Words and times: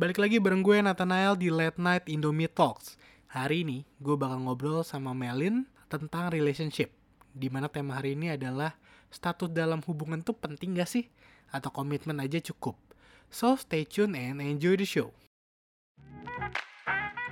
Balik 0.00 0.16
lagi 0.16 0.40
bareng 0.40 0.64
gue 0.64 0.80
Nathanael 0.80 1.36
di 1.36 1.52
Late 1.52 1.76
Night 1.76 2.08
Indomie 2.08 2.48
Talks. 2.48 2.96
Hari 3.28 3.68
ini 3.68 3.84
gue 4.00 4.16
bakal 4.16 4.40
ngobrol 4.40 4.80
sama 4.80 5.12
Melin 5.12 5.68
tentang 5.92 6.32
relationship. 6.32 6.88
Di 7.36 7.52
mana 7.52 7.68
tema 7.68 8.00
hari 8.00 8.16
ini 8.16 8.32
adalah 8.32 8.72
status 9.12 9.52
dalam 9.52 9.84
hubungan 9.84 10.24
tuh 10.24 10.32
penting 10.32 10.72
gak 10.72 10.88
sih? 10.88 11.04
Atau 11.52 11.68
komitmen 11.68 12.16
aja 12.16 12.40
cukup? 12.40 12.80
So 13.28 13.60
stay 13.60 13.84
tune 13.84 14.16
and 14.16 14.40
enjoy 14.40 14.80
the 14.80 14.88
show. 14.88 15.12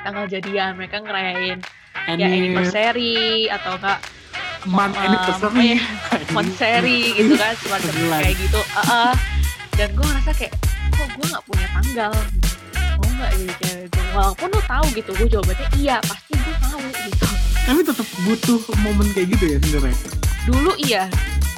tanggal 0.05 0.29
jadian 0.29 0.77
mereka 0.77 1.01
ngerayain 1.01 1.65
ya 2.05 2.13
Any 2.13 2.53
anniversary 2.53 3.49
atau 3.49 3.81
enggak 3.81 3.99
month 4.69 4.93
um, 4.93 5.05
anniversary. 5.09 5.81
monthsary 6.37 6.99
gitu 7.17 7.33
kan 7.33 7.57
semacam 7.65 7.93
kayak 8.21 8.37
gitu 8.37 8.61
Heeh. 8.61 9.13
dan 9.75 9.89
gue 9.97 10.05
ngerasa 10.05 10.33
kayak 10.37 10.53
kok 10.93 11.09
gue 11.17 11.27
nggak 11.33 11.45
punya 11.49 11.67
tanggal 11.73 12.13
nggak 13.19 13.35
jadi 13.35 13.55
cewek 13.59 13.87
gue 13.91 14.05
walaupun 14.15 14.49
lo 14.55 14.63
tahu 14.63 14.87
gitu 14.95 15.11
gue 15.19 15.27
jawabannya 15.27 15.67
iya 15.75 15.97
pasti 16.07 16.33
gue 16.39 16.55
mau 16.71 16.79
gitu. 16.87 17.27
Tapi 17.69 17.81
tetap 17.85 18.09
butuh 18.25 18.61
momen 18.81 19.07
kayak 19.11 19.27
gitu 19.35 19.45
ya 19.45 19.59
sebenarnya. 19.59 19.99
dulu 20.47 20.73
iya. 20.79 21.05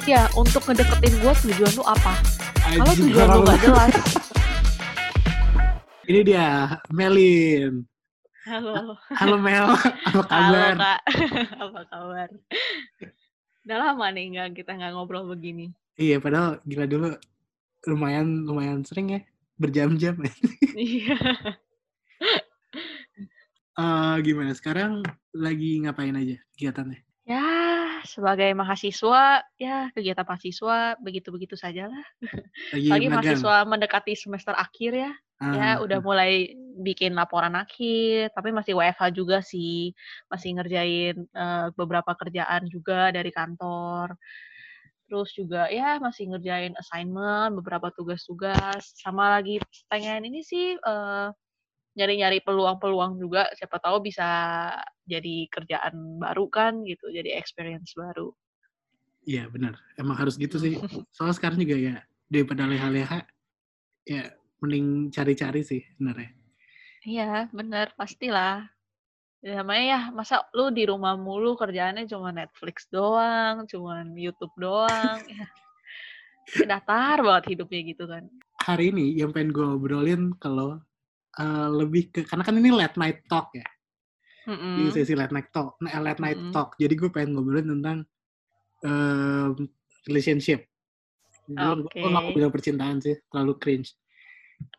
Ya 0.09 0.25
untuk 0.33 0.65
ngedeketin 0.65 1.13
gue 1.21 1.33
tujuan 1.45 1.71
lu 1.77 1.83
apa? 1.85 2.17
Kalau 2.65 2.93
tujuan 2.97 3.27
lu 3.29 3.39
gak 3.45 3.59
jelas. 3.61 3.93
Ini 6.09 6.19
dia 6.25 6.47
Melin. 6.89 7.85
halo. 8.41 8.97
Halo 9.13 9.37
Mel, 9.37 9.69
apa 9.77 10.25
halo 10.33 10.57
kabar? 10.57 10.73
kak. 10.73 11.01
Apa 11.61 11.81
kabar? 11.93 12.29
Udah 13.61 13.77
lama 13.77 14.05
nih 14.09 14.25
nggak 14.33 14.47
kita 14.57 14.73
nggak 14.81 14.97
ngobrol 14.97 15.29
begini. 15.29 15.69
Iya, 15.93 16.17
padahal 16.17 16.57
gila 16.65 16.89
dulu 16.89 17.13
lumayan 17.85 18.49
lumayan 18.49 18.81
sering 18.81 19.13
ya 19.13 19.21
berjam-jam. 19.61 20.17
iya 20.73 21.15
Eh 23.71 24.15
gimana 24.27 24.51
sekarang 24.51 24.99
lagi 25.31 25.79
ngapain 25.79 26.11
aja 26.11 26.35
kegiatannya? 26.53 26.99
Ya, 27.23 27.47
sebagai 28.03 28.51
mahasiswa, 28.51 29.45
ya 29.55 29.87
kegiatan 29.95 30.27
mahasiswa 30.27 30.99
begitu-begitu 30.99 31.55
saja 31.55 31.87
lah. 31.87 32.05
Lagi 32.75 32.89
Lagi 32.91 33.07
magang? 33.07 33.39
mahasiswa 33.39 33.55
mendekati 33.63 34.13
semester 34.17 34.51
akhir 34.57 34.91
ya, 34.91 35.11
ya 35.39 35.79
Ah, 35.79 35.83
udah 35.85 36.03
mulai 36.03 36.51
bikin 36.83 37.15
laporan 37.15 37.55
akhir, 37.55 38.35
tapi 38.35 38.51
masih 38.51 38.75
WFH 38.75 39.03
juga 39.15 39.39
sih, 39.39 39.95
masih 40.27 40.49
ngerjain 40.59 41.15
eh, 41.23 41.67
beberapa 41.77 42.11
kerjaan 42.17 42.67
juga 42.67 43.15
dari 43.15 43.31
kantor. 43.31 44.19
Terus 45.11 45.35
juga 45.35 45.67
ya 45.67 45.99
masih 45.99 46.31
ngerjain 46.31 46.71
assignment, 46.79 47.59
beberapa 47.59 47.91
tugas-tugas, 47.91 48.95
sama 48.95 49.35
lagi 49.35 49.59
pengen 49.91 50.23
ini 50.23 50.39
sih 50.39 50.79
eh, 50.79 51.27
nyari-nyari 51.99 52.39
peluang-peluang 52.47 53.19
juga, 53.19 53.51
siapa 53.59 53.75
tahu 53.83 54.07
bisa 54.07 54.23
jadi 55.03 55.51
kerjaan 55.51 56.15
baru 56.15 56.47
kan 56.47 56.79
gitu, 56.87 57.11
jadi 57.11 57.35
experience 57.35 57.91
baru. 57.91 58.31
Iya 59.27 59.51
benar, 59.51 59.75
emang 59.99 60.15
harus 60.15 60.39
gitu 60.39 60.55
sih. 60.55 60.79
Soalnya 61.11 61.35
sekarang 61.35 61.59
juga 61.59 61.75
ya 61.75 61.95
daripada 62.31 62.63
leha-leha, 62.63 63.27
ya 64.07 64.31
mending 64.63 65.11
cari-cari 65.11 65.61
sih 65.67 65.83
sebenarnya. 65.91 66.31
Iya, 67.03 67.51
bener, 67.51 67.91
pastilah. 67.99 68.63
Ya, 69.41 69.65
namanya 69.65 69.83
ya, 69.89 70.01
masa 70.13 70.45
lu 70.53 70.69
di 70.69 70.85
rumah 70.85 71.17
mulu 71.17 71.57
kerjaannya 71.57 72.05
cuma 72.05 72.29
Netflix 72.29 72.85
doang, 72.93 73.65
cuma 73.65 74.05
YouTube 74.13 74.53
doang. 74.53 75.17
ya. 75.33 75.45
Datar 76.69 77.25
banget 77.25 77.57
hidupnya 77.57 77.81
gitu 77.89 78.05
kan. 78.05 78.29
Hari 78.61 78.93
ini 78.93 79.17
yang 79.17 79.33
pengen 79.33 79.49
gue 79.49 79.65
obrolin 79.65 80.37
kalau 80.37 80.77
eh, 81.41 81.69
lebih 81.73 82.13
ke 82.13 82.21
karena 82.21 82.45
kan 82.45 82.53
ini 82.53 82.69
late 82.69 83.01
night 83.01 83.25
talk 83.25 83.49
ya, 83.57 83.65
di 84.45 84.53
Mm-mm. 84.53 84.93
sesi 84.93 85.17
late 85.17 85.33
night 85.33 85.49
talk, 85.49 85.73
nah, 85.81 85.97
late 85.97 86.21
night 86.21 86.37
Mm-mm. 86.37 86.53
talk. 86.53 86.77
Jadi 86.77 86.93
gue 86.93 87.09
pengen 87.09 87.33
ngobrolin 87.33 87.65
tentang 87.65 87.97
em, 88.85 89.53
relationship. 90.05 90.69
Gue 91.49 91.89
gak 91.89 92.13
mau 92.13 92.29
bilang 92.29 92.53
percintaan 92.53 93.01
sih, 93.01 93.17
terlalu 93.33 93.57
cringe. 93.57 93.97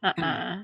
Uh-uh. 0.06 0.62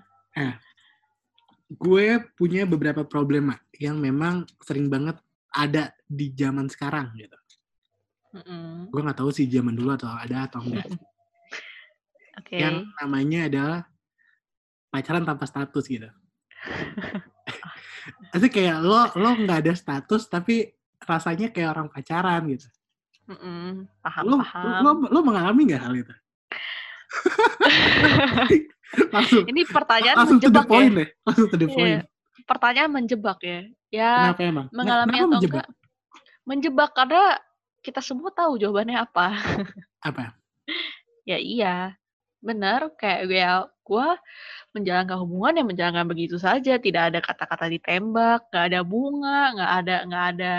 Gue 1.69 2.07
punya 2.33 2.65
beberapa 2.65 3.05
problema 3.05 3.53
yang 3.77 4.01
memang 4.01 4.49
sering 4.65 4.89
banget 4.89 5.21
ada 5.53 5.93
di 6.09 6.33
zaman 6.33 6.69
sekarang 6.69 7.13
gitu. 7.17 7.37
Mm-mm. 8.33 8.89
Gue 8.89 9.01
nggak 9.05 9.21
tahu 9.21 9.31
sih 9.33 9.45
zaman 9.49 9.77
dulu 9.77 9.93
atau 9.93 10.09
ada 10.09 10.49
atau 10.49 10.65
enggak. 10.65 10.89
Oke. 12.41 12.57
Yang 12.57 12.89
namanya 13.01 13.41
adalah 13.53 13.81
pacaran 14.89 15.25
tanpa 15.29 15.45
status 15.45 15.85
gitu. 15.85 16.09
Pasti 18.33 18.49
kayak 18.49 18.81
lo 18.81 19.13
lo 19.21 19.37
nggak 19.37 19.69
ada 19.69 19.75
status 19.77 20.33
tapi 20.33 20.73
rasanya 21.05 21.53
kayak 21.53 21.77
orang 21.77 21.89
pacaran 21.93 22.49
gitu. 22.49 22.69
Mm-mm. 23.29 23.85
Paham, 24.01 24.25
Lo 24.25 24.37
paham. 24.41 24.81
lo, 24.81 24.91
lo 25.13 25.21
mengalami 25.21 25.69
nggak 25.69 25.85
hal 25.85 25.93
itu? 26.01 26.15
langsung 29.15 29.45
Ini 29.45 29.61
pertanyaan 29.69 30.17
langsung 30.17 30.39
to 30.39 30.49
the 30.49 30.51
menjebak 30.51 30.65
ya. 30.65 30.71
point 30.71 30.93
deh. 30.95 31.09
Langsung 31.25 31.47
to 31.47 31.57
the 31.57 31.67
Iya. 31.67 31.75
point. 31.75 32.01
Pertanyaan 32.45 32.91
menjebak 32.91 33.39
ya. 33.43 33.61
Ya, 33.89 34.13
Kenapa 34.33 34.43
emang? 34.43 34.67
Nggak- 34.67 34.77
mengalami 34.77 35.09
kenapa 35.09 35.19
atau 35.19 35.31
menjebak? 35.31 35.57
enggak? 35.57 35.69
Menjebak 36.45 36.91
karena 36.93 37.23
kita 37.79 38.01
semua 38.01 38.31
tahu 38.31 38.53
jawabannya 38.57 38.97
apa. 38.99 39.27
Apa? 40.09 40.33
Ya 41.25 41.37
iya, 41.37 41.77
benar. 42.39 42.93
Kayak 42.95 43.21
ya, 43.29 43.53
gue 43.83 44.09
menjalankan 44.73 45.17
hubungan 45.19 45.55
yang 45.59 45.69
menjalankan 45.69 46.07
begitu 46.07 46.37
saja. 46.37 46.77
Tidak 46.77 47.03
ada 47.13 47.21
kata-kata 47.21 47.69
ditembak, 47.69 48.49
nggak 48.49 48.65
ada 48.73 48.81
bunga, 48.81 49.41
nggak 49.57 49.73
ada 49.83 49.97
nggak 50.07 50.25
ada 50.37 50.55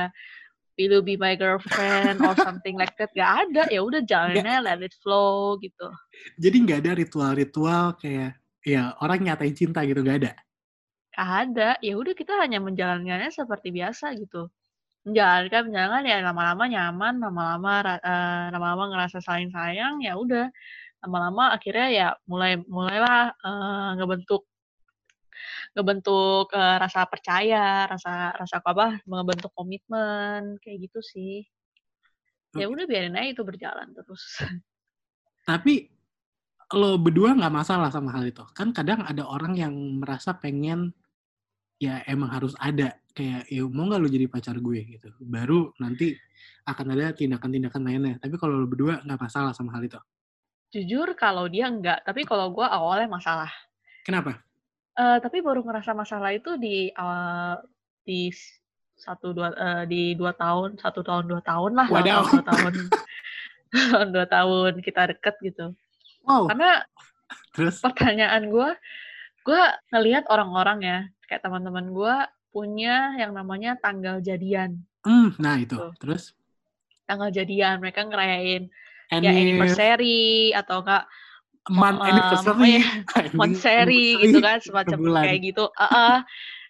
will 0.80 0.96
you 0.96 1.04
be 1.04 1.20
my 1.20 1.36
girlfriend 1.36 2.24
or 2.24 2.32
something 2.40 2.80
like 2.80 2.96
that. 2.96 3.12
Nggak 3.12 3.32
ada. 3.44 3.64
Ya 3.68 3.84
udah 3.84 4.02
jalannya 4.08 4.56
let 4.64 4.80
it 4.80 4.96
flow 5.04 5.60
gitu. 5.60 5.92
Jadi 6.40 6.56
nggak 6.64 6.80
ada 6.88 6.92
ritual-ritual 6.96 8.00
kayak 8.00 8.40
ya 8.64 8.96
orang 9.04 9.28
nyatain 9.28 9.52
cinta 9.52 9.84
gitu 9.84 10.00
nggak 10.00 10.24
ada. 10.24 10.32
Nggak 11.12 11.32
ada. 11.44 11.70
Ya 11.84 11.94
udah 12.00 12.14
kita 12.16 12.40
hanya 12.40 12.64
menjalankannya 12.64 13.28
seperti 13.28 13.76
biasa 13.76 14.16
gitu. 14.16 14.48
Menjalankan 15.04 15.68
menjalankan 15.68 16.04
ya 16.08 16.18
lama-lama 16.24 16.64
nyaman, 16.72 17.14
lama-lama 17.20 17.72
eh, 18.00 18.46
lama-lama 18.56 18.84
ngerasa 18.96 19.20
saling 19.20 19.52
sayang, 19.52 20.00
ya 20.00 20.16
udah 20.16 20.48
lama-lama 21.04 21.56
akhirnya 21.56 21.88
ya 21.92 22.08
mulai 22.24 22.60
mulailah 22.68 23.36
eh, 23.36 23.90
ngebentuk 24.00 24.48
ngebentuk 25.76 26.52
eh, 26.54 26.78
rasa 26.80 27.06
percaya, 27.06 27.86
rasa 27.88 28.34
rasa 28.36 28.56
apa, 28.64 29.00
ngebentuk 29.06 29.52
komitmen 29.54 30.58
kayak 30.62 30.90
gitu 30.90 31.00
sih. 31.04 31.46
Ya 32.58 32.66
udah 32.66 32.90
biarin 32.90 33.14
aja 33.14 33.30
itu 33.38 33.44
berjalan 33.46 33.94
terus. 33.94 34.42
Tapi 35.50 35.86
lo 36.74 37.02
berdua 37.02 37.34
nggak 37.34 37.54
masalah 37.54 37.90
sama 37.90 38.14
hal 38.14 38.30
itu. 38.30 38.46
Kan 38.54 38.74
kadang 38.74 39.06
ada 39.06 39.26
orang 39.26 39.58
yang 39.58 39.74
merasa 40.02 40.38
pengen 40.38 40.94
ya 41.80 42.04
emang 42.06 42.30
harus 42.30 42.54
ada 42.60 43.00
kayak 43.16 43.48
ya 43.48 43.64
mau 43.66 43.88
nggak 43.88 44.02
lo 44.02 44.10
jadi 44.10 44.26
pacar 44.30 44.58
gue 44.58 44.80
gitu. 44.98 45.10
Baru 45.22 45.74
nanti 45.82 46.14
akan 46.70 46.94
ada 46.94 47.14
tindakan-tindakan 47.14 47.82
lainnya. 47.82 48.16
Tapi 48.22 48.36
kalau 48.38 48.62
lo 48.62 48.68
berdua 48.70 49.02
nggak 49.02 49.20
masalah 49.20 49.52
sama 49.54 49.74
hal 49.74 49.86
itu. 49.86 50.00
Jujur 50.70 51.18
kalau 51.18 51.50
dia 51.50 51.66
enggak, 51.66 52.06
tapi 52.06 52.30
kalau 52.30 52.54
gua 52.54 52.70
awalnya 52.70 53.10
masalah. 53.10 53.50
Kenapa? 54.06 54.38
Eh, 55.00 55.18
tapi 55.24 55.40
baru 55.40 55.64
ngerasa 55.64 55.96
masalah 55.96 56.36
itu 56.36 56.60
di 56.60 56.92
awal 56.92 57.64
di 58.04 58.28
satu 59.00 59.32
dua 59.32 59.56
eh, 59.56 59.84
di 59.88 60.12
dua 60.12 60.36
tahun 60.36 60.76
satu 60.76 61.00
tahun 61.00 61.24
dua 61.24 61.40
tahun 61.40 61.72
lah 61.72 61.88
Wadaw. 61.88 62.04
tahun 62.04 62.36
dua 62.36 62.44
tahun 62.52 62.74
dua 64.14 64.26
tahun 64.28 64.72
kita 64.84 65.16
deket 65.16 65.36
gitu 65.40 65.72
Wow. 66.28 66.52
karena 66.52 66.84
Terus 67.56 67.80
pertanyaan 67.80 68.52
gue 68.52 68.70
gue 69.48 69.62
ngelihat 69.96 70.28
orang-orang 70.28 70.80
ya 70.84 71.00
kayak 71.32 71.48
teman-teman 71.48 71.96
gue 71.96 72.16
punya 72.52 73.16
yang 73.16 73.32
namanya 73.32 73.80
tanggal 73.80 74.20
jadian 74.20 74.84
hmm, 75.08 75.40
nah 75.40 75.56
itu. 75.56 75.80
Tuh. 75.80 75.96
Terus 75.96 76.36
tanggal 77.08 77.32
jadian 77.32 77.80
mereka 77.80 78.04
ngerayain 78.04 78.68
ya 79.16 79.32
Any 79.32 79.32
anniversary 79.32 80.52
atau 80.52 80.84
enggak 80.84 81.08
month 81.82 82.02
anniversary, 82.02 82.82
apa 82.82 83.20
monthsary 83.38 84.06
gitu 84.26 84.38
kan 84.42 84.58
semacam 84.60 85.00
sebulan. 85.00 85.24
kayak 85.26 85.40
gitu. 85.46 85.66
Heeh. 85.78 86.18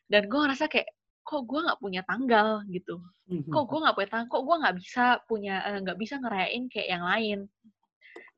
dan 0.09 0.23
gue 0.25 0.39
ngerasa 0.41 0.65
kayak 0.65 0.89
kok 1.21 1.45
gue 1.45 1.59
nggak 1.61 1.79
punya 1.79 2.01
tanggal 2.03 2.65
gitu? 2.73 2.97
Hmm, 3.29 3.45
kok 3.45 3.65
gue 3.69 3.79
nggak 3.85 3.95
punya 3.95 4.09
tanggal 4.09 4.27
kok 4.33 4.43
gue 4.43 4.55
nggak 4.65 4.75
bisa 4.81 5.05
punya 5.29 5.55
eh, 5.69 5.77
nggak 5.85 5.97
bisa 6.01 6.15
ngerayain 6.17 6.63
kayak 6.67 6.87
yang 6.89 7.03
lain? 7.05 7.39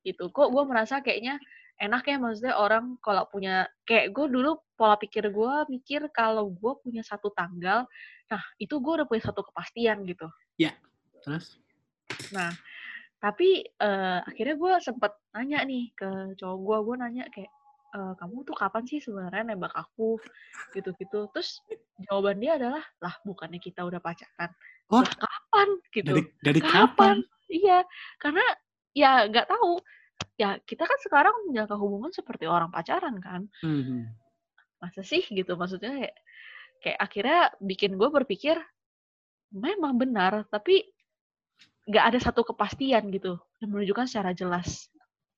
Gitu. 0.04 0.24
Kok 0.30 0.50
gue 0.52 0.64
merasa 0.68 1.00
kayaknya 1.00 1.40
enak 1.82 2.04
ya 2.06 2.22
maksudnya 2.22 2.56
orang 2.62 3.00
kalau 3.02 3.26
punya 3.26 3.66
kayak 3.90 4.14
gue 4.14 4.30
dulu 4.30 4.62
pola 4.78 5.02
pikir 5.02 5.34
gue 5.34 5.54
mikir 5.66 6.06
kalau 6.14 6.54
gue 6.54 6.74
punya 6.86 7.02
satu 7.02 7.34
tanggal 7.34 7.90
nah 8.30 8.42
itu 8.62 8.78
gue 8.78 8.94
udah 9.02 9.08
punya 9.10 9.24
satu 9.26 9.42
kepastian 9.42 10.06
gitu. 10.06 10.30
Terus? 11.26 11.58
Nah 12.32 12.54
tapi 13.24 13.64
eh, 13.66 14.20
akhirnya 14.30 14.56
gue 14.60 14.74
sempet 14.84 15.14
nanya 15.36 15.60
nih 15.70 15.94
ke 15.96 16.10
cowok 16.42 16.58
gue 16.66 16.78
gue 16.88 16.96
nanya 17.04 17.24
kayak 17.34 17.52
"Eee, 17.96 18.14
kamu 18.20 18.38
tuh 18.48 18.56
kapan 18.58 18.84
sih 18.90 19.00
sebenarnya 19.04 19.44
nembak 19.56 19.74
aku?" 19.78 20.20
Gitu-gitu. 20.76 21.30
Terus 21.36 21.64
jawaban 22.10 22.40
dia 22.44 22.58
adalah, 22.60 22.84
"Lah 23.04 23.16
bukannya 23.28 23.60
kita 23.64 23.84
udah 23.88 24.00
pacaran?" 24.04 24.52
Oh. 24.92 25.02
"Lah 25.06 25.14
kapan?" 25.18 25.70
Gitu. 25.94 26.10
Dari 26.10 26.24
dari 26.42 26.62
"Kapan?" 26.64 27.18
kapan? 27.18 27.18
Iya, 27.52 27.80
karena 28.22 28.44
ya 28.98 29.28
nggak 29.32 29.48
tahu. 29.52 29.82
Ya 30.42 30.58
kita 30.66 30.84
kan 30.90 31.00
sekarang 31.06 31.36
menjaga 31.50 31.76
hubungan 31.80 32.12
seperti 32.16 32.46
orang 32.50 32.70
pacaran 32.74 33.18
kan. 33.24 33.48
Mhm. 33.64 34.22
Masa 34.82 35.02
sih 35.06 35.22
gitu, 35.30 35.54
maksudnya 35.62 35.94
kayak 35.94 36.16
kayak 36.84 37.00
akhirnya 37.06 37.40
bikin 37.62 37.92
gue 38.02 38.10
berpikir, 38.10 38.58
memang 39.54 39.98
benar, 40.02 40.46
tapi 40.52 40.86
nggak 41.90 42.06
ada 42.14 42.20
satu 42.22 42.46
kepastian 42.46 43.10
gitu 43.10 43.40
yang 43.60 43.70
menunjukkan 43.74 44.06
secara 44.06 44.32
jelas 44.32 44.92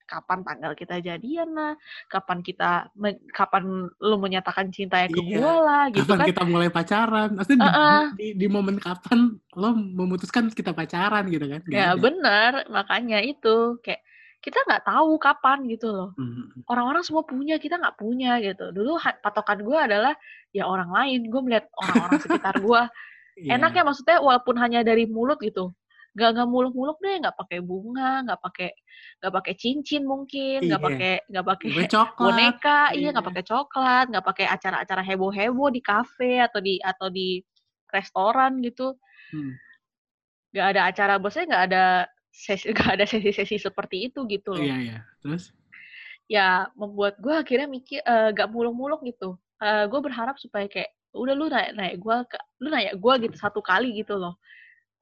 kapan 0.03 0.43
tanggal 0.43 0.75
kita 0.75 0.99
jadian 0.99 1.55
lah, 1.55 1.73
kapan 2.11 2.43
kita 2.43 2.91
kapan 3.31 3.87
lu 4.03 4.15
menyatakan 4.19 4.67
cintanya 4.69 5.07
ke 5.07 5.15
Iya, 5.23 5.39
gue 5.39 5.53
lah, 5.63 5.83
gitu 5.95 6.03
kapan 6.05 6.19
kan. 6.19 6.27
kita 6.27 6.43
mulai 6.43 6.69
pacaran? 6.69 7.29
Maksudnya 7.33 7.57
di 7.57 7.69
Heeh. 7.71 8.03
di 8.19 8.27
di 8.35 8.47
momen 8.51 8.77
kapan 8.83 9.39
lo 9.55 9.69
memutuskan 9.73 10.51
kita 10.51 10.75
pacaran 10.75 11.23
gitu 11.31 11.47
kan? 11.47 11.63
Nggak 11.65 11.71
Ya 11.79 11.95
ada. 11.95 12.01
benar, 12.03 12.51
makanya 12.67 13.23
itu, 13.23 13.79
kayak 13.79 14.03
kita 14.43 14.59
nggak 14.67 14.83
tahu 14.83 15.15
kapan 15.17 15.59
gitu 15.71 15.87
loh. 15.89 16.09
Mhm. 16.19 16.67
Orang-orang 16.67 17.03
semua 17.07 17.23
punya, 17.23 17.55
kita 17.55 17.79
nggak 17.79 17.95
punya 17.95 18.43
gitu. 18.43 18.75
Dulu 18.75 18.99
patokan 19.23 19.63
gue 19.63 19.79
adalah 19.79 20.13
ya 20.51 20.67
orang 20.67 20.91
lain, 20.91 21.31
gue 21.31 21.41
melihat 21.41 21.65
orang-orang 21.79 22.19
sekitar 22.21 22.55
gue. 22.59 22.81
Iya. 23.33 23.57
Enak 23.57 23.73
ya 23.73 23.81
maksudnya 23.81 24.21
walaupun 24.21 24.61
hanya 24.61 24.85
dari 24.85 25.09
mulut 25.09 25.41
gitu, 25.41 25.73
nggak 26.15 26.29
nggak 26.37 26.49
muluk-muluk 26.53 26.97
deh, 27.03 27.15
nggak 27.21 27.35
pakai 27.39 27.59
bunga, 27.65 28.21
nggak 28.25 28.39
pakai 28.45 28.69
nggak 29.21 29.33
pakai 29.37 29.53
cincin 29.61 30.03
mungkin, 30.05 30.57
nggak 30.69 30.81
Iya. 30.81 30.87
pakai 30.87 31.13
nggak 31.31 31.45
pakai 31.49 31.69
Gue 31.73 31.85
boneka, 32.21 32.79
iya 32.97 33.07
nggak 33.13 33.25
Iya. 33.25 33.29
pakai 33.33 33.43
coklat, 33.49 34.05
nggak 34.13 34.25
pakai 34.29 34.45
acara-acara 34.49 35.01
heboh-heboh 35.09 35.69
di 35.73 35.81
kafe 35.81 36.31
atau 36.45 36.59
di 36.61 36.77
atau 36.83 37.07
di 37.09 37.41
restoran 37.93 38.61
gitu. 38.65 38.97
Hmm. 39.31 39.53
Nggak 40.53 40.67
ada 40.77 40.81
acara, 40.89 41.13
maksudnya 41.17 41.47
nggak 41.49 41.65
ada 41.73 41.83
sesi 42.29 42.65
nggak 42.73 42.91
ada 43.01 43.05
sesi-sesi 43.09 43.57
seperti 43.57 44.05
itu 44.09 44.25
gitu 44.29 44.51
loh. 44.53 44.69
Iya 44.69 44.75
iya. 44.85 44.97
Terus? 45.21 45.53
Ya 46.31 46.71
membuat 46.79 47.19
gue 47.19 47.33
akhirnya 47.35 47.67
mikir, 47.67 47.99
eee, 48.03 48.31
nggak 48.33 48.49
muluk-muluk 48.53 49.03
gitu. 49.03 49.35
Eee, 49.59 49.87
gue 49.91 49.99
berharap 49.99 50.35
supaya 50.39 50.65
kayak, 50.71 50.89
udah 51.13 51.33
lu 51.37 51.45
nanya-nanya 51.51 51.95
gue 51.99 52.15
ke 52.31 52.37
lu 52.63 52.67
nanya 52.73 52.91
gue 52.97 53.13
gitu 53.27 53.35
satu 53.37 53.61
kali 53.61 53.93
gitu 54.01 54.17
loh, 54.17 54.33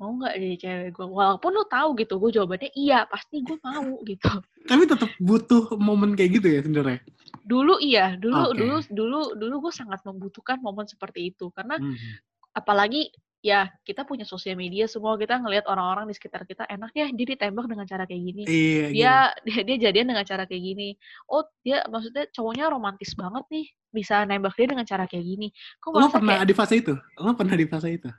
"Mau 0.01 0.18
nggak 0.18 0.33
jadi 0.42 0.57
cewek 0.57 0.89
gue?" 0.98 1.06
Walaupun 1.06 1.53
lu 1.53 1.63
tahu 1.69 1.94
gitu, 2.01 2.18
gue 2.18 2.31
jawabannya 2.42 2.74
iya, 2.74 3.06
pasti 3.06 3.45
gue 3.45 3.57
mau 3.62 4.01
gitu. 4.01 4.33
Tapi 4.65 4.83
tetap 4.89 5.13
butuh 5.21 5.77
momen 5.77 6.18
kayak 6.18 6.42
gitu 6.42 6.48
ya 6.50 6.59
sebenarnya? 6.65 7.00
Dulu 7.45 7.77
iya, 7.77 8.18
dulu 8.18 8.50
Oke. 8.50 8.57
dulu 8.57 8.75
dulu 8.89 9.19
dulu 9.38 9.56
gue 9.69 9.74
sangat 9.74 10.01
membutuhkan 10.01 10.57
momen 10.57 10.89
seperti 10.89 11.30
itu. 11.30 11.53
Karena 11.53 11.77
Mhm. 11.77 12.18
apalagi 12.57 13.13
ya 13.42 13.74
kita 13.81 14.06
punya 14.06 14.21
sosial 14.21 14.53
media 14.53 14.86
semua, 14.86 15.18
kita 15.18 15.42
ngelihat 15.42 15.65
orang-orang 15.65 16.06
di 16.06 16.13
sekitar 16.13 16.45
kita, 16.45 16.69
enak 16.69 16.94
ya 16.94 17.09
dia 17.09 17.25
ditembak 17.33 17.65
dengan 17.65 17.89
cara 17.89 18.06
kayak 18.06 18.21
gini. 18.21 18.44
Iya, 18.45 18.86
Dia 18.94 18.94
iya. 18.94 19.15
dia 19.42 19.62
dia 19.65 19.77
jadian 19.89 20.13
dengan 20.13 20.25
cara 20.25 20.45
kayak 20.45 20.62
gini. 20.62 20.94
Oh 21.25 21.42
dia 21.65 21.81
maksudnya 21.89 22.30
cowoknya 22.30 22.69
romantis 22.69 23.18
banget 23.18 23.44
nih, 23.50 23.65
bisa 23.89 24.21
nembak 24.30 24.54
dia 24.54 24.69
dengan 24.69 24.86
cara 24.86 25.09
kayak 25.09 25.25
gini. 25.25 25.47
Kok 25.81 25.89
Lo 25.97 26.07
pernah 26.13 26.38
kayak 26.38 26.47
di 26.47 26.56
fase 26.56 26.74
itu? 26.86 26.94
Lo 27.18 27.33
pernah 27.33 27.56
di 27.57 27.65
fase 27.65 27.89
itu? 27.89 28.09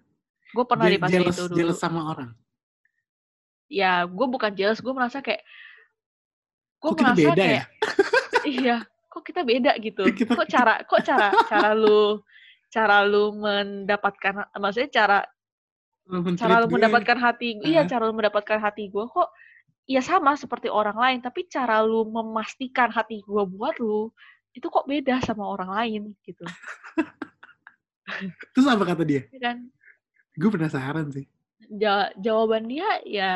Gue 0.52 0.64
pernah 0.69 0.87
di 0.88 1.00
fase 1.00 1.12
jealous 1.16 1.37
itu 1.37 1.44
dulu. 1.49 1.58
jealous 1.58 1.78
sama 1.81 2.00
orang? 2.12 2.31
Ya 3.72 4.04
gue 4.04 4.26
bukan 4.28 4.52
jealous, 4.52 4.84
gue 4.84 4.93
merasa 4.93 5.25
kayak 5.25 5.43
gue 6.82 6.90
merasa 6.93 7.16
beda 7.16 7.32
ya? 7.32 7.40
kayak 7.40 7.66
iya, 8.60 8.76
kok 9.08 9.22
kita 9.25 9.40
beda 9.43 9.72
gitu. 9.81 10.04
Kita 10.19 10.37
Kok 10.37 10.49
cara 10.49 10.75
kok 10.84 11.02
cara 11.04 11.28
cara 11.49 11.70
lu 11.72 12.20
cara 12.72 13.04
lu 13.04 13.37
mendapatkan 13.37 14.49
maksudnya 14.56 14.88
cara 14.88 15.19
cara 16.37 16.60
lu 16.60 16.66
gue 16.69 16.76
mendapatkan 16.76 17.19
hati 17.20 17.60
iya, 17.62 17.84
Heeh. 17.84 17.88
cara 17.88 18.08
lu 18.08 18.16
mendapatkan 18.16 18.58
hati 18.58 18.88
gue 18.88 19.04
kok 19.06 19.28
ya 19.87 20.02
sama 20.02 20.38
seperti 20.38 20.70
orang 20.70 20.94
lain, 20.94 21.19
tapi 21.22 21.46
cara 21.50 21.82
lu 21.82 22.06
memastikan 22.06 22.90
hati 22.90 23.22
gue 23.22 23.43
buat 23.46 23.78
lu, 23.82 24.10
itu 24.54 24.66
kok 24.69 24.87
beda 24.87 25.19
sama 25.25 25.49
orang 25.49 25.70
lain 25.72 26.02
gitu. 26.22 26.44
Terus 28.56 28.66
apa 28.69 28.84
kata 28.84 29.02
dia? 29.02 29.26
Ya 29.32 29.52
kan? 29.52 29.58
Gue 30.37 30.50
penasaran 30.52 31.12
sih. 31.12 31.26
Ja 31.82 32.11
jawaban 32.25 32.64
dia 32.73 32.88
ya 33.06 33.31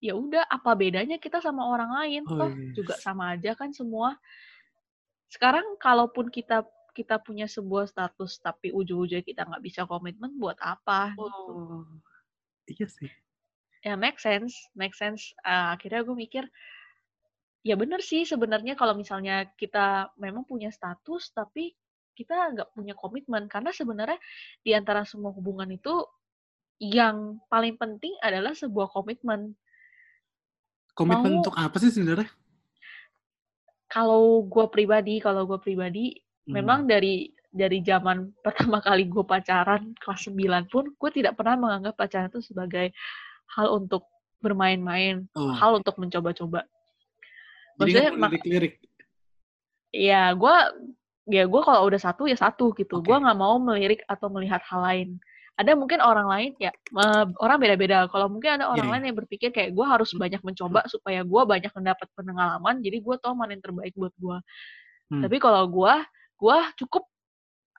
ya 0.00 0.12
udah 0.16 0.44
apa 0.56 0.70
bedanya 0.76 1.16
kita 1.24 1.38
sama 1.46 1.62
orang 1.72 1.90
lain, 1.98 2.22
Oh, 2.26 2.34
toh 2.38 2.52
iya. 2.58 2.76
juga 2.76 2.94
sama 3.00 3.34
aja 3.34 3.52
kan 3.60 3.70
semua. 3.72 4.16
Sekarang 5.34 5.66
kalaupun 5.82 6.30
kita 6.30 6.62
kita 6.96 7.16
punya 7.26 7.46
sebuah 7.50 7.84
status 7.92 8.32
tapi 8.40 8.68
ujung-ujungnya 8.72 9.24
kita 9.26 9.42
nggak 9.48 9.64
bisa 9.68 9.82
komitmen 9.90 10.32
buat 10.40 10.56
apa 10.62 11.18
gitu. 11.20 11.58
Oh. 11.58 11.86
Iya 12.68 12.86
sih. 12.88 13.10
Ya 13.84 13.94
make 13.96 14.18
sense, 14.20 14.56
make 14.74 14.96
sense. 14.96 15.32
Eee, 15.44 15.66
akhirnya 15.76 16.00
gue 16.06 16.16
mikir, 16.16 16.44
ya 17.66 17.74
bener 17.76 18.00
sih 18.04 18.22
sebenarnya 18.24 18.74
kalau 18.80 18.94
misalnya 18.96 19.50
kita 19.58 20.14
memang 20.20 20.44
punya 20.48 20.70
status 20.72 21.32
tapi 21.34 21.74
kita 22.16 22.54
nggak 22.56 22.70
punya 22.76 22.94
komitmen. 22.96 23.48
Karena 23.50 23.70
sebenarnya 23.74 24.18
di 24.64 24.72
antara 24.76 25.04
semua 25.04 25.32
hubungan 25.36 25.68
itu, 25.72 26.04
yang 26.76 27.40
paling 27.48 27.76
penting 27.80 28.12
adalah 28.20 28.52
sebuah 28.52 28.92
komitmen. 28.92 29.56
Komitmen 30.92 31.32
Mau 31.32 31.40
untuk 31.44 31.56
apa 31.56 31.76
sih 31.80 31.92
sebenarnya? 31.92 32.28
Kalau 33.86 34.44
gue 34.44 34.66
pribadi 34.68 35.20
kalau 35.22 35.46
gue 35.48 35.60
pribadi, 35.60 36.16
Hmm. 36.46 36.62
memang 36.62 36.78
dari 36.86 37.32
dari 37.50 37.80
zaman 37.82 38.30
pertama 38.44 38.78
kali 38.84 39.08
gue 39.08 39.24
pacaran 39.24 39.96
kelas 39.96 40.28
9 40.28 40.68
pun, 40.68 40.84
gue 40.92 41.10
tidak 41.10 41.34
pernah 41.34 41.56
menganggap 41.56 41.96
pacaran 41.96 42.28
itu 42.28 42.44
sebagai 42.44 42.92
hal 43.56 43.72
untuk 43.72 44.04
bermain-main, 44.44 45.24
Oh. 45.32 45.50
hal 45.56 45.80
untuk 45.80 45.96
mencoba-coba. 45.96 46.68
Jadi 47.76 47.92
Maksudnya 47.92 48.10
lirik-lirik? 48.14 48.74
Iya, 49.96 50.32
gue 50.36 50.56
ya 51.26 51.44
gue 51.48 51.62
kalau 51.64 51.82
udah 51.88 52.00
satu 52.00 52.28
ya 52.28 52.36
satu 52.36 52.72
gitu. 52.76 53.00
Oke. 53.00 53.08
Gue 53.08 53.16
nggak 53.16 53.38
mau 53.38 53.56
melirik 53.56 54.04
atau 54.06 54.28
melihat 54.28 54.60
hal 54.68 54.80
lain. 54.84 55.08
Ada 55.56 55.72
mungkin 55.72 56.04
orang 56.04 56.28
lain 56.28 56.52
ya, 56.60 56.68
eee, 56.72 57.24
orang 57.40 57.56
beda-beda. 57.56 58.04
Kalau 58.12 58.28
mungkin 58.28 58.60
ada 58.60 58.68
orang 58.68 58.92
lain 58.92 59.02
yang 59.08 59.16
berpikir 59.16 59.48
kayak 59.56 59.72
gue 59.72 59.86
harus 59.88 60.12
banyak 60.12 60.44
mencoba 60.44 60.84
supaya 60.84 61.24
gue 61.24 61.42
banyak 61.48 61.72
mendapat 61.72 62.08
pengalaman, 62.12 62.84
jadi 62.84 63.00
gue 63.00 63.16
tahu 63.24 63.32
mana 63.32 63.56
yang 63.56 63.64
terbaik 63.64 63.96
buat 63.96 64.12
gue. 64.20 64.38
Hmm. 65.16 65.22
Tapi 65.24 65.36
kalau 65.40 65.64
gue, 65.64 65.94
gue 66.36 66.58
cukup 66.84 67.08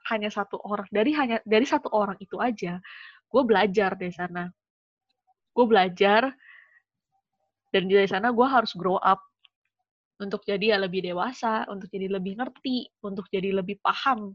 hanya 0.09 0.33
satu 0.33 0.57
orang, 0.65 0.89
dari 0.89 1.13
hanya 1.13 1.37
dari 1.45 1.69
satu 1.69 1.93
orang 1.93 2.17
itu 2.17 2.41
aja, 2.41 2.81
gue 3.29 3.41
belajar 3.45 3.93
dari 3.93 4.13
sana. 4.13 4.49
Gue 5.53 5.65
belajar 5.69 6.33
dan 7.69 7.83
dari 7.85 8.09
sana 8.09 8.33
gue 8.33 8.47
harus 8.47 8.73
grow 8.73 8.97
up. 8.97 9.21
Untuk 10.17 10.41
jadi 10.49 10.73
ya 10.73 10.77
lebih 10.81 11.05
dewasa, 11.05 11.69
untuk 11.69 11.93
jadi 11.93 12.09
lebih 12.09 12.41
ngerti, 12.41 12.89
untuk 13.05 13.29
jadi 13.29 13.53
lebih 13.53 13.77
paham. 13.85 14.33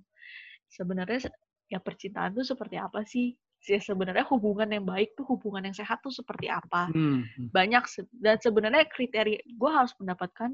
Sebenarnya 0.71 1.27
se 1.27 1.31
ya 1.73 1.81
percintaan 1.81 2.37
tuh 2.37 2.45
seperti 2.45 2.77
apa 2.77 3.01
sih? 3.09 3.33
Ya 3.65 3.79
sebenarnya 3.79 4.27
hubungan 4.29 4.69
yang 4.69 4.85
baik 4.85 5.15
tuh, 5.17 5.25
hubungan 5.25 5.65
yang 5.65 5.73
sehat 5.73 6.03
tuh 6.03 6.13
seperti 6.13 6.51
apa. 6.53 6.91
Hmm, 6.93 7.25
hmm. 7.25 7.49
Banyak 7.55 7.87
se 7.89 8.05
dan 8.13 8.37
sebenarnya 8.37 8.85
kriteria 8.91 9.41
gue 9.47 9.71
harus 9.71 9.95
mendapatkan, 10.03 10.51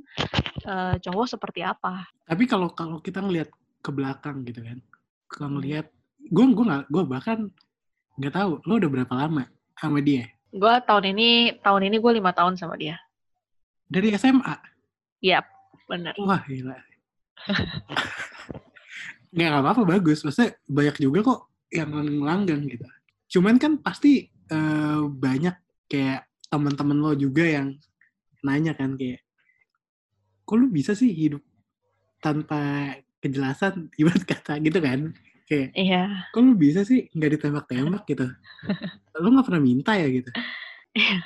eee, 0.63 0.95
cowok 1.03 1.27
seperti 1.27 1.65
apa. 1.65 2.05
Tapi 2.29 2.45
kalau 2.45 2.69
kalau 2.71 3.01
kita 3.01 3.25
ngelihat 3.25 3.49
ke 3.81 3.91
belakang 3.91 4.45
gitu 4.45 4.61
kan, 4.61 4.79
kalau 5.27 5.49
Hmm. 5.51 5.55
ngelihat 5.59 5.87
gue 6.21 6.45
gue 6.53 6.65
nggak 6.69 6.85
gue 6.93 7.03
bahkan 7.09 7.39
nggak 8.21 8.35
tahu 8.37 8.61
lo 8.69 8.73
udah 8.77 8.91
berapa 8.93 9.15
lama 9.17 9.49
sama 9.81 10.05
dia? 10.05 10.29
Gue 10.53 10.75
tahun 10.85 11.17
ini 11.17 11.59
tahun 11.65 11.89
ini 11.89 11.97
gue 11.99 12.13
5 12.13 12.31
tahun 12.37 12.61
sama 12.61 12.77
dia. 12.77 13.01
Dari 13.89 14.13
SMA? 14.21 14.53
Yap, 15.25 15.49
bener. 15.89 16.13
Wah 16.21 16.45
gila. 16.45 16.77
Nggak 19.39 19.63
apa-apa 19.63 19.83
bagus, 19.87 20.27
maksudnya 20.27 20.59
banyak 20.67 20.97
juga 20.99 21.19
kok 21.23 21.41
yang 21.71 21.95
langgeng 22.19 22.67
gitu. 22.67 22.83
Cuman 23.39 23.55
kan 23.63 23.79
pasti 23.79 24.27
eh, 24.27 25.01
banyak 25.07 25.87
kayak 25.87 26.27
teman-teman 26.51 26.99
lo 26.99 27.13
juga 27.15 27.45
yang 27.47 27.77
nanya 28.43 28.75
kan 28.75 28.99
kayak, 28.99 29.23
kok 30.43 30.57
lu 30.59 30.67
bisa 30.67 30.97
sih 30.99 31.13
hidup 31.15 31.45
tanpa 32.19 32.93
kejelasan 33.23 33.87
ibarat 34.01 34.27
kata 34.27 34.59
gitu 34.59 34.83
kan? 34.83 35.15
Kayak, 35.47 35.71
Iya. 35.79 36.03
kok 36.35 36.43
lu 36.43 36.53
bisa 36.59 36.83
sih 36.83 37.07
nggak 37.15 37.31
ditembak-tembak 37.39 38.05
gitu? 38.05 38.27
Lu 39.23 39.33
nggak 39.33 39.47
pernah 39.49 39.63
minta 39.65 39.97
ya 39.97 40.05
gitu? 40.07 40.29
Iya. 40.93 41.19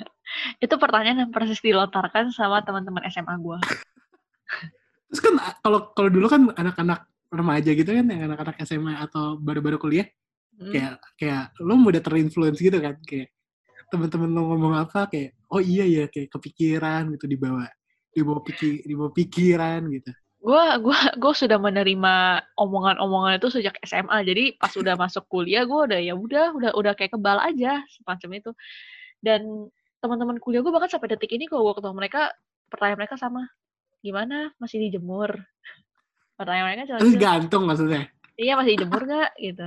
Itu 0.62 0.78
pertanyaan 0.78 1.26
yang 1.26 1.33
persis 1.35 1.59
dilontarkan 1.61 2.31
sama 2.31 2.62
teman-teman 2.62 3.02
SMA 3.11 3.35
gue. 3.37 3.59
Terus 5.12 5.21
kan 5.21 5.35
kalau 5.61 5.92
kalau 5.92 6.09
dulu 6.09 6.25
kan 6.31 6.49
anak-anak 6.57 7.04
remaja 7.33 7.71
gitu 7.73 7.89
kan, 7.89 8.05
yang 8.05 8.29
anak-anak 8.29 8.61
SMA 8.69 9.01
atau 9.01 9.41
baru-baru 9.41 9.81
kuliah, 9.81 10.09
Hmm. 10.53 10.69
kayak 10.69 10.95
kayak 11.17 11.45
lu 11.65 11.81
udah 11.81 12.05
terinfluence 12.05 12.61
gitu 12.61 12.77
kan, 12.77 13.01
kayak 13.09 13.33
teman-teman 13.93 14.33
lo 14.33 14.53
ngomong 14.53 14.75
apa 14.89 15.05
kayak 15.05 15.37
oh 15.53 15.61
iya 15.61 15.85
ya 15.85 16.05
kayak 16.09 16.33
kepikiran 16.33 17.12
gitu 17.12 17.29
dibawa 17.29 17.69
dibawa 18.17 18.41
pikir 18.41 18.81
dibawa 18.89 19.12
pikiran 19.12 19.85
gitu. 19.93 20.12
gue 20.43 20.65
gua 20.81 21.01
gue 21.12 21.33
sudah 21.37 21.61
menerima 21.61 22.41
omongan-omongan 22.57 23.37
itu 23.39 23.53
sejak 23.53 23.77
SMA 23.85 24.17
jadi 24.27 24.57
pas 24.57 24.73
udah 24.75 24.97
masuk 24.97 25.29
kuliah 25.29 25.69
gue 25.69 25.81
udah 25.93 26.01
ya 26.01 26.17
udah 26.17 26.57
udah 26.57 26.71
udah 26.73 26.93
kayak 26.97 27.12
kebal 27.15 27.37
aja 27.39 27.85
semacam 27.95 28.31
itu 28.41 28.51
dan 29.23 29.45
teman-teman 30.03 30.41
kuliah 30.43 30.65
gue 30.65 30.73
bahkan 30.73 30.91
sampai 30.91 31.12
detik 31.12 31.31
ini 31.37 31.47
kalau 31.47 31.71
gue 31.71 31.79
ketemu 31.79 31.95
mereka 31.95 32.33
pertanyaan 32.73 32.99
mereka 33.07 33.15
sama 33.21 33.45
gimana 34.03 34.51
masih 34.59 34.83
dijemur 34.83 35.37
pertanyaan 36.43 36.67
mereka 36.69 36.83
cuma 36.85 36.99
Terus 36.99 37.17
gantung 37.17 37.63
maksudnya. 37.65 38.03
iya 38.35 38.53
masih 38.55 38.75
dijemur 38.75 39.03
nggak? 39.03 39.31
gitu. 39.39 39.67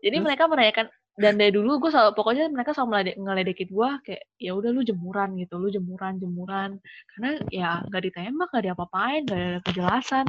Jadi 0.00 0.16
Terus? 0.16 0.24
mereka 0.24 0.44
menanyakan 0.46 0.86
dan 1.16 1.32
dari 1.34 1.48
dulu 1.48 1.80
gue 1.80 1.88
selalu 1.88 2.12
pokoknya 2.12 2.44
mereka 2.48 2.72
selalu 2.72 2.88
ngelede- 2.92 3.16
ngeledekin 3.18 3.68
gue 3.68 3.90
kayak 4.02 4.22
ya 4.36 4.52
udah 4.52 4.70
lu 4.70 4.80
jemuran 4.80 5.36
gitu. 5.36 5.54
Lu 5.56 5.68
jemuran 5.68 6.16
jemuran. 6.16 6.70
Karena 7.12 7.30
ya 7.48 7.68
nggak 7.82 8.02
ditembak 8.04 8.48
nggak 8.50 8.64
diapa-apain 8.66 9.20
nggak 9.24 9.36
ada 9.38 9.60
kejelasan. 9.62 10.24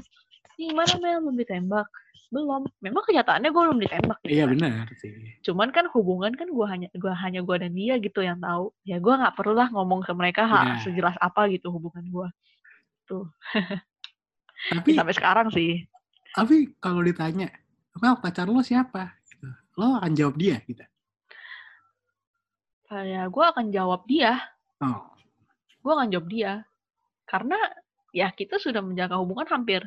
Ih, 0.55 0.71
gimana 0.71 0.93
Mel? 0.97 1.19
Belum 1.21 1.35
ditembak. 1.37 1.87
Belum. 2.27 2.63
Memang 2.79 3.03
kenyataannya 3.03 3.49
gue 3.49 3.63
belum 3.63 3.79
ditembak 3.79 4.17
gitu 4.21 4.31
Iya 4.31 4.43
kan. 4.43 4.51
benar 4.51 4.87
sih. 4.95 5.11
cuman 5.43 5.69
kan 5.71 5.85
hubungan 5.91 6.31
kan 6.33 6.47
gue 6.47 6.65
hanya 6.65 6.87
gua 6.93 7.15
hanya 7.15 7.39
gue 7.39 7.55
dan 7.55 7.71
dia 7.71 7.95
gitu 7.97 8.19
yang 8.19 8.39
tahu. 8.39 8.71
Ya 8.83 8.97
gue 8.97 9.13
nggak 9.13 9.35
perlu 9.35 9.55
lah 9.55 9.67
ngomong 9.71 10.03
ke 10.03 10.11
mereka 10.11 10.43
Iya. 10.43 10.83
sejelas 10.83 11.15
apa 11.19 11.47
gitu 11.47 11.67
hubungan 11.69 12.03
gue 12.03 12.27
Tapi 14.73 14.89
sampai 14.97 15.15
sekarang 15.15 15.47
sih 15.51 15.85
tapi 16.31 16.69
kalau 16.77 17.01
ditanya, 17.01 17.49
apa 17.97 18.21
pacar 18.21 18.45
lo 18.45 18.61
siapa? 18.61 19.09
Gitu. 19.25 19.47
Lo 19.81 19.97
akan 19.97 20.13
jawab 20.13 20.37
dia 20.37 20.61
gitu. 20.63 20.85
kayak 22.87 23.27
gue 23.27 23.45
akan 23.45 23.65
jawab 23.69 24.01
dia 24.07 24.39
Oh. 24.77 25.09
gue 25.81 25.91
akan 25.91 26.07
jawab 26.13 26.27
dia 26.29 26.61
karena 27.25 27.57
ya 28.13 28.29
kita 28.29 28.61
sudah 28.61 28.79
menjaga 28.79 29.17
hubungan 29.17 29.49
hampir 29.49 29.81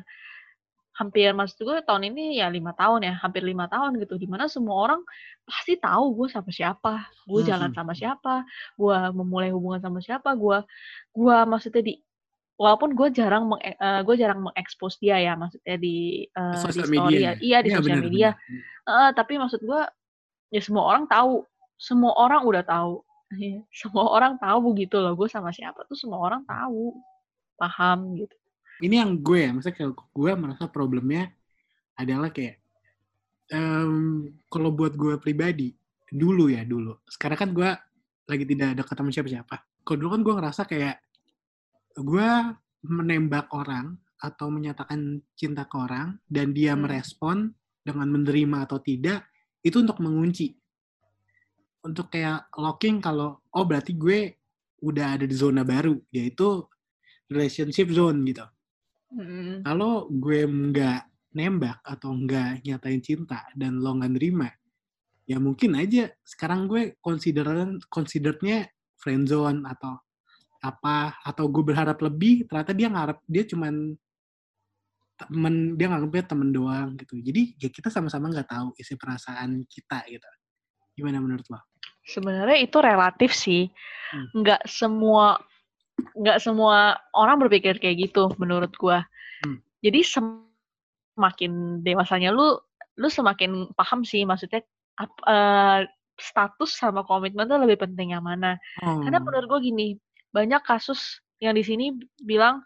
hampir 0.91 1.31
maksud 1.31 1.63
gue 1.63 1.79
tahun 1.81 2.11
ini 2.11 2.43
ya 2.43 2.51
lima 2.51 2.75
tahun 2.75 3.07
ya 3.07 3.15
hampir 3.17 3.41
lima 3.41 3.65
tahun 3.65 3.95
gitu 3.97 4.19
di 4.19 4.27
mana 4.27 4.51
semua 4.51 4.75
orang 4.85 5.01
pasti 5.47 5.79
tahu 5.79 6.13
gue 6.19 6.27
sama 6.29 6.51
siapa 6.51 7.07
gue 7.25 7.41
jalan 7.41 7.71
Mhm. 7.71 7.77
sama 7.79 7.93
siapa 7.95 8.43
gue 8.75 8.97
memulai 9.15 9.49
hubungan 9.55 9.79
sama 9.79 10.03
siapa 10.03 10.35
gue 10.35 10.59
gue 11.15 11.37
maksudnya 11.47 11.81
di 11.81 11.95
walaupun 12.55 12.93
gue 12.93 13.07
jarang 13.11 13.47
meng, 13.47 13.61
gue 14.05 14.15
jarang 14.15 14.39
mengekspos 14.41 14.97
dia 14.97 15.17
ya 15.17 15.33
maksudnya 15.33 15.75
di 15.75 16.25
eh, 16.25 16.55
di 16.55 16.59
Sosial 16.59 16.85
story 16.85 16.97
media 16.99 17.19
ya. 17.19 17.31
iya 17.39 17.57
di 17.61 17.69
Iya, 17.69 17.77
sosial 17.79 17.99
media. 18.01 18.29
benar. 18.33 18.61
Eh, 18.81 19.11
tapi 19.15 19.33
maksud 19.37 19.61
gue 19.61 19.81
ya 20.49 20.61
semua 20.61 20.83
orang 20.85 21.05
tahu. 21.05 21.45
Semua 21.75 22.13
orang 22.13 22.41
udah 22.45 22.61
tahu. 22.61 23.01
Iya, 23.31 23.63
semua 23.71 24.05
orang 24.11 24.35
tahu 24.37 24.57
begitu 24.69 24.99
loh 24.99 25.15
gue 25.15 25.25
sama 25.25 25.49
siapa 25.49 25.81
tuh 25.85 25.95
semua 25.95 26.19
orang 26.19 26.43
tahu. 26.43 26.93
Paham 27.55 28.13
gitu. 28.17 28.35
Ini 28.81 29.05
yang 29.05 29.21
gue 29.21 29.45
ya, 29.45 29.49
maksudnya 29.53 29.77
kalau 29.77 29.93
gue 29.93 30.31
merasa 30.33 30.65
problemnya 30.65 31.29
adalah 31.93 32.33
kayak 32.33 32.57
em, 33.49 34.25
kalau 34.47 34.69
buat 34.73 34.93
gue 34.95 35.17
pribadi 35.17 35.73
dulu 36.09 36.49
ya 36.49 36.65
dulu. 36.65 36.97
Sekarang 37.07 37.37
kan 37.37 37.49
gue 37.53 37.69
lagi 38.27 38.45
tidak 38.45 38.69
dekat 38.77 38.95
sama 38.97 39.11
siapa-siapa. 39.11 39.55
Kalau 39.81 39.97
dulu 39.97 40.09
kan 40.13 40.21
gue 40.21 40.33
ngerasa 40.39 40.61
kayak 40.65 40.95
gue 41.97 42.29
menembak 42.85 43.51
orang 43.53 43.97
atau 44.21 44.53
menyatakan 44.53 45.21
cinta 45.33 45.65
ke 45.65 45.75
orang 45.77 46.21
dan 46.29 46.53
dia 46.53 46.77
Hmm. 46.77 46.85
merespon 46.85 47.37
dengan 47.81 48.07
menerima 48.13 48.69
atau 48.69 48.77
tidak 48.77 49.25
itu 49.65 49.81
untuk 49.81 49.97
mengunci. 50.01 50.53
Untuk 51.81 52.13
kayak 52.13 52.53
locking 52.57 53.01
kalau 53.01 53.41
oh 53.57 53.65
berarti 53.65 53.97
gue 53.97 54.37
udah 54.85 55.17
ada 55.17 55.25
di 55.25 55.33
zona 55.33 55.65
baru 55.65 55.97
yaitu 56.13 56.65
relationship 57.29 57.89
zone 57.89 58.21
gitu. 58.29 58.45
Mm, 59.11 59.65
Kalau 59.65 60.07
gue 60.09 60.45
nggak 60.45 61.01
nembak 61.35 61.79
atau 61.81 62.11
nggak 62.13 62.63
nyatain 62.63 63.01
cinta 63.01 63.47
dan 63.55 63.79
lo 63.79 63.95
nggak 63.97 64.13
nerima, 64.19 64.49
ya 65.25 65.39
mungkin 65.39 65.79
aja 65.79 66.11
sekarang 66.27 66.67
gue 66.67 66.99
consideran 66.99 67.79
considerednya 67.87 68.67
friend 68.99 69.31
zone 69.31 69.63
atau 69.63 69.99
apa 70.61 71.17
atau 71.25 71.49
gue 71.49 71.63
berharap 71.73 71.97
lebih 71.99 72.45
ternyata 72.45 72.71
dia 72.71 72.87
ngarep 72.87 73.17
dia 73.25 73.43
cuman 73.49 73.97
temen 75.17 75.77
dia 75.77 75.85
nganggapnya 75.89 76.25
temen 76.25 76.49
doang 76.49 76.97
gitu 76.97 77.17
jadi 77.17 77.41
ya 77.57 77.69
kita 77.69 77.89
sama-sama 77.93 78.29
nggak 78.29 78.49
tahu 78.49 78.73
isi 78.77 78.93
perasaan 78.97 79.65
kita 79.69 80.05
gitu 80.09 80.25
gimana 80.97 81.21
menurut 81.21 81.45
lo? 81.49 81.61
sebenarnya 82.05 82.57
itu 82.61 82.77
relatif 82.81 83.31
sih 83.33 83.69
Hmm. 84.11 84.43
nggak 84.43 84.67
semua 84.67 85.39
nggak 86.19 86.43
semua 86.43 86.99
orang 87.15 87.39
berpikir 87.39 87.79
kayak 87.79 88.11
gitu 88.11 88.27
menurut 88.35 88.73
gua 88.75 89.07
Hmm. 89.41 89.63
jadi 89.79 90.03
semakin 90.03 91.79
dewasanya 91.79 92.35
lu 92.35 92.59
lu 92.99 93.07
semakin 93.07 93.71
paham 93.71 94.03
sih 94.03 94.27
maksudnya 94.27 94.61
ap- 94.99 95.23
eh, 95.23 95.87
status 96.19 96.75
sama 96.75 97.07
komitmen 97.07 97.47
tuh 97.47 97.57
lebih 97.63 97.79
penting 97.87 98.11
yang 98.13 98.21
mana 98.21 98.59
Oh, 98.83 98.99
Karena 99.01 99.17
menurut 99.23 99.47
gue 99.47 99.59
gini, 99.71 99.87
banyak 100.31 100.63
kasus 100.63 101.19
yang 101.39 101.53
di 101.55 101.63
sini 101.63 101.93
bilang, 102.23 102.63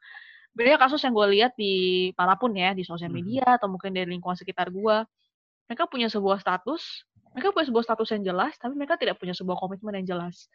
banyak 0.56 0.80
kasus 0.80 1.04
yang 1.04 1.12
gue 1.12 1.28
lihat 1.36 1.52
di 1.60 2.10
mana 2.16 2.40
pun 2.40 2.56
ya, 2.56 2.72
di 2.72 2.88
sosial 2.88 3.12
Mhm. 3.12 3.18
media 3.20 3.46
atau 3.60 3.68
mungkin 3.68 3.92
dari 3.92 4.08
lingkungan 4.08 4.40
sekitar 4.40 4.72
gue, 4.72 4.98
mereka 5.68 5.84
punya 5.90 6.08
sebuah 6.08 6.40
status, 6.40 7.04
mereka 7.34 7.52
punya 7.52 7.68
sebuah 7.74 7.84
status 7.84 8.08
yang 8.16 8.24
jelas, 8.24 8.54
tapi 8.62 8.74
mereka 8.78 8.96
tidak 8.96 9.20
punya 9.20 9.36
sebuah 9.36 9.58
komitmen 9.60 10.00
yang 10.00 10.16
jelas. 10.16 10.48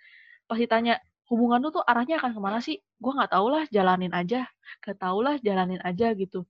Pas 0.48 0.56
ditanya, 0.56 0.96
hubungan 1.28 1.60
lu 1.62 1.68
tuh 1.70 1.84
arahnya 1.84 2.18
akan 2.18 2.32
ke 2.32 2.40
mana 2.40 2.58
sih? 2.62 2.80
Gue 2.96 3.12
nggak 3.12 3.30
tahu 3.34 3.46
lah, 3.52 3.62
jalanin 3.70 4.10
aja. 4.14 4.48
Gak 4.82 4.96
tau 4.98 5.18
lah, 5.20 5.36
jalanin 5.42 5.82
aja 5.84 6.14
gitu. 6.14 6.46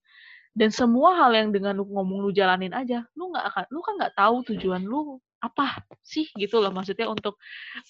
Dan 0.55 0.71
semua 0.75 1.15
hal 1.15 1.31
yang 1.35 1.49
dengan 1.55 1.79
lu 1.79 1.87
ngomong 1.87 2.27
lu 2.27 2.31
jalanin 2.35 2.75
aja, 2.75 3.07
lu 3.15 3.31
nggak 3.31 3.45
akan, 3.51 3.65
lu 3.71 3.81
kan 3.87 3.95
nggak 3.99 4.15
tahu 4.19 4.37
tujuan 4.51 4.83
lu 4.83 5.19
apa 5.41 5.81
sih 6.05 6.29
gitu 6.37 6.61
loh 6.61 6.69
maksudnya 6.69 7.09
untuk 7.09 7.41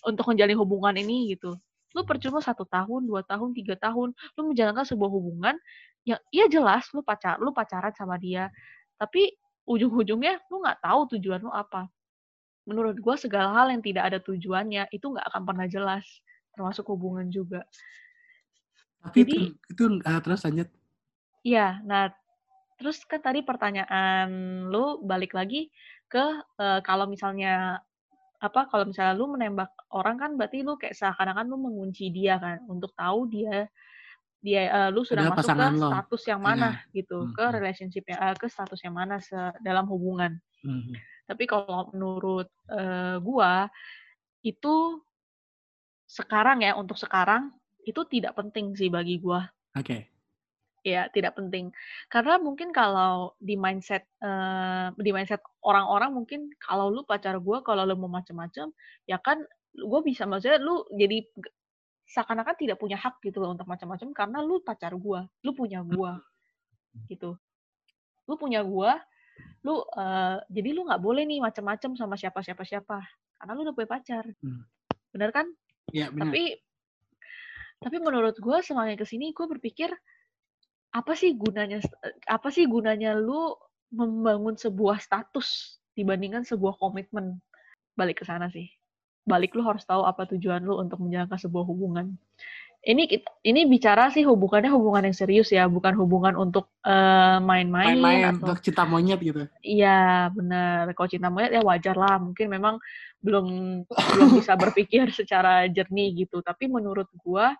untuk 0.06 0.22
menjalin 0.30 0.54
hubungan 0.54 0.94
ini 0.94 1.34
gitu. 1.34 1.58
Lu 1.94 2.06
percuma 2.06 2.38
satu 2.38 2.62
tahun, 2.66 3.06
dua 3.06 3.26
tahun, 3.26 3.50
tiga 3.50 3.74
tahun, 3.74 4.14
lu 4.38 4.40
menjalankan 4.52 4.86
sebuah 4.86 5.10
hubungan 5.10 5.54
yang 6.06 6.20
iya 6.32 6.46
jelas 6.48 6.88
lu 6.96 7.04
pacar, 7.04 7.36
lu 7.42 7.52
pacaran 7.52 7.92
sama 7.92 8.16
dia, 8.16 8.48
tapi 8.96 9.36
ujung-ujungnya 9.68 10.40
lu 10.48 10.62
nggak 10.64 10.80
tahu 10.80 11.00
tujuan 11.16 11.42
lu 11.44 11.52
apa. 11.52 11.90
Menurut 12.64 12.96
gua 13.02 13.18
segala 13.18 13.52
hal 13.52 13.74
yang 13.74 13.82
tidak 13.82 14.04
ada 14.12 14.18
tujuannya 14.22 14.88
itu 14.94 15.02
nggak 15.02 15.26
akan 15.34 15.42
pernah 15.44 15.66
jelas, 15.66 16.06
termasuk 16.54 16.86
hubungan 16.88 17.28
juga. 17.28 17.64
tapi 19.00 19.24
jadi- 19.24 19.32
itu, 19.32 19.72
itu 19.72 19.84
eh, 20.04 20.20
terus 20.20 20.44
lanjut 20.44 20.68
Iya, 21.40 21.80
nah 21.88 22.12
terus 22.76 23.00
kan 23.08 23.20
tadi 23.24 23.40
pertanyaan 23.40 24.28
lu 24.68 25.00
balik 25.00 25.32
lagi 25.32 25.72
ke 26.04 26.20
eh, 26.60 26.80
kalau 26.84 27.08
misalnya 27.08 27.80
apa 28.40 28.60
kalau 28.72 28.84
misalnya 28.88 29.14
lu 29.20 29.26
menembak 29.36 29.70
orang 29.92 30.16
kan 30.20 30.30
berarti 30.40 30.64
lu 30.64 30.76
kayak 30.80 30.96
seakan-akan 30.96 31.46
lu 31.52 31.56
mengunci 31.60 32.08
dia 32.12 32.40
kan 32.40 32.58
untuk 32.72 32.92
tahu 32.96 33.28
dia 33.28 33.68
dia 34.40 34.62
eh, 34.72 34.88
lu 34.94 35.04
sudah 35.04 35.24
Adalah 35.24 35.32
masuk 35.36 35.50
ke 35.56 35.66
lo. 35.80 35.88
status 35.88 36.22
yang 36.30 36.40
mana 36.44 36.80
gitu 36.96 37.28
ke 37.36 37.44
Mhm. 37.44 37.56
relationship 37.56 38.04
yang 38.08 38.20
eh, 38.32 38.36
ke 38.40 38.46
status 38.48 38.80
yang 38.84 38.96
mana 38.96 39.20
dalam 39.60 39.84
hubungan 39.88 40.40
Mhm. 40.64 41.00
tapi 41.28 41.44
kalau 41.50 41.88
menurut 41.94 42.48
eh, 42.72 43.16
gua 43.22 43.68
itu 44.44 45.00
sekarang 46.16 46.58
ya 46.66 46.72
untuk 46.82 46.98
sekarang 47.04 47.42
itu 47.88 48.00
tidak 48.12 48.32
penting 48.38 48.66
sih 48.76 48.88
bagi 48.92 49.16
gua 49.24 49.40
oke 49.78 49.96
Ya, 50.80 51.12
tidak 51.12 51.36
penting. 51.36 51.68
Karena 52.08 52.40
mungkin 52.40 52.72
kalau 52.72 53.36
di 53.36 53.52
mindset 53.52 54.08
eh, 54.24 54.88
di 54.96 55.10
mindset 55.12 55.44
orang-orang 55.60 56.16
mungkin 56.16 56.48
kalau 56.56 56.88
lu 56.88 57.04
pacar 57.04 57.36
gua, 57.36 57.60
kalau 57.60 57.84
lu 57.84 58.00
mau 58.00 58.08
macem-macem, 58.08 58.72
ya 59.04 59.20
kan 59.20 59.44
gue 59.70 60.00
bisa 60.02 60.26
maksudnya 60.26 60.58
lu 60.58 60.82
jadi 60.90 61.22
seakan-akan 62.10 62.56
tidak 62.58 62.76
punya 62.80 62.98
hak 62.98 63.22
gitu 63.22 63.38
loh 63.38 63.54
untuk 63.54 63.70
macam-macam 63.70 64.08
karena 64.16 64.38
lu 64.40 64.64
pacar 64.64 64.96
gua, 64.96 65.28
lu 65.44 65.52
punya 65.52 65.84
gua 65.84 66.16
gitu. 67.12 67.36
Lu 68.24 68.34
punya 68.40 68.64
gua, 68.64 68.96
lu 69.60 69.84
eh, 69.84 70.36
jadi 70.48 70.68
lu 70.72 70.88
nggak 70.88 71.02
boleh 71.04 71.28
nih 71.28 71.44
macam-macam 71.44 71.92
sama 71.92 72.16
siapa-siapa 72.16 72.64
siapa 72.64 72.98
karena 73.36 73.52
lu 73.52 73.68
udah 73.68 73.74
punya 73.76 73.90
pacar. 74.00 74.24
Hmm. 74.40 74.64
Bener 75.12 75.28
kan? 75.28 75.44
ya 75.90 76.06
benar 76.10 76.30
Tapi 76.30 76.44
tapi 77.80 77.96
menurut 77.96 78.36
gue 78.36 78.58
semakin 78.60 78.96
ke 78.96 79.06
sini 79.08 79.32
gue 79.32 79.46
berpikir 79.48 79.88
apa 80.90 81.12
sih 81.14 81.34
gunanya 81.34 81.78
eh, 82.02 82.14
apa 82.26 82.50
sih 82.50 82.66
gunanya 82.66 83.14
lu 83.14 83.54
membangun 83.90 84.54
sebuah 84.54 84.98
status 84.98 85.78
dibandingkan 85.94 86.46
sebuah 86.46 86.78
komitmen 86.78 87.38
balik 87.94 88.22
ke 88.22 88.24
sana 88.26 88.50
sih 88.50 88.70
balik 89.22 89.54
lu 89.54 89.62
harus 89.62 89.84
tahu 89.86 90.02
apa 90.02 90.26
tujuan 90.34 90.62
lu 90.62 90.78
untuk 90.78 90.98
menjalankan 91.02 91.38
sebuah 91.38 91.64
hubungan 91.66 92.14
ini 92.80 93.04
kita- 93.04 93.36
ini 93.44 93.68
bicara 93.68 94.08
sih 94.08 94.24
hubungannya 94.24 94.72
hubungan 94.72 95.04
yang 95.04 95.16
serius 95.16 95.52
ya 95.52 95.68
bukan 95.68 95.92
hubungan 95.94 96.32
untuk 96.34 96.72
eh, 96.80 97.38
main-main 97.44 98.00
main-main 98.00 98.22
atau 98.32 98.50
untuk 98.50 98.58
cinta 98.64 98.88
monyet 98.88 99.20
gitu 99.20 99.44
Iya, 99.60 100.32
benar. 100.32 100.88
Kalau 100.96 101.08
cinta 101.12 101.28
monyet 101.28 101.52
ya 101.52 101.60
wajar 101.60 101.92
lah. 101.92 102.16
Mungkin 102.16 102.48
memang 102.48 102.80
belum 103.20 103.46
belum 103.84 104.28
bisa 104.32 104.56
berpikir 104.56 105.04
secara 105.20 105.68
jernih 105.68 106.24
gitu. 106.24 106.40
Tapi 106.40 106.72
menurut 106.72 107.04
gua 107.20 107.52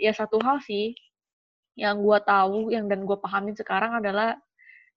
ya 0.00 0.16
satu 0.16 0.40
hal 0.40 0.64
sih 0.64 0.96
yang 1.78 2.04
gue 2.04 2.18
tahu 2.24 2.68
yang 2.68 2.86
dan 2.88 3.08
gue 3.08 3.16
pahamin 3.16 3.56
sekarang 3.56 4.00
adalah 4.00 4.36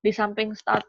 di 0.03 0.11
samping 0.11 0.51
start 0.53 0.85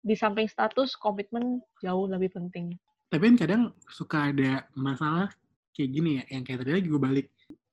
di 0.00 0.16
samping 0.16 0.48
status 0.48 0.96
komitmen 0.96 1.60
jauh 1.84 2.08
lebih 2.08 2.32
penting. 2.32 2.72
Tapi 3.12 3.34
kan 3.34 3.36
kadang 3.36 3.62
suka 3.90 4.32
ada 4.32 4.64
masalah 4.72 5.28
kayak 5.76 5.90
gini 5.92 6.10
ya 6.22 6.24
yang 6.38 6.42
kayak 6.46 6.64
tadi 6.64 6.72
lagi 6.80 6.88
gue 6.88 7.00
balik. 7.00 7.26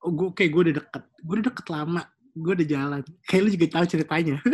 Oh 0.03 0.11
gue 0.11 0.29
kayak 0.35 0.51
gue 0.51 0.61
udah 0.67 0.75
deket. 0.83 1.03
Gue 1.23 1.33
udah 1.39 1.45
deket 1.47 1.67
lama. 1.71 2.01
Gue 2.37 2.53
udah 2.53 2.67
jalan. 2.67 3.01
Kayak 3.25 3.41
lu 3.41 3.49
juga 3.53 3.67
tahu 3.79 3.85
ceritanya. 3.87 4.37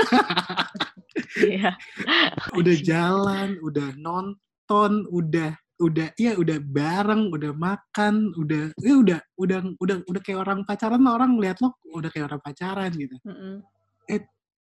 Iya. 1.34 1.74
udah 2.60 2.76
jalan 2.78 3.58
udah 3.62 3.90
nonton 3.98 4.92
udah 5.10 5.58
udah 5.84 6.16
iya 6.16 6.40
udah 6.40 6.58
bareng 6.64 7.28
udah 7.36 7.52
makan 7.52 8.32
udah 8.40 8.72
ya 8.80 8.94
udah 8.96 9.20
udah 9.36 9.60
udah 9.78 9.98
udah 10.08 10.22
kayak 10.24 10.40
orang 10.40 10.64
pacaran 10.64 11.04
orang 11.04 11.36
lihat 11.38 11.60
lo 11.60 11.76
udah 11.92 12.08
kayak 12.08 12.32
orang 12.32 12.42
pacaran 12.42 12.92
gitu. 12.96 13.16
Mm-mm. 13.28 13.60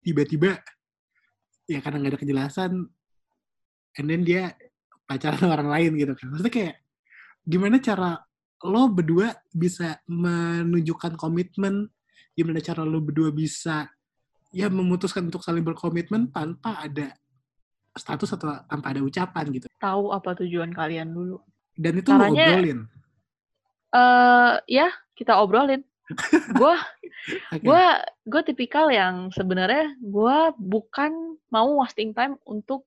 tiba-tiba 0.03 0.59
ya 1.71 1.79
karena 1.79 2.03
nggak 2.03 2.13
ada 2.17 2.21
kejelasan 2.21 2.73
and 3.95 4.07
then 4.11 4.27
dia 4.27 4.51
pacaran 5.07 5.39
sama 5.39 5.55
orang 5.61 5.71
lain 5.71 5.93
gitu 6.01 6.13
kan. 6.17 6.33
Maksudnya 6.33 6.53
kayak 6.53 6.75
gimana 7.45 7.77
cara 7.79 8.11
lo 8.63 8.83
berdua 8.89 9.35
bisa 9.53 10.01
menunjukkan 10.09 11.19
komitmen? 11.19 11.91
Gimana 12.33 12.59
cara 12.65 12.83
lo 12.83 12.99
berdua 13.05 13.29
bisa 13.31 13.87
ya 14.53 14.69
memutuskan 14.69 15.29
untuk 15.29 15.45
saling 15.45 15.65
berkomitmen 15.65 16.29
tanpa 16.33 16.81
ada 16.81 17.13
status 17.93 18.35
atau 18.35 18.57
tanpa 18.65 18.87
ada 18.91 19.01
ucapan 19.01 19.45
gitu. 19.53 19.67
Tahu 19.77 20.11
apa 20.11 20.33
tujuan 20.41 20.73
kalian 20.73 21.13
dulu. 21.13 21.41
Dan 21.73 22.01
itu 22.01 22.09
lo 22.09 22.21
Caranya- 22.21 22.49
obrolin. 22.57 22.81
eh 23.93 24.53
ya 24.69 24.89
kita 25.13 25.37
obrolin. 25.39 25.83
Gue 26.59 26.75
Oke. 27.55 27.63
gue 27.63 27.85
gue 28.27 28.43
tipikal 28.45 28.91
yang 28.91 29.31
sebenarnya 29.31 29.95
gue 30.03 30.37
bukan 30.59 31.13
mau 31.49 31.79
wasting 31.79 32.11
time 32.13 32.35
untuk 32.45 32.83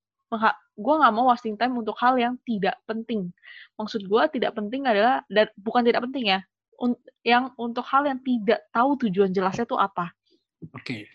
gue 0.76 0.96
nggak 1.00 1.14
mau 1.16 1.32
wasting 1.32 1.56
time 1.56 1.72
untuk 1.80 1.96
hal 1.98 2.20
yang 2.20 2.36
tidak 2.44 2.76
penting. 2.84 3.32
Maksud 3.80 4.04
gue 4.04 4.24
tidak 4.36 4.52
penting 4.54 4.84
adalah 4.84 5.24
dan 5.32 5.48
bukan 5.56 5.88
tidak 5.88 6.04
penting 6.10 6.36
ya 6.36 6.44
un- 6.84 7.00
yang 7.24 7.56
untuk 7.56 7.88
hal 7.88 8.04
yang 8.04 8.20
tidak 8.20 8.60
tahu 8.70 9.00
tujuan 9.08 9.32
jelasnya 9.32 9.64
tuh 9.64 9.80
apa. 9.80 10.12
Oke. 10.76 11.08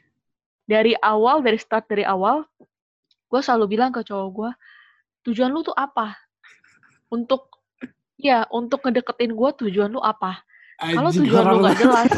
Dari 0.64 0.96
awal 0.96 1.44
dari 1.44 1.58
start 1.60 1.90
dari 1.90 2.06
awal 2.06 2.46
gue 3.30 3.40
selalu 3.40 3.78
bilang 3.78 3.94
ke 3.94 4.02
cowok 4.02 4.28
gue 4.34 4.50
tujuan 5.30 5.54
lu 5.54 5.62
tuh 5.62 5.76
apa? 5.78 6.18
Untuk 7.14 7.46
ya 8.18 8.44
untuk 8.50 8.82
ngedeketin 8.82 9.32
gue 9.32 9.50
tujuan 9.66 9.94
lu 9.94 10.02
apa? 10.02 10.42
Kalau 10.80 11.10
tujuan 11.14 11.44
lu 11.46 11.62
gak 11.62 11.78
jelas 11.78 12.10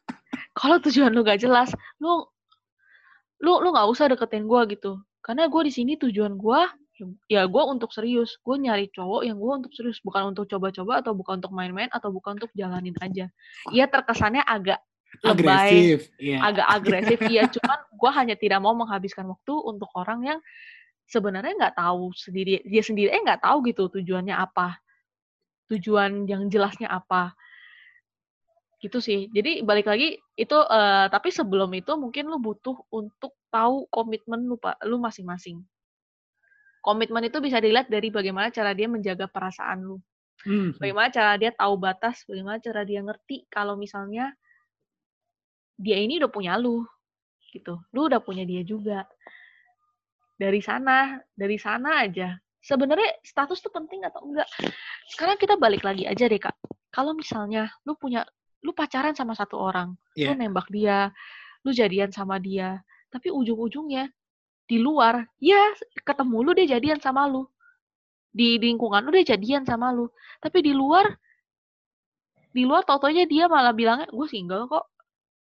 kalau 0.60 0.76
tujuan 0.82 1.10
lu 1.14 1.22
gak 1.24 1.40
jelas 1.40 1.72
lu 2.02 2.26
lu 3.40 3.52
lu 3.64 3.72
nggak 3.72 3.88
usah 3.88 4.12
deketin 4.12 4.44
gue 4.44 4.60
gitu. 4.76 5.00
Karena 5.24 5.48
gue 5.48 5.62
di 5.64 5.72
sini 5.72 5.96
tujuan 5.96 6.36
gue 6.36 6.60
ya 7.32 7.48
gue 7.48 7.62
untuk 7.64 7.88
serius. 7.96 8.36
Gue 8.44 8.60
nyari 8.60 8.92
cowok 8.92 9.24
yang 9.24 9.40
gue 9.40 9.52
untuk 9.64 9.72
serius 9.72 9.96
bukan 10.04 10.36
untuk 10.36 10.44
coba-coba 10.44 11.00
atau 11.00 11.16
bukan 11.16 11.40
untuk 11.40 11.52
main-main 11.56 11.88
atau 11.88 12.12
bukan 12.12 12.36
untuk 12.36 12.52
jalanin 12.52 12.92
aja. 13.00 13.32
Iya 13.72 13.88
terkesannya 13.88 14.44
agak 14.44 14.80
lebay 15.20 15.36
agresif 15.42 16.00
ya 16.16 16.38
agak 16.40 16.66
agresif 16.70 17.18
iya. 17.26 17.42
Cuman 17.50 17.78
gue 17.90 18.10
hanya 18.14 18.34
tidak 18.38 18.60
mau 18.62 18.72
menghabiskan 18.72 19.26
waktu 19.26 19.52
untuk 19.52 19.90
orang 19.98 20.22
yang 20.22 20.38
sebenarnya 21.10 21.58
nggak 21.58 21.76
tahu 21.76 22.14
sendiri 22.14 22.62
dia 22.62 22.82
sendiri 22.86 23.10
eh 23.10 23.20
nggak 23.20 23.42
tahu 23.42 23.66
gitu 23.66 23.90
tujuannya 23.90 24.32
apa 24.32 24.78
tujuan 25.70 26.26
yang 26.26 26.50
jelasnya 26.50 26.90
apa. 26.90 27.32
Gitu 28.82 28.98
sih. 28.98 29.30
Jadi 29.30 29.62
balik 29.62 29.86
lagi 29.86 30.18
itu 30.34 30.58
eh, 30.58 31.06
tapi 31.06 31.30
sebelum 31.30 31.70
itu 31.78 31.94
mungkin 31.94 32.26
lu 32.26 32.42
butuh 32.42 32.74
untuk 32.90 33.38
tahu 33.54 33.86
komitmen 33.88 34.50
lu 34.50 34.58
pak 34.58 34.82
lu 34.82 34.98
masing-masing. 34.98 35.62
Komitmen 36.80 37.28
itu 37.28 37.38
bisa 37.44 37.60
dilihat 37.60 37.92
dari 37.92 38.10
bagaimana 38.10 38.48
cara 38.50 38.74
dia 38.74 38.88
menjaga 38.90 39.30
perasaan 39.30 39.84
lu. 39.84 39.96
Hmm, 40.40 40.72
bagaimana 40.80 41.12
cara 41.12 41.36
dia 41.36 41.52
tahu 41.52 41.76
batas, 41.76 42.24
bagaimana 42.24 42.56
cara 42.56 42.88
dia 42.88 43.04
ngerti 43.04 43.44
kalau 43.52 43.76
misalnya 43.76 44.32
dia 45.80 45.96
ini 45.96 46.20
udah 46.20 46.28
punya 46.28 46.60
lu, 46.60 46.84
gitu. 47.56 47.80
Lu 47.96 48.06
udah 48.12 48.20
punya 48.20 48.44
dia 48.44 48.60
juga. 48.60 49.08
Dari 50.36 50.60
sana, 50.60 51.16
dari 51.32 51.56
sana 51.56 52.04
aja. 52.04 52.36
Sebenarnya 52.60 53.24
status 53.24 53.64
tuh 53.64 53.72
penting 53.72 54.04
atau 54.04 54.20
enggak? 54.28 54.48
Sekarang 55.08 55.40
kita 55.40 55.56
balik 55.56 55.80
lagi 55.80 56.04
aja 56.04 56.28
deh 56.28 56.40
kak. 56.40 56.52
Kalau 56.92 57.16
misalnya 57.16 57.72
lu 57.88 57.96
punya, 57.96 58.28
lu 58.60 58.76
pacaran 58.76 59.16
sama 59.16 59.32
satu 59.32 59.56
orang, 59.56 59.96
Iya. 60.12 60.32
lu 60.32 60.44
nembak 60.44 60.68
dia, 60.68 61.08
lu 61.64 61.72
jadian 61.72 62.12
sama 62.12 62.36
dia, 62.36 62.84
tapi 63.08 63.32
ujung-ujungnya 63.32 64.12
di 64.68 64.76
luar, 64.76 65.24
ya 65.40 65.72
ketemu 66.04 66.36
lu 66.44 66.50
dia 66.52 66.76
jadian 66.76 67.00
sama 67.00 67.24
lu 67.24 67.48
di 68.30 68.62
lingkungan 68.62 69.02
lu 69.02 69.10
dia 69.10 69.34
jadian 69.34 69.66
sama 69.66 69.90
lu 69.90 70.06
tapi 70.38 70.62
di 70.62 70.70
luar 70.70 71.10
di 72.54 72.62
luar 72.62 72.86
tau-taunya 72.86 73.26
dia 73.26 73.50
malah 73.50 73.74
bilangnya 73.74 74.06
gue 74.10 74.26
single 74.30 74.70
kok 74.70 74.86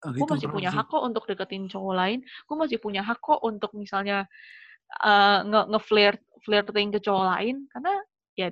Oh, 0.04 0.12
gue 0.12 0.20
itu 0.20 0.32
masih 0.36 0.48
punya 0.52 0.70
sih. 0.70 0.76
hak 0.76 0.86
kok 0.92 1.02
untuk 1.02 1.24
deketin 1.24 1.64
cowok 1.72 1.94
lain. 1.96 2.18
Gue 2.44 2.56
masih 2.60 2.78
punya 2.82 3.00
hak 3.00 3.18
kok 3.22 3.40
untuk 3.40 3.72
misalnya 3.72 4.28
eh, 5.02 5.38
nge 5.46 5.60
nge 5.72 5.80
flirt 5.82 6.20
flirting 6.44 6.88
ke 6.92 7.00
cowok 7.00 7.24
lain. 7.32 7.64
Karena 7.72 7.92
ya 8.36 8.48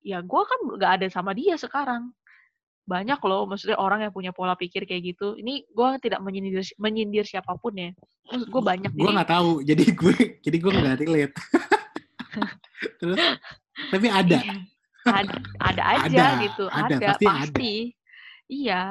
ya 0.00 0.18
gue 0.24 0.42
kan 0.46 0.60
gak 0.80 0.92
ada 1.02 1.06
sama 1.12 1.36
dia 1.36 1.54
sekarang. 1.60 2.10
Banyak 2.86 3.18
loh 3.26 3.50
maksudnya 3.50 3.76
orang 3.82 4.06
yang 4.06 4.14
punya 4.14 4.30
pola 4.30 4.54
pikir 4.56 4.86
kayak 4.86 5.14
gitu. 5.14 5.36
Ini 5.36 5.66
gue 5.68 5.88
tidak 6.00 6.22
menyindir 6.22 6.62
menyindir 6.80 7.26
siapa 7.26 7.58
pun 7.60 7.74
ya. 7.76 7.90
Maksud 8.30 8.48
gue 8.48 8.62
banyak. 8.62 8.90
Gue 8.94 9.10
nggak 9.10 9.30
tahu. 9.30 9.50
Jadi 9.68 9.84
gue 9.92 10.14
jadi 10.40 10.56
gue 10.56 10.70
nggak 10.72 10.96
relate. 11.02 11.34
Terus 13.02 13.18
tapi 13.92 14.06
ada. 14.08 14.38
Iya. 14.40 14.56
ada 15.06 15.34
ada 15.68 15.82
aja 15.86 16.06
Ada, 16.08 16.26
gitu. 16.42 16.64
ada, 16.72 16.94
ada, 16.96 17.06
pasti 17.12 17.26
ada. 17.26 17.34
pasti. 17.42 17.72
Iya. 18.48 18.82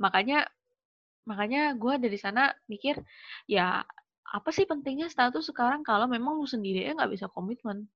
Makanya 0.00 0.38
makanya 1.24 1.72
gue 1.72 1.94
dari 2.00 2.18
sana 2.20 2.52
mikir 2.68 3.00
ya 3.48 3.80
apa 4.34 4.50
sih 4.50 4.66
pentingnya 4.66 5.06
status 5.06 5.46
sekarang 5.52 5.86
kalau 5.86 6.08
memang 6.10 6.36
lu 6.40 6.48
sendiri 6.48 6.90
nggak 6.90 7.12
bisa 7.12 7.30
komitmen? 7.30 7.86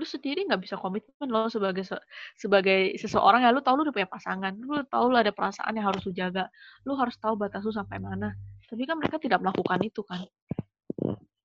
Lu 0.00 0.04
sendiri 0.08 0.48
nggak 0.48 0.62
bisa 0.64 0.80
komitmen 0.80 1.28
lo 1.28 1.52
sebagai 1.52 1.84
se- 1.84 2.00
sebagai 2.40 2.96
seseorang 2.96 3.44
yang 3.44 3.52
lu 3.52 3.60
tahu 3.60 3.78
lu 3.78 3.82
udah 3.84 3.94
punya 3.94 4.08
pasangan 4.08 4.56
lu 4.56 4.80
tahu 4.88 5.12
lu 5.12 5.16
ada 5.20 5.28
perasaan 5.28 5.76
yang 5.76 5.92
harus 5.92 6.00
lu 6.08 6.16
jaga 6.16 6.48
lu 6.88 6.96
harus 6.96 7.14
tahu 7.20 7.36
batas 7.36 7.60
lu 7.62 7.74
sampai 7.74 8.00
mana. 8.00 8.32
Tapi 8.64 8.88
kan 8.88 8.96
mereka 8.96 9.20
tidak 9.20 9.44
melakukan 9.44 9.84
itu 9.84 10.00
kan. 10.00 10.24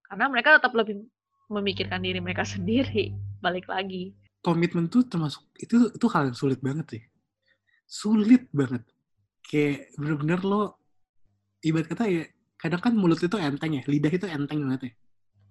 Karena 0.08 0.26
mereka 0.32 0.56
tetap 0.56 0.72
lebih 0.72 1.04
memikirkan 1.52 2.00
diri 2.00 2.24
mereka 2.24 2.48
sendiri 2.56 3.12
balik 3.44 3.68
lagi. 3.68 4.16
Komitmen 4.40 4.88
tuh 4.88 5.04
termasuk 5.04 5.44
itu 5.60 5.92
itu 5.92 6.06
hal 6.08 6.32
yang 6.32 6.38
sulit 6.38 6.64
banget 6.64 6.88
sih. 6.96 7.04
Sulit 7.84 8.48
banget 8.56 8.88
kayak 9.48 9.96
bener-bener 9.96 10.40
lo 10.44 10.76
ibarat 11.64 11.88
kata 11.88 12.04
ya 12.06 12.24
kadang 12.60 12.82
kan 12.84 12.94
mulut 12.94 13.18
itu 13.24 13.38
enteng 13.40 13.80
ya 13.80 13.84
lidah 13.88 14.12
itu 14.12 14.28
enteng 14.28 14.68
banget 14.68 14.92
ya. 14.92 14.94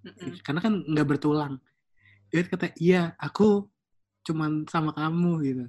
Mm-mm. 0.07 0.39
karena 0.45 0.61
kan 0.63 0.73
nggak 0.87 1.07
bertulang. 1.09 1.59
Ibarat 2.31 2.49
kata 2.53 2.67
iya 2.79 3.17
aku 3.19 3.67
cuman 4.29 4.69
sama 4.69 4.93
kamu 4.93 5.33
gitu. 5.43 5.65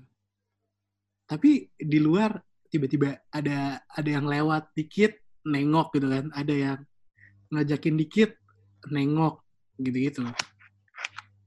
Tapi 1.26 1.72
di 1.74 2.00
luar 2.04 2.38
tiba-tiba 2.68 3.18
ada 3.32 3.82
ada 3.88 4.10
yang 4.10 4.28
lewat 4.28 4.76
dikit 4.76 5.16
nengok 5.48 5.96
gitu 5.96 6.08
kan. 6.12 6.26
Ada 6.36 6.54
yang 6.54 6.80
ngajakin 7.50 7.96
dikit 7.96 8.36
nengok 8.92 9.42
gitu-gitu 9.80 10.28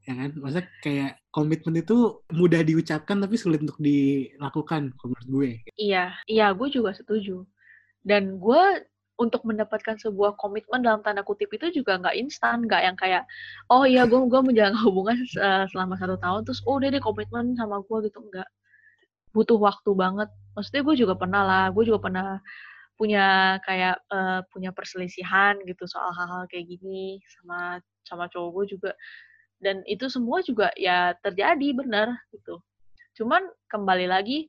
ya 0.08 0.12
kan 0.16 0.30
maksudnya 0.40 0.66
kayak 0.80 1.12
komitmen 1.30 1.74
itu 1.78 2.24
mudah 2.32 2.60
diucapkan 2.64 3.20
tapi 3.20 3.36
sulit 3.36 3.60
untuk 3.62 3.78
dilakukan 3.78 4.90
menurut 4.96 5.26
gue 5.28 5.50
Iya, 5.78 6.12
iya, 6.26 6.52
gue 6.52 6.68
juga 6.68 6.90
setuju. 6.92 7.46
Dan 8.02 8.40
gue 8.40 8.62
untuk 9.20 9.44
mendapatkan 9.44 10.00
sebuah 10.00 10.40
komitmen 10.40 10.80
dalam 10.80 11.04
tanda 11.04 11.20
kutip 11.20 11.52
itu 11.52 11.84
juga 11.84 12.00
nggak 12.00 12.16
instan, 12.16 12.64
nggak 12.64 12.82
yang 12.88 12.96
kayak, 12.96 13.22
oh 13.68 13.84
iya 13.84 14.08
gue 14.08 14.16
gue 14.16 14.40
menjalin 14.40 14.76
hubungan 14.84 15.16
eh, 15.20 15.64
selama 15.70 15.94
satu 16.00 16.16
tahun 16.16 16.40
terus 16.48 16.60
oh 16.64 16.80
udah 16.80 16.88
deh 16.92 17.02
komitmen 17.02 17.52
sama 17.56 17.84
gue 17.84 18.08
gitu 18.08 18.18
enggak. 18.24 18.48
Butuh 19.36 19.58
waktu 19.60 19.90
banget. 19.94 20.28
Maksudnya 20.56 20.82
gue 20.82 20.94
juga 20.98 21.14
pernah 21.14 21.42
lah, 21.46 21.64
gue 21.70 21.84
juga 21.86 22.00
pernah 22.02 22.26
punya 22.98 23.56
kayak 23.64 23.96
eh, 24.12 24.40
punya 24.52 24.70
perselisihan 24.76 25.56
gitu 25.64 25.84
soal 25.88 26.12
hal-hal 26.12 26.44
kayak 26.52 26.68
gini 26.68 27.20
sama 27.40 27.80
sama 28.04 28.24
cowok 28.32 28.50
gue 28.56 28.64
juga. 28.76 28.92
Dan 29.60 29.84
itu 29.84 30.08
semua 30.08 30.40
juga 30.40 30.72
ya 30.74 31.12
terjadi 31.20 31.68
benar 31.76 32.16
gitu. 32.32 32.64
Cuman 33.14 33.44
kembali 33.68 34.08
lagi 34.08 34.48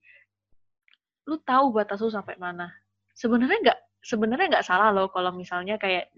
lu 1.27 1.35
tahu 1.43 1.75
batas 1.75 1.99
lu 1.99 2.07
sampai 2.07 2.39
mana. 2.39 2.71
Sebenarnya 3.11 3.59
nggak 3.59 3.79
sebenarnya 4.01 4.47
nggak 4.57 4.65
salah 4.65 4.89
loh 4.89 5.11
kalau 5.11 5.35
misalnya 5.35 5.77
kayak 5.77 6.09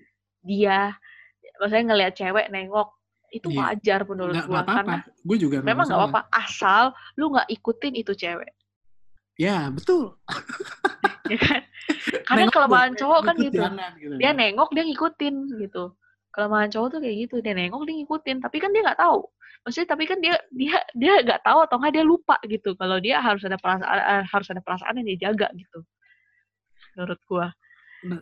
dia 0.46 0.96
maksudnya 1.60 1.86
ngelihat 1.92 2.14
cewek 2.16 2.48
nengok 2.54 2.96
itu 3.34 3.50
Iya. 3.50 3.60
wajar 3.60 4.00
menurut 4.06 4.34
nggak 4.38 4.48
gua 4.48 4.54
nggak 4.54 4.66
apa-apa 4.70 4.80
karena 4.86 4.98
gue 5.26 5.38
juga 5.42 5.56
memang 5.66 5.86
nggak 5.90 6.00
apa-apa 6.00 6.22
asal 6.38 6.84
lu 7.18 7.34
nggak 7.34 7.50
ikutin 7.50 7.94
itu 7.98 8.14
cewek. 8.14 8.54
Ya, 9.34 9.74
betul. 9.74 10.14
ya 11.34 11.38
kan? 11.42 11.62
Karena 12.30 12.54
kelemahan 12.54 12.94
cowok 12.94 13.22
kan 13.26 13.36
gitu. 13.42 13.58
gitu. 13.98 14.22
Dia 14.22 14.32
nengok, 14.38 14.70
dia 14.78 14.86
ngikutin 14.86 15.36
gitu. 15.66 15.98
Kelemahan 16.34 16.70
cowok 16.74 16.88
tuh 16.98 17.00
kayak 17.06 17.16
gitu. 17.30 17.36
Dia 17.46 17.54
nengok, 17.54 17.86
dia 17.86 17.96
ngikutin. 18.02 18.38
Tapi 18.42 18.58
kan 18.58 18.70
dia 18.74 18.82
nggak 18.82 19.00
tahu. 19.00 19.22
Maksudnya 19.64 19.88
tapi 19.96 20.04
kan 20.04 20.18
dia 20.20 20.36
dia 20.52 20.76
dia 20.92 21.14
nggak 21.24 21.42
tahu 21.46 21.60
atau 21.64 21.76
nggak 21.80 21.94
dia 21.96 22.04
lupa 22.04 22.36
gitu. 22.44 22.76
Kalau 22.76 22.98
dia 23.00 23.24
harus 23.24 23.46
ada 23.48 23.56
perasaan 23.56 23.88
eh, 23.88 24.24
harus 24.28 24.48
ada 24.52 24.62
perasaan 24.66 25.00
yang 25.00 25.08
dia 25.14 25.20
jaga 25.30 25.48
gitu. 25.56 25.80
Menurut 26.98 27.22
gua. 27.30 27.48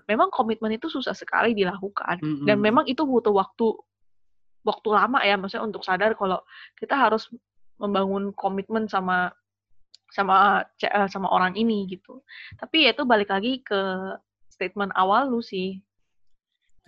Memang 0.06 0.30
komitmen 0.30 0.78
itu 0.78 0.93
susah 0.93 1.17
sekali 1.17 1.58
dilakukan 1.58 2.21
dan 2.45 2.62
memang 2.62 2.86
itu 2.86 3.02
butuh 3.02 3.34
waktu 3.34 3.74
waktu 4.62 4.89
lama 4.93 5.26
ya 5.26 5.41
maksudnya 5.41 5.65
untuk 5.65 5.82
sadar 5.82 6.13
kalau 6.13 6.38
kita 6.78 6.93
harus 6.93 7.26
membangun 7.82 8.30
komitmen 8.38 8.86
sama 8.86 9.34
sama 10.13 10.62
eh, 10.78 11.10
sama 11.10 11.34
orang 11.34 11.58
ini 11.58 11.89
gitu. 11.89 12.21
Tapi 12.62 12.86
ya 12.86 12.93
itu 12.93 13.08
balik 13.08 13.34
lagi 13.34 13.63
ke 13.65 13.82
statement 14.54 14.93
awal 14.93 15.32
lu 15.34 15.41
sih. 15.41 15.82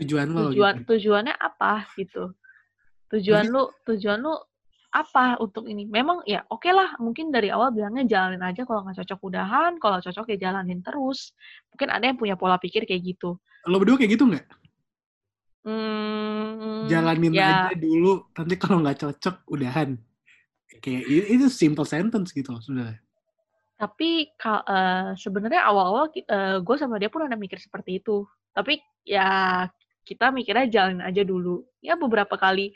Tujuan 0.01 0.27
lo 0.31 0.49
Tujuan 0.49 0.75
gitu. 0.81 0.95
tujuannya 0.95 1.35
apa 1.37 1.85
gitu. 1.99 2.33
Tujuan 3.13 3.45
lu 3.49 3.69
tujuan 3.85 4.17
lu 4.25 4.33
apa 4.93 5.37
untuk 5.41 5.65
ini? 5.69 5.85
Memang 5.89 6.21
ya 6.25 6.45
oke 6.49 6.69
lah 6.69 6.97
mungkin 6.97 7.29
dari 7.33 7.49
awal 7.49 7.73
bilangnya 7.73 8.05
jalanin 8.05 8.41
aja 8.41 8.65
kalau 8.65 8.85
nggak 8.85 9.01
cocok 9.05 9.19
udahan, 9.25 9.71
kalau 9.77 9.97
cocok 10.01 10.33
ya 10.33 10.49
jalanin 10.49 10.81
terus. 10.81 11.33
Mungkin 11.73 11.89
ada 11.93 12.05
yang 12.05 12.17
punya 12.17 12.33
pola 12.37 12.57
pikir 12.57 12.85
kayak 12.85 13.01
gitu. 13.01 13.37
Lo 13.69 13.77
berdua 13.77 13.97
kayak 13.97 14.17
gitu 14.17 14.25
nggak? 14.29 14.45
Hmm, 15.63 16.91
Jalanin 16.91 17.31
ya, 17.31 17.71
aja 17.71 17.75
dulu, 17.79 18.27
nanti 18.35 18.59
kalau 18.59 18.83
nggak 18.83 18.99
cocok 18.99 19.47
udahan. 19.47 19.95
Kayak 20.83 21.07
itu 21.07 21.47
simple 21.47 21.87
sentence 21.87 22.35
gitu 22.35 22.51
loh 22.51 22.59
sebenarnya. 22.59 22.99
Tapi 23.79 24.27
eh, 24.27 25.09
sebenarnya 25.15 25.63
awal-awal 25.63 26.11
gue 26.59 26.75
sama 26.75 26.99
dia 26.99 27.07
pun 27.07 27.23
ada 27.23 27.39
mikir 27.39 27.63
seperti 27.63 28.03
itu. 28.03 28.27
Tapi 28.51 28.83
ya 29.07 29.63
kita 30.03 30.29
mikirnya 30.29 30.67
jalanin 30.67 31.01
aja 31.03 31.23
dulu. 31.23 31.63
Ya 31.79 31.95
beberapa 31.95 32.35
kali, 32.35 32.75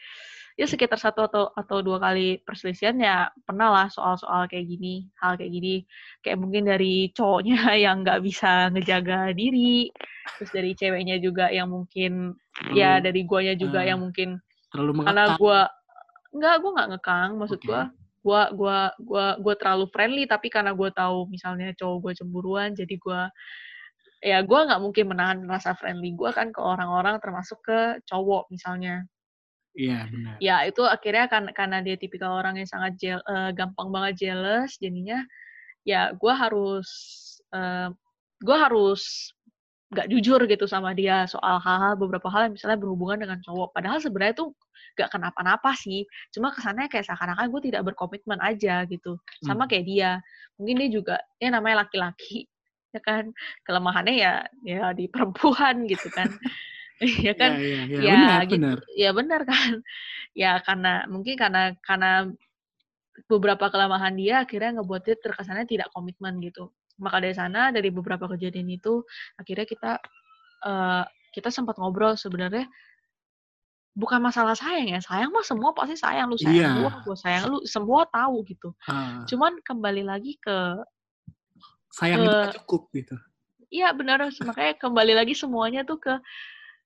ya 0.58 0.66
sekitar 0.66 0.98
satu 0.98 1.28
atau 1.28 1.44
atau 1.54 1.84
dua 1.86 2.00
kali 2.00 2.42
perselisihan 2.42 2.98
ya 2.98 3.30
pernah 3.46 3.70
lah 3.70 3.88
soal-soal 3.92 4.48
kayak 4.48 4.66
gini, 4.66 5.06
hal 5.20 5.36
kayak 5.36 5.52
gini. 5.52 5.76
Kayak 6.24 6.38
mungkin 6.42 6.64
dari 6.68 7.12
cowoknya 7.14 7.60
yang 7.86 8.02
nggak 8.08 8.20
bisa 8.24 8.72
ngejaga 8.74 9.36
diri, 9.36 9.92
terus 10.40 10.52
dari 10.52 10.72
ceweknya 10.74 11.20
juga 11.20 11.52
yang 11.52 11.70
mungkin 11.70 12.34
ya 12.74 12.98
Terlalu- 12.98 13.04
dari 13.06 13.22
guanya 13.28 13.54
juga 13.54 13.80
eh, 13.86 13.94
yang 13.94 14.00
mungkin 14.02 14.40
terlalu 14.74 14.92
karena 15.06 15.24
mengekang. 15.30 15.40
gua 15.40 15.60
enggak 16.34 16.56
gua 16.60 16.72
nggak 16.76 16.90
ngekang 16.96 17.30
maksud 17.40 17.60
Oke. 17.62 17.68
gua 17.70 17.82
gua 18.26 18.42
gua 18.52 18.78
gua 19.00 19.26
gua 19.40 19.54
terlalu 19.56 19.86
friendly 19.94 20.24
tapi 20.28 20.52
karena 20.52 20.76
gua 20.76 20.90
tahu 20.92 21.30
misalnya 21.32 21.72
cowok 21.78 21.98
gua 22.04 22.14
cemburuan 22.18 22.70
jadi 22.76 22.96
gua 23.00 23.32
ya 24.22 24.42
gua 24.46 24.66
nggak 24.68 24.82
mungkin 24.82 25.06
menahan 25.12 25.40
rasa 25.46 25.74
friendly 25.78 26.14
gua 26.18 26.34
kan 26.34 26.50
ke 26.54 26.60
orang-orang 26.62 27.22
termasuk 27.22 27.60
ke 27.66 28.02
cowok 28.10 28.50
misalnya 28.50 29.06
Iya 29.78 30.10
benar. 30.10 30.36
ya 30.42 30.66
itu 30.66 30.82
akhirnya 30.82 31.30
kan 31.30 31.44
karena 31.54 31.86
dia 31.86 31.94
tipikal 32.02 32.34
orang 32.42 32.58
yang 32.58 32.66
sangat 32.70 32.98
jel, 32.98 33.20
eh, 33.30 33.52
gampang 33.54 33.94
banget 33.94 34.14
jealous 34.26 34.74
jadinya 34.82 35.22
ya 35.86 36.12
gua 36.18 36.34
harus 36.34 36.90
eh, 37.54 37.90
gua 38.42 38.58
harus 38.70 39.34
nggak 39.94 40.08
jujur 40.12 40.42
gitu 40.52 40.66
sama 40.68 40.92
dia 40.92 41.24
soal 41.32 41.64
hal-hal 41.64 41.96
beberapa 41.96 42.28
hal 42.28 42.52
yang 42.52 42.54
misalnya 42.60 42.76
berhubungan 42.76 43.24
dengan 43.24 43.40
cowok 43.40 43.72
padahal 43.72 44.04
sebenarnya 44.04 44.36
tuh 44.36 44.52
nggak 45.00 45.10
kenapa-napa 45.16 45.72
sih 45.80 46.04
cuma 46.36 46.52
kesannya 46.52 46.92
kayak 46.92 47.08
seakan-akan 47.08 47.48
gue 47.54 47.62
tidak 47.72 47.88
berkomitmen 47.88 48.36
aja 48.44 48.84
gitu 48.90 49.16
sama 49.48 49.64
Hmm. 49.64 49.70
kayak 49.72 49.86
dia 49.88 50.10
mungkin 50.60 50.76
dia 50.84 50.90
juga 50.92 51.16
ya 51.40 51.50
namanya 51.56 51.88
laki-laki 51.88 52.50
ya 52.92 53.02
kan? 53.04 53.32
Kelemahannya 53.68 54.16
ya 54.16 54.34
ya 54.64 54.92
di 54.96 55.08
perempuan 55.12 55.84
gitu 55.92 56.08
kan. 56.14 56.30
Ya 57.02 57.34
kan? 57.38 57.62
Iya, 57.62 57.82
iya, 57.86 58.00
iya. 58.00 58.00
ya 58.02 58.14
benar, 58.18 58.42
gitu. 58.42 58.54
benar. 58.58 58.78
ya 58.98 59.10
benar 59.14 59.42
kan? 59.46 59.72
Ya 60.34 60.52
karena 60.66 60.94
mungkin 61.06 61.36
karena 61.38 61.64
karena 61.86 62.12
beberapa 63.26 63.70
kelemahan 63.74 64.14
dia 64.18 64.46
akhirnya 64.46 64.82
ngebuat 64.82 65.02
dia 65.06 65.16
terkesannya 65.18 65.66
tidak 65.70 65.90
komitmen 65.94 66.42
gitu. 66.42 66.74
Maka 66.98 67.22
dari 67.22 67.38
sana 67.38 67.70
dari 67.70 67.94
beberapa 67.94 68.26
kejadian 68.26 68.70
itu 68.74 69.06
akhirnya 69.38 69.66
kita 69.70 69.92
eh, 70.66 71.04
kita 71.34 71.50
sempat 71.54 71.78
ngobrol 71.78 72.18
sebenarnya 72.18 72.66
bukan 73.98 74.22
masalah 74.22 74.54
sayang 74.54 74.94
ya 74.94 75.02
sayang 75.02 75.34
mah 75.34 75.42
semua 75.42 75.74
pasti 75.74 75.98
sayang 75.98 76.30
lu 76.30 76.38
sayang 76.38 76.54
Iya. 76.54 76.70
gua 76.86 76.92
gua 77.02 77.18
sayang 77.18 77.44
lu 77.50 77.58
semua 77.66 78.06
tahu 78.10 78.46
gitu. 78.46 78.70
Ah, 78.86 79.26
cuman 79.26 79.58
kembali 79.66 80.06
lagi 80.06 80.38
ke 80.38 80.58
sayang 81.98 82.22
itu 82.22 82.30
ke- 82.30 82.38
nggak 82.38 82.56
cukup 82.62 82.82
gitu. 82.94 83.16
Iya 83.68 83.92
benar, 83.92 84.24
makanya 84.48 84.74
kembali 84.80 85.14
lagi 85.18 85.36
semuanya 85.36 85.84
tuh 85.84 86.00
ke 86.00 86.14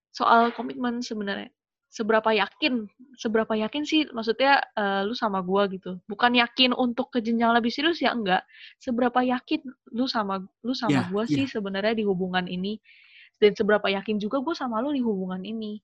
soal 0.10 0.50
komitmen 0.56 1.04
sebenarnya. 1.06 1.52
Seberapa 1.92 2.32
yakin, 2.32 2.88
seberapa 3.20 3.52
yakin 3.52 3.84
sih 3.84 4.08
maksudnya 4.16 4.64
eh, 4.80 5.04
lu 5.04 5.12
sama 5.12 5.44
gua 5.44 5.68
gitu. 5.68 6.00
Bukan 6.08 6.40
yakin 6.40 6.72
untuk 6.72 7.12
ke 7.12 7.20
jenjang 7.20 7.52
lebih 7.52 7.70
serius 7.70 8.00
ya 8.00 8.16
enggak. 8.16 8.48
Seberapa 8.80 9.20
yakin 9.20 9.62
lu 9.92 10.08
sama 10.08 10.40
lu 10.64 10.72
sama 10.72 11.04
Iya, 11.04 11.12
gua 11.12 11.24
iya. 11.28 11.36
sih 11.36 11.46
sebenarnya 11.52 11.94
di 12.00 12.08
hubungan 12.08 12.48
ini 12.48 12.80
dan 13.44 13.52
seberapa 13.54 13.92
yakin 13.92 14.18
juga 14.24 14.40
gua 14.40 14.56
sama 14.56 14.80
lu 14.80 14.96
di 14.96 15.04
hubungan 15.04 15.44
ini. 15.44 15.84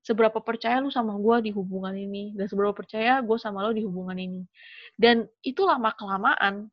Seberapa 0.00 0.40
percaya 0.40 0.80
lu 0.80 0.88
sama 0.88 1.14
gua 1.20 1.44
di 1.44 1.52
hubungan 1.52 1.92
ini 1.92 2.32
dan 2.32 2.48
seberapa 2.48 2.72
percaya 2.72 3.20
gua 3.20 3.36
sama 3.36 3.62
lu 3.68 3.76
di 3.76 3.84
hubungan 3.84 4.16
ini. 4.16 4.42
Dan 4.96 5.28
itu 5.44 5.60
lama 5.62 5.92
kelamaan 5.92 6.72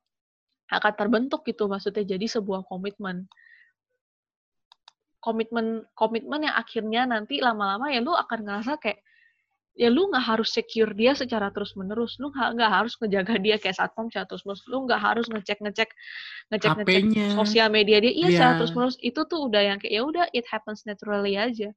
akan 0.71 0.93
terbentuk 0.97 1.45
gitu 1.45 1.69
maksudnya 1.69 2.01
jadi 2.05 2.25
sebuah 2.25 2.65
komitmen. 2.65 3.29
Komitmen 5.21 5.85
komitmen 5.97 6.45
yang 6.45 6.55
akhirnya 6.57 7.09
nanti 7.09 7.41
lama-lama 7.41 7.89
ya 7.89 8.01
lu 8.01 8.13
akan 8.13 8.45
ngerasa 8.45 8.77
kayak 8.77 9.01
ya 9.75 9.91
lu 9.91 10.07
nggak 10.07 10.23
harus 10.23 10.55
secure 10.55 10.95
dia 10.95 11.11
secara 11.11 11.51
terus 11.51 11.75
menerus 11.75 12.15
lu 12.15 12.31
nggak 12.31 12.71
harus 12.71 12.95
ngejaga 12.95 13.35
dia 13.43 13.59
kayak 13.59 13.75
satpam 13.75 14.07
secara 14.07 14.23
terus 14.23 14.47
menerus 14.47 14.63
lu 14.71 14.77
nggak 14.87 15.01
harus 15.03 15.25
ngecek 15.27 15.59
ngecek 15.59 15.89
ngecek 16.53 16.71
ngecek 16.79 17.03
sosial 17.35 17.67
media 17.67 17.97
dia. 17.99 18.13
Iya 18.13 18.27
secara 18.31 18.51
Iya. 18.55 18.59
terus 18.63 18.71
menerus 18.71 18.97
itu 19.03 19.21
tuh 19.27 19.39
udah 19.51 19.61
yang 19.61 19.77
kayak 19.81 19.93
ya 19.93 20.01
udah 20.07 20.25
it 20.31 20.45
happens 20.47 20.87
naturally 20.87 21.35
aja. 21.35 21.73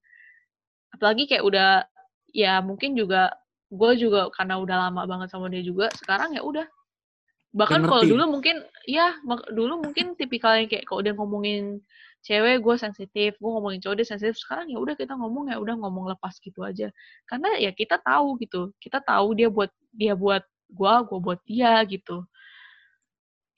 Apalagi 0.95 1.27
kayak 1.27 1.45
udah 1.45 1.85
ya 2.31 2.61
mungkin 2.63 2.95
juga 2.95 3.35
gue 3.69 3.93
juga 4.01 4.33
karena 4.33 4.57
udah 4.61 4.77
lama 4.89 5.03
banget 5.05 5.29
sama 5.29 5.53
dia 5.53 5.61
juga 5.61 5.93
sekarang 5.97 6.33
ya 6.37 6.41
udah 6.41 6.65
bahkan 7.49 7.81
kalau 7.89 8.05
dulu 8.05 8.39
mungkin 8.39 8.61
ya 8.85 9.17
dulu 9.49 9.81
mungkin 9.81 10.13
tipikal 10.21 10.61
yang 10.61 10.69
kayak 10.69 10.85
kalau 10.85 11.01
dia 11.01 11.17
ngomongin 11.17 11.81
cewek 12.21 12.61
gue 12.61 12.75
sensitif 12.77 13.41
gue 13.41 13.51
ngomongin 13.51 13.81
cowok 13.81 13.97
dia 14.03 14.07
sensitif. 14.09 14.37
Sekarang 14.37 14.69
ya 14.69 14.79
udah 14.79 14.95
kita 14.99 15.17
ngomong 15.17 15.49
ya 15.49 15.57
udah 15.57 15.75
ngomong 15.81 16.13
lepas 16.13 16.37
gitu 16.43 16.61
aja. 16.67 16.93
Karena 17.25 17.57
ya 17.57 17.73
kita 17.73 17.97
tahu 18.03 18.37
gitu 18.43 18.75
kita 18.83 19.01
tahu 19.01 19.33
dia 19.33 19.49
buat 19.49 19.73
dia 19.95 20.13
buat 20.13 20.45
gue 20.69 20.93
gue 21.09 21.19
buat 21.19 21.41
dia 21.49 21.81
gitu. 21.89 22.27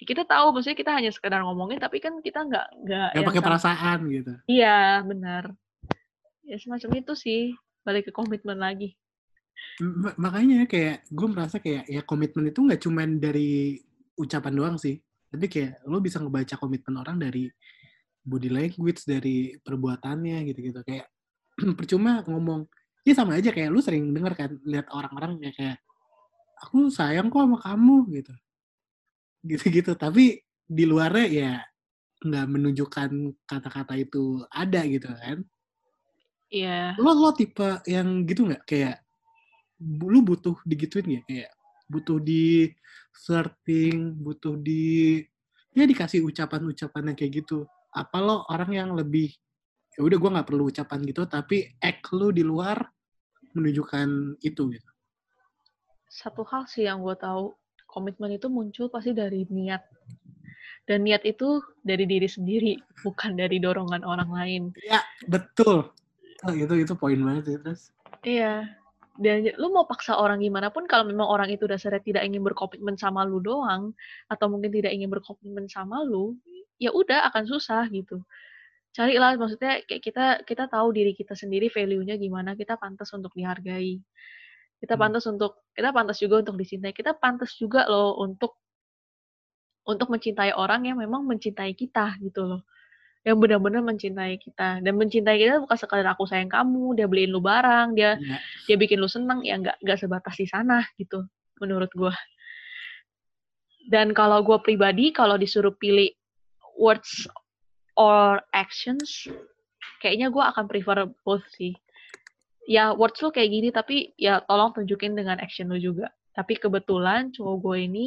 Ya, 0.01 0.05
kita 0.09 0.23
tahu 0.25 0.57
maksudnya 0.57 0.79
kita 0.79 0.93
hanya 0.97 1.11
sekedar 1.13 1.45
ngomongin 1.45 1.77
tapi 1.77 2.01
kan 2.01 2.25
kita 2.25 2.47
nggak 2.47 2.67
nggak 2.89 3.09
yang 3.21 3.29
pakai 3.29 3.45
perasaan 3.45 3.99
gitu. 4.09 4.33
iya 4.49 5.03
benar. 5.05 5.53
Ya 6.47 6.57
semacam 6.57 7.05
itu 7.05 7.13
sih 7.19 7.53
balik 7.85 8.09
ke 8.09 8.13
komitmen 8.13 8.61
lagi 8.61 9.00
makanya 10.21 10.69
kayak 10.69 11.09
gue 11.09 11.29
merasa 11.31 11.57
kayak 11.57 11.89
ya 11.89 12.05
komitmen 12.05 12.53
itu 12.53 12.61
nggak 12.61 12.81
cuman 12.85 13.17
dari 13.17 13.81
ucapan 14.21 14.53
doang 14.53 14.77
sih. 14.77 15.01
Tapi 15.31 15.47
kayak 15.47 15.87
lo 15.89 16.03
bisa 16.03 16.21
ngebaca 16.21 16.59
komitmen 16.61 17.01
orang 17.01 17.17
dari 17.17 17.49
body 18.21 18.51
language 18.53 19.09
dari 19.09 19.57
perbuatannya 19.57 20.45
gitu-gitu. 20.53 20.81
Kayak 20.85 21.09
percuma 21.79 22.21
ngomong. 22.29 22.69
Ya 23.01 23.17
sama 23.17 23.41
aja 23.41 23.49
kayak 23.49 23.73
lu 23.73 23.81
sering 23.81 24.13
denger 24.13 24.37
kan 24.37 24.51
lihat 24.69 24.93
orang-orang 24.93 25.41
kayak, 25.41 25.55
kayak 25.57 25.77
aku 26.61 26.93
sayang 26.93 27.33
kok 27.33 27.41
sama 27.41 27.59
kamu 27.65 27.97
gitu. 28.21 28.35
Gitu-gitu. 29.49 29.93
Tapi 29.97 30.45
di 30.69 30.85
luarnya 30.85 31.27
ya 31.27 31.53
nggak 32.21 32.47
menunjukkan 32.53 33.11
kata-kata 33.49 33.97
itu 33.97 34.45
ada 34.53 34.85
gitu 34.85 35.09
kan. 35.09 35.41
Iya. 36.53 36.99
Lo 37.01 37.17
lo 37.17 37.33
tipe 37.33 37.81
yang 37.89 38.29
gitu 38.29 38.45
nggak? 38.51 38.69
Kayak 38.69 39.01
lu 39.81 40.21
butuh 40.21 40.57
digituin 40.69 41.19
ya 41.19 41.21
kayak 41.25 41.51
butuh 41.91 42.21
di 42.21 42.71
flirting 43.17 44.15
butuh 44.21 44.55
di 44.61 45.19
ya 45.75 45.85
dikasih 45.89 46.23
ucapan-ucapan 46.27 47.13
yang 47.13 47.17
kayak 47.17 47.33
gitu. 47.43 47.67
Apa 47.91 48.23
lo 48.23 48.47
orang 48.47 48.71
yang 48.71 48.91
lebih 48.95 49.33
ya 49.97 50.07
udah 50.07 50.17
gue 50.21 50.31
nggak 50.31 50.49
perlu 50.49 50.71
ucapan 50.71 51.03
gitu 51.03 51.27
tapi 51.27 51.67
act 51.83 52.13
lu 52.15 52.31
di 52.31 52.47
luar 52.47 52.79
menunjukkan 53.57 54.39
itu 54.45 54.63
gitu. 54.79 54.91
Satu 56.07 56.47
hal 56.47 56.71
sih 56.71 56.87
yang 56.87 57.03
gue 57.03 57.17
tahu 57.19 57.55
komitmen 57.91 58.39
itu 58.39 58.47
muncul 58.47 58.87
pasti 58.87 59.11
dari 59.11 59.47
niat. 59.51 59.83
Dan 60.87 61.07
niat 61.07 61.23
itu 61.23 61.63
dari 61.87 62.03
diri 62.03 62.27
sendiri 62.27 62.75
bukan 63.07 63.39
dari 63.39 63.63
dorongan 63.63 64.03
orang 64.03 64.31
lain. 64.31 64.63
Ya 64.83 65.03
betul. 65.27 65.91
Oh, 66.41 66.55
itu 66.57 66.73
itu 66.73 66.95
poin 66.97 67.21
banget 67.21 67.53
sih 67.53 67.57
terus 67.61 67.83
iya 68.25 68.80
dan 69.21 69.53
lu 69.61 69.69
mau 69.77 69.85
paksa 69.85 70.17
orang 70.17 70.41
gimana 70.41 70.73
pun 70.73 70.89
kalau 70.89 71.05
memang 71.05 71.29
orang 71.29 71.53
itu 71.53 71.69
dasarnya 71.69 72.01
tidak 72.01 72.23
ingin 72.25 72.41
berkomitmen 72.41 72.97
sama 72.97 73.23
lu 73.29 73.39
doang 73.45 73.93
atau 74.33 74.47
mungkin 74.49 74.73
tidak 74.73 74.97
ingin 74.97 75.13
berkomitmen 75.13 75.69
sama 75.69 76.01
lu 76.09 76.41
ya 76.81 76.89
udah 76.91 77.29
akan 77.29 77.45
susah 77.45 77.85
gitu. 77.93 78.25
Carilah 78.97 79.37
maksudnya 79.37 79.85
kayak 79.87 80.03
kita 80.03 80.27
kita 80.49 80.65
tahu 80.73 80.89
diri 80.97 81.13
kita 81.15 81.37
sendiri 81.37 81.69
value-nya 81.71 82.17
gimana 82.17 82.57
kita 82.57 82.81
pantas 82.81 83.13
untuk 83.13 83.31
dihargai. 83.37 84.01
Kita 84.81 84.97
Hmm. 84.97 85.03
pantas 85.05 85.25
untuk 85.29 85.69
kita 85.77 85.93
pantas 85.93 86.19
juga 86.19 86.41
untuk 86.43 86.57
dicintai. 86.57 86.93
Kita 86.97 87.13
pantas 87.15 87.53
juga 87.61 87.85
loh 87.87 88.17
untuk 88.25 88.57
untuk 89.85 90.09
mencintai 90.13 90.57
orang 90.57 90.89
yang 90.89 90.97
memang 91.01 91.25
mencintai 91.29 91.73
kita 91.77 92.17
gitu 92.25 92.45
loh 92.47 92.63
yang 93.21 93.37
benar-benar 93.37 93.85
mencintai 93.85 94.41
kita. 94.41 94.81
Dan 94.81 94.97
mencintai 94.97 95.37
kita 95.37 95.61
bukan 95.61 95.77
sekadar 95.77 96.17
aku 96.17 96.25
sayang 96.25 96.49
kamu 96.49 96.97
dia 96.97 97.07
beliin 97.07 97.31
lu 97.33 97.41
barang 97.45 97.93
dia 97.93 98.17
Ya, 98.17 98.41
dia 98.67 98.77
bikin 98.81 98.97
lu 98.97 99.07
seneng 99.07 99.45
ya 99.45 99.61
nggak 99.61 99.77
nggak 99.85 99.99
sebatas 100.01 100.35
di 100.41 100.49
sana 100.49 100.81
gitu 100.97 101.25
menurut 101.61 101.93
gua. 101.93 102.15
Dan 103.91 104.17
kalau 104.17 104.41
gua 104.41 104.65
pribadi 104.65 105.13
kalau 105.13 105.37
disuruh 105.37 105.77
pilih 105.77 106.09
words 106.81 107.29
or 108.01 108.41
actions 108.57 109.29
kayaknya 110.01 110.33
gua 110.33 110.53
akan 110.57 110.65
prefer 110.65 111.05
both 111.23 111.45
sih. 111.53 111.77
Ya 112.65 112.97
words 112.97 113.21
lu 113.21 113.29
kayak 113.29 113.51
gini 113.53 113.69
tapi 113.69 114.17
ya 114.17 114.41
tolong 114.49 114.73
tunjukin 114.73 115.13
dengan 115.13 115.37
action 115.45 115.69
lu 115.69 115.77
juga. 115.77 116.09
Tapi 116.31 116.57
kebetulan 116.57 117.35
cowok 117.35 117.57
gue 117.59 117.77
ini 117.91 118.07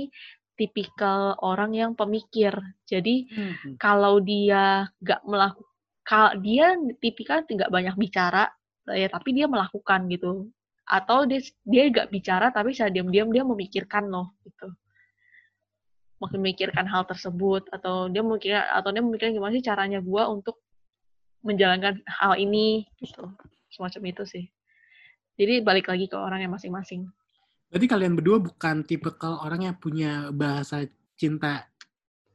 tipikal 0.54 1.34
orang 1.42 1.74
yang 1.74 1.92
pemikir. 1.98 2.54
Jadi 2.86 3.26
Hmm. 3.30 3.76
kalau 3.82 4.22
dia 4.22 4.88
nggak 5.02 5.22
melakukan 5.26 6.32
dia 6.44 6.76
tipikal 7.00 7.42
nggak 7.48 7.72
banyak 7.72 7.96
bicara 7.96 8.52
ya 8.92 9.08
tapi 9.10 9.34
dia 9.34 9.50
melakukan 9.50 10.06
gitu. 10.12 10.52
Atau 10.84 11.26
dia 11.26 11.42
dia 11.63 11.89
nggak 11.89 12.12
bicara 12.12 12.52
tapi 12.54 12.76
saya 12.76 12.94
diam-diam 12.94 13.32
dia 13.34 13.42
memikirkan 13.42 14.12
loh 14.12 14.36
gitu. 14.46 14.70
Memikirkan 16.24 16.88
hal 16.88 17.04
tersebut 17.04 17.68
atau 17.74 18.08
dia 18.08 18.24
memikir 18.24 18.56
atau 18.56 18.89
dia 18.96 19.04
memikirkan 19.04 19.36
gimana 19.36 19.52
sih 19.60 19.66
caranya 19.66 20.00
gua 20.00 20.32
untuk 20.32 20.62
menjalankan 21.44 22.00
hal 22.08 22.39
ini 22.39 22.88
gitu. 23.02 23.28
Semacam 23.68 24.02
itu 24.08 24.24
sih. 24.24 24.46
Jadi 25.36 25.66
balik 25.66 25.89
lagi 25.89 26.06
ke 26.08 26.16
orang 26.16 26.46
yang 26.46 26.54
masing-masing 26.54 27.10
Berarti 27.73 27.88
kalian 27.89 28.13
berdua 28.13 28.38
bukan 28.38 28.86
tipikal 28.86 29.41
orang 29.41 29.73
yang 29.73 29.75
punya 29.81 30.29
bahasa 30.29 30.86
cinta 31.17 31.65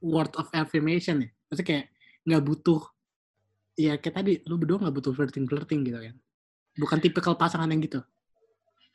word 0.02 0.34
of 0.34 0.50
affirmation 0.50 1.22
ya? 1.22 1.30
Maksudnya 1.46 1.66
kayak 1.70 1.86
nggak 2.26 2.42
butuh, 2.42 2.82
ya 3.78 3.94
kayak 4.02 4.16
tadi, 4.18 4.32
lu 4.50 4.58
berdua 4.58 4.82
nggak 4.82 4.96
butuh 4.98 5.12
flirting-flirting 5.14 5.86
gitu 5.86 5.98
kan? 6.02 6.16
Bukan 6.74 6.98
tipikal 6.98 7.38
pasangan 7.38 7.70
yang 7.70 7.78
gitu? 7.86 8.02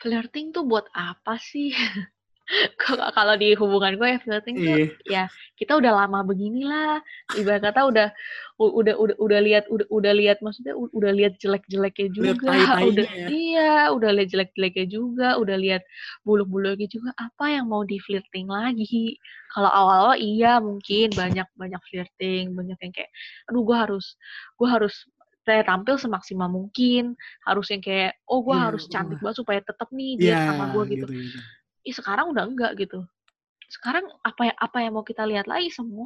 flirting 0.04 0.52
tuh 0.52 0.68
buat 0.68 0.84
apa 0.92 1.40
sih 1.40 1.72
kalau 3.18 3.36
di 3.36 3.56
hubungan 3.58 3.98
gue 3.98 4.08
ya 4.14 4.20
flirting 4.22 4.56
tuh 4.58 4.64
Iya. 4.64 4.86
ya 5.06 5.24
kita 5.58 5.78
udah 5.78 5.92
lama 5.96 6.22
beginilah 6.22 7.02
ibarat 7.36 7.62
kata 7.64 7.82
udah 7.88 8.08
udah 8.60 8.96
udah 8.96 9.16
udah 9.18 9.40
lihat 9.42 9.64
udah 9.68 9.88
udah 9.90 10.14
lihat 10.14 10.38
maksudnya 10.40 10.74
udah 10.76 11.12
lihat 11.12 11.34
jelek-jeleknya 11.42 12.08
juga 12.14 12.32
udah 12.86 13.06
ya. 13.10 13.28
iya 13.28 13.74
udah 13.90 14.10
lihat 14.14 14.30
jelek-jeleknya 14.30 14.86
juga 14.88 15.28
udah 15.38 15.58
lihat 15.58 15.82
buluk-buluknya 16.22 16.88
juga 16.88 17.10
apa 17.18 17.46
yang 17.50 17.66
mau 17.66 17.82
di 17.82 17.98
flirting 17.98 18.46
lagi 18.48 19.18
kalau 19.52 19.70
awal-awal 19.70 20.16
iya 20.18 20.62
mungkin 20.62 21.10
banyak 21.14 21.48
banyak 21.58 21.82
flirting 21.90 22.54
banyak 22.54 22.78
yang 22.80 22.94
kayak 22.94 23.12
aduh 23.50 23.62
gue 23.66 23.78
harus 23.78 24.06
gue 24.58 24.70
harus 24.70 24.96
saya 25.44 25.60
tampil 25.68 26.00
semaksimal 26.00 26.48
mungkin 26.48 27.20
harus 27.44 27.68
yang 27.68 27.84
kayak 27.84 28.16
oh 28.32 28.40
gue 28.40 28.56
Iya, 28.56 28.64
harus 28.72 28.84
cantik 28.88 29.20
banget 29.20 29.44
supaya 29.44 29.60
tetap 29.60 29.92
nih 29.92 30.16
dia 30.16 30.30
Iya, 30.32 30.40
sama 30.48 30.66
gue 30.72 30.84
gitu 30.96 31.04
gitu, 31.04 31.14
gitu. 31.20 31.40
Ih, 31.84 31.92
sekarang 31.92 32.32
udah 32.32 32.48
enggak 32.48 32.80
gitu. 32.80 33.04
Sekarang 33.68 34.06
apa 34.22 34.48
ya 34.48 34.54
apa 34.56 34.78
yang 34.80 34.94
mau 34.94 35.02
kita 35.02 35.26
lihat 35.26 35.50
lagi? 35.50 35.68
Semua 35.68 36.06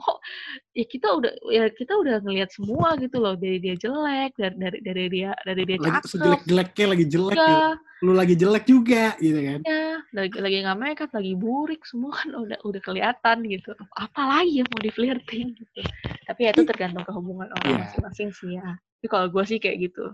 ya 0.71 0.87
kita 0.87 1.07
udah 1.11 1.31
ya 1.51 1.67
kita 1.67 1.93
udah 1.93 2.23
ngelihat 2.23 2.47
semua 2.47 2.95
gitu 2.95 3.19
loh 3.19 3.35
dari 3.35 3.59
dia 3.59 3.75
jelek 3.75 4.39
dari 4.39 4.55
dari 4.55 4.77
dari 4.79 5.05
dia 5.11 5.31
dari 5.43 5.63
dia 5.67 5.77
cakep. 5.77 6.07
sejelek-jeleknya 6.07 6.85
lagi 6.87 7.05
jelek 7.05 7.35
ya, 7.35 7.75
Lu 7.99 8.11
lagi 8.13 8.35
jelek 8.37 8.63
juga 8.63 9.05
gitu 9.19 9.35
kan? 9.35 9.59
ya 9.67 9.83
lagi 10.15 10.37
lagi 10.39 10.57
nggak 10.63 10.79
make 10.79 11.01
up 11.03 11.11
lagi 11.11 11.33
burik 11.35 11.81
semua 11.83 12.15
kan 12.15 12.29
udah 12.31 12.57
udah 12.63 12.81
kelihatan 12.81 13.37
gitu. 13.43 13.75
Apa 13.99 14.21
lagi 14.23 14.63
yang 14.63 14.67
mau 14.71 14.79
di 14.79 14.91
flirting 14.93 15.47
gitu? 15.53 15.81
Tapi 16.23 16.39
ya 16.47 16.51
itu 16.55 16.63
tergantung 16.63 17.03
ke 17.03 17.11
hubungan 17.11 17.51
orang 17.51 17.67
Iya. 17.67 17.79
masing-masing 17.83 18.29
sih 18.31 18.49
ya. 18.55 18.79
Tapi 18.79 19.07
kalau 19.11 19.27
gue 19.27 19.43
sih 19.43 19.59
kayak 19.59 19.91
gitu 19.91 20.07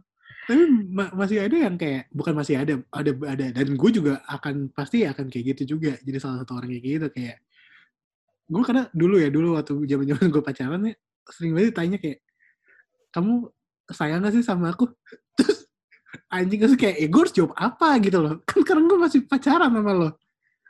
Tapi 0.44 0.64
ma- 0.92 1.14
masih 1.16 1.40
ada 1.40 1.56
yang 1.56 1.76
kayak, 1.80 2.12
bukan 2.12 2.34
masih 2.36 2.60
ada, 2.60 2.74
ada, 2.92 3.12
ada. 3.16 3.46
Dan 3.56 3.80
gue 3.80 3.90
juga 3.96 4.20
akan, 4.28 4.76
pasti 4.76 5.08
akan 5.08 5.32
kayak 5.32 5.56
gitu 5.56 5.76
juga. 5.80 5.96
Jadi 6.04 6.18
salah 6.20 6.44
satu 6.44 6.60
orang 6.60 6.68
kayak 6.68 6.84
gitu, 6.84 7.08
kayak, 7.16 7.38
gue 8.52 8.64
karena 8.68 8.84
dulu 8.92 9.16
ya, 9.24 9.32
dulu 9.32 9.56
waktu 9.56 9.74
zaman 9.88 10.06
zaman 10.12 10.28
gue 10.28 10.44
pacaran 10.44 10.82
ya, 10.84 10.94
sering 11.32 11.52
banget 11.56 11.68
ditanya 11.72 11.98
kayak, 11.98 12.20
kamu 13.16 13.34
sayang 13.88 14.20
gak 14.26 14.34
sih 14.36 14.44
sama 14.44 14.76
aku? 14.76 14.92
Terus 15.40 15.64
anjing 16.30 16.60
terus 16.62 16.76
kayak, 16.76 16.96
eh 17.00 17.08
gue 17.08 17.22
harus 17.24 17.34
jawab 17.34 17.54
apa 17.56 17.98
gitu 18.04 18.20
loh. 18.20 18.36
Kan 18.44 18.68
sekarang 18.68 18.86
gue 18.86 19.00
masih 19.00 19.22
pacaran 19.24 19.72
sama 19.72 19.92
lo. 19.96 20.10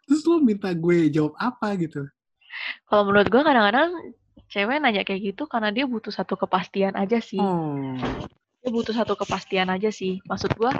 Terus 0.06 0.22
lo 0.28 0.38
minta 0.44 0.70
gue 0.76 1.08
jawab 1.10 1.34
apa 1.40 1.74
gitu. 1.80 2.04
kalau 2.86 3.10
menurut 3.10 3.28
gue 3.34 3.42
kadang-kadang 3.42 3.90
cewek 4.54 4.78
nanya 4.78 5.02
kayak 5.02 5.34
gitu 5.34 5.50
karena 5.50 5.74
dia 5.74 5.90
butuh 5.90 6.14
satu 6.14 6.38
kepastian 6.38 6.94
aja 6.94 7.18
sih 7.18 7.42
Oh, 7.42 7.98
dia 8.64 8.72
butuh 8.72 8.96
satu 8.96 9.20
kepastian 9.20 9.68
aja 9.68 9.92
sih. 9.92 10.24
Maksud 10.24 10.56
gua, 10.56 10.72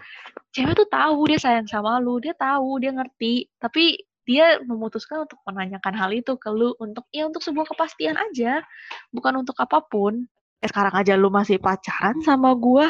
cewek 0.56 0.72
tuh 0.72 0.88
tahu 0.88 1.28
dia 1.28 1.36
sayang 1.36 1.68
sama 1.68 2.00
lu, 2.00 2.24
dia 2.24 2.32
tahu, 2.32 2.80
dia 2.80 2.96
ngerti, 2.96 3.52
tapi 3.60 4.00
dia 4.24 4.64
memutuskan 4.64 5.28
untuk 5.28 5.36
menanyakan 5.44 5.92
hal 6.00 6.16
itu 6.16 6.40
ke 6.40 6.48
lu 6.48 6.72
untuk 6.80 7.04
ya 7.12 7.28
untuk 7.28 7.44
sebuah 7.44 7.68
kepastian 7.76 8.16
aja, 8.16 8.64
bukan 9.12 9.44
untuk 9.44 9.60
apa 9.60 9.84
pun. 9.84 10.24
Ya 10.64 10.72
sekarang 10.72 10.96
aja 10.96 11.20
lu 11.20 11.28
masih 11.28 11.60
pacaran 11.60 12.24
sama 12.24 12.56
gua 12.56 12.88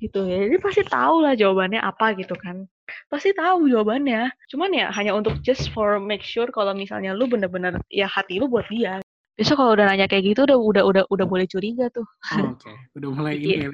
gitu 0.00 0.24
ya. 0.24 0.48
Jadi 0.48 0.56
pasti 0.64 0.82
tahu 0.88 1.28
lah 1.28 1.36
jawabannya 1.36 1.80
apa 1.84 2.16
gitu 2.16 2.32
kan. 2.40 2.64
Pasti 3.12 3.36
tahu 3.36 3.68
jawabannya. 3.68 4.32
Cuman 4.48 4.72
ya 4.72 4.88
hanya 4.96 5.12
untuk 5.12 5.44
just 5.44 5.68
for 5.76 6.00
make 6.00 6.24
sure 6.24 6.48
kalau 6.48 6.72
misalnya 6.72 7.12
lu 7.12 7.28
bener-bener 7.28 7.76
ya 7.92 8.08
hati 8.08 8.40
lu 8.40 8.48
buat 8.48 8.64
dia. 8.72 9.04
Besok 9.32 9.56
kalau 9.56 9.72
udah 9.72 9.88
nanya 9.88 10.04
kayak 10.04 10.28
gitu 10.28 10.44
udah 10.44 10.58
udah 10.60 10.82
udah 10.84 11.02
udah 11.08 11.26
boleh 11.26 11.48
curiga 11.48 11.88
tuh. 11.88 12.04
oh, 12.36 12.52
oke. 12.52 12.68
Udah 12.94 13.08
mulai 13.10 13.34
ini 13.40 13.48
Iya. 13.48 13.64
ya. 13.64 13.68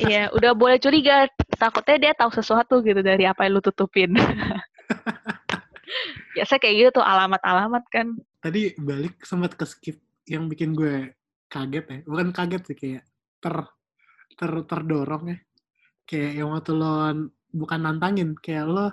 Iya, 0.00 0.22
udah 0.32 0.52
boleh 0.56 0.80
curiga. 0.80 1.28
Takutnya 1.54 1.96
dia 2.00 2.12
tahu 2.16 2.32
sesuatu 2.32 2.80
gitu 2.80 3.04
dari 3.04 3.28
apa 3.28 3.44
yang 3.44 3.56
lu 3.56 3.60
tutupin. 3.60 4.16
Biasa 6.34 6.58
kayak 6.58 6.74
gitu 6.74 6.90
tuh 6.98 7.04
alamat-alamat 7.04 7.84
kan. 7.92 8.16
Tadi 8.40 8.74
balik 8.80 9.22
sempat 9.22 9.54
ke 9.54 9.64
skip 9.68 10.00
yang 10.26 10.48
bikin 10.48 10.72
gue 10.72 11.12
kaget 11.46 11.84
ya. 11.84 11.98
Bukan 12.08 12.28
kaget 12.34 12.62
sih, 12.66 12.76
kayak 12.76 13.02
ter, 13.38 13.54
ter 14.34 14.50
terdorong 14.66 15.24
ya. 15.30 15.38
Kayak 16.04 16.30
yang 16.42 16.48
waktu 16.50 16.72
lo 16.74 16.92
bukan 17.54 17.80
nantangin, 17.80 18.34
kayak 18.40 18.66
lo 18.66 18.86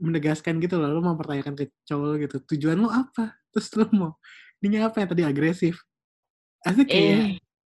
menegaskan 0.00 0.58
gitu 0.58 0.80
loh, 0.80 0.90
lo 0.90 1.00
mempertanyakan 1.04 1.54
ke 1.54 1.70
cowok 1.86 2.26
gitu, 2.26 2.36
tujuan 2.54 2.82
lo 2.82 2.90
apa? 2.90 3.38
Terus 3.54 3.70
lo 3.78 3.86
mau, 3.94 4.12
ini 4.64 4.80
apa 4.80 5.04
yang 5.04 5.08
tadi 5.12 5.22
agresif? 5.22 5.84
Asli 6.64 6.88
kayak, 6.88 7.20
Eh, 7.20 7.24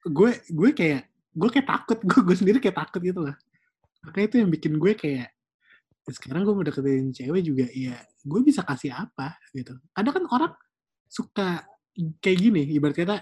gue 0.06 0.30
gue 0.54 0.70
kayak, 0.70 1.02
gue 1.34 1.48
kayak 1.50 1.66
takut, 1.66 1.98
gue, 2.10 2.20
gue 2.22 2.36
sendiri 2.38 2.58
kayak 2.62 2.78
takut 2.78 3.02
gitu 3.02 3.26
loh. 3.26 3.36
Makanya 4.06 4.26
itu 4.30 4.36
yang 4.38 4.50
bikin 4.52 4.72
gue 4.78 4.92
kayak, 4.94 5.28
"Ya 6.04 6.10
sekarang 6.14 6.46
gue 6.46 6.54
mau 6.54 6.62
deketin 6.62 7.10
cewek 7.10 7.42
juga, 7.42 7.66
ya 7.72 7.98
gue 8.22 8.40
bisa 8.44 8.62
kasih 8.62 8.94
apa 8.94 9.36
gitu. 9.56 9.74
Ada 9.96 10.14
kan 10.14 10.24
orang 10.30 10.52
suka 11.10 11.64
kayak 12.22 12.38
gini, 12.38 12.62
ibarat 12.74 12.96
kata, 12.96 13.16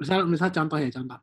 misal, 0.00 0.26
misal 0.26 0.48
contoh 0.50 0.78
ya, 0.80 0.88
contoh. 0.90 1.20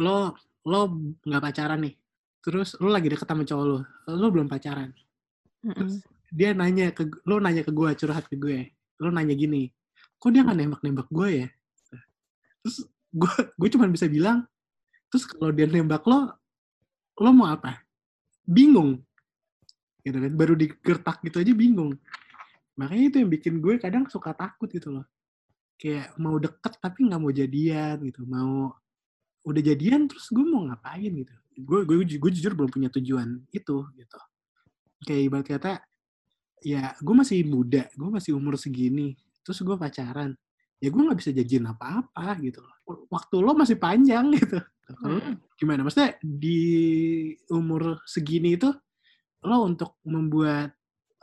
Lo, 0.00 0.34
lo 0.66 0.80
nggak 1.22 1.42
pacaran 1.42 1.80
nih, 1.86 1.94
terus 2.42 2.74
lo 2.82 2.90
lagi 2.90 3.08
deket 3.08 3.28
sama 3.28 3.46
cowok 3.46 3.64
lo, 3.64 3.78
lo 4.10 4.26
belum 4.28 4.50
pacaran. 4.50 4.90
mm-mm. 5.64 5.88
dia 6.34 6.50
nanya 6.52 6.92
ke 6.92 7.08
lo 7.24 7.40
nanya 7.40 7.64
ke 7.64 7.72
gue 7.72 7.90
curhat 7.96 8.28
ke 8.28 8.36
gue 8.36 8.74
lo 9.00 9.08
nanya 9.08 9.32
gini 9.32 9.70
kok 10.24 10.32
dia 10.32 10.40
nggak 10.40 10.56
nembak 10.56 10.80
nembak 10.80 11.08
gue 11.12 11.28
ya? 11.44 11.48
Terus 12.64 12.88
gue 13.12 13.34
gue 13.60 13.68
cuma 13.76 13.84
bisa 13.92 14.08
bilang 14.08 14.48
terus 15.12 15.28
kalau 15.28 15.52
dia 15.52 15.68
nembak 15.68 16.00
lo 16.08 16.32
lo 17.20 17.30
mau 17.36 17.52
apa? 17.52 17.84
Bingung. 18.48 19.04
Gitu 20.00 20.16
kan 20.16 20.32
baru 20.32 20.56
digertak 20.56 21.20
gitu 21.28 21.44
aja 21.44 21.52
bingung. 21.52 21.92
Makanya 22.80 23.04
itu 23.12 23.16
yang 23.20 23.30
bikin 23.36 23.60
gue 23.60 23.76
kadang 23.76 24.08
suka 24.08 24.32
takut 24.32 24.72
gitu 24.72 24.96
loh. 24.96 25.04
Kayak 25.76 26.16
mau 26.16 26.40
deket 26.40 26.72
tapi 26.80 27.04
nggak 27.04 27.20
mau 27.20 27.28
jadian 27.28 28.00
gitu 28.00 28.24
mau 28.24 28.72
udah 29.44 29.60
jadian 29.60 30.08
terus 30.08 30.32
gue 30.32 30.40
mau 30.40 30.64
ngapain 30.64 31.12
gitu. 31.12 31.36
Gue 31.60 31.84
gue 31.84 32.00
gue 32.00 32.30
jujur 32.32 32.56
belum 32.56 32.72
punya 32.72 32.88
tujuan 32.88 33.44
itu 33.52 33.76
gitu. 33.92 34.18
Kayak 35.04 35.20
ibarat 35.28 35.46
kata 35.52 35.72
ya 36.64 36.96
gue 36.96 37.12
masih 37.12 37.44
muda 37.44 37.92
gue 37.92 38.08
masih 38.08 38.32
umur 38.32 38.56
segini 38.56 39.20
terus 39.44 39.60
gue 39.60 39.76
pacaran 39.76 40.32
ya 40.82 40.88
gue 40.90 41.00
nggak 41.00 41.18
bisa 41.20 41.30
janjiin 41.32 41.68
apa-apa 41.70 42.36
gitu 42.44 42.60
loh. 42.64 42.74
Waktu 43.08 43.36
lo 43.40 43.52
masih 43.56 43.76
panjang 43.78 44.32
gitu. 44.36 44.58
Kalau 44.84 45.20
Hmm. 45.20 45.36
gimana? 45.56 45.80
Maksudnya 45.86 46.16
di 46.20 46.60
umur 47.48 48.04
segini 48.04 48.56
itu 48.58 48.68
lo 49.44 49.56
untuk 49.64 50.00
membuat 50.04 50.72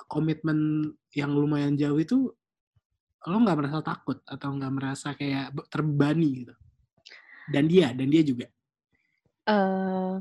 komitmen 0.10 0.90
yang 1.14 1.34
lumayan 1.34 1.78
jauh 1.78 1.98
itu 2.02 2.30
lo 3.22 3.38
nggak 3.38 3.58
merasa 3.58 3.80
takut 3.86 4.18
atau 4.26 4.50
nggak 4.58 4.74
merasa 4.74 5.14
kayak 5.14 5.54
be- 5.54 5.68
terbebani 5.70 6.30
gitu? 6.42 6.54
Dan 7.54 7.70
dia 7.70 7.94
dan 7.94 8.08
dia 8.10 8.24
juga? 8.26 8.48
Eee, 9.46 10.14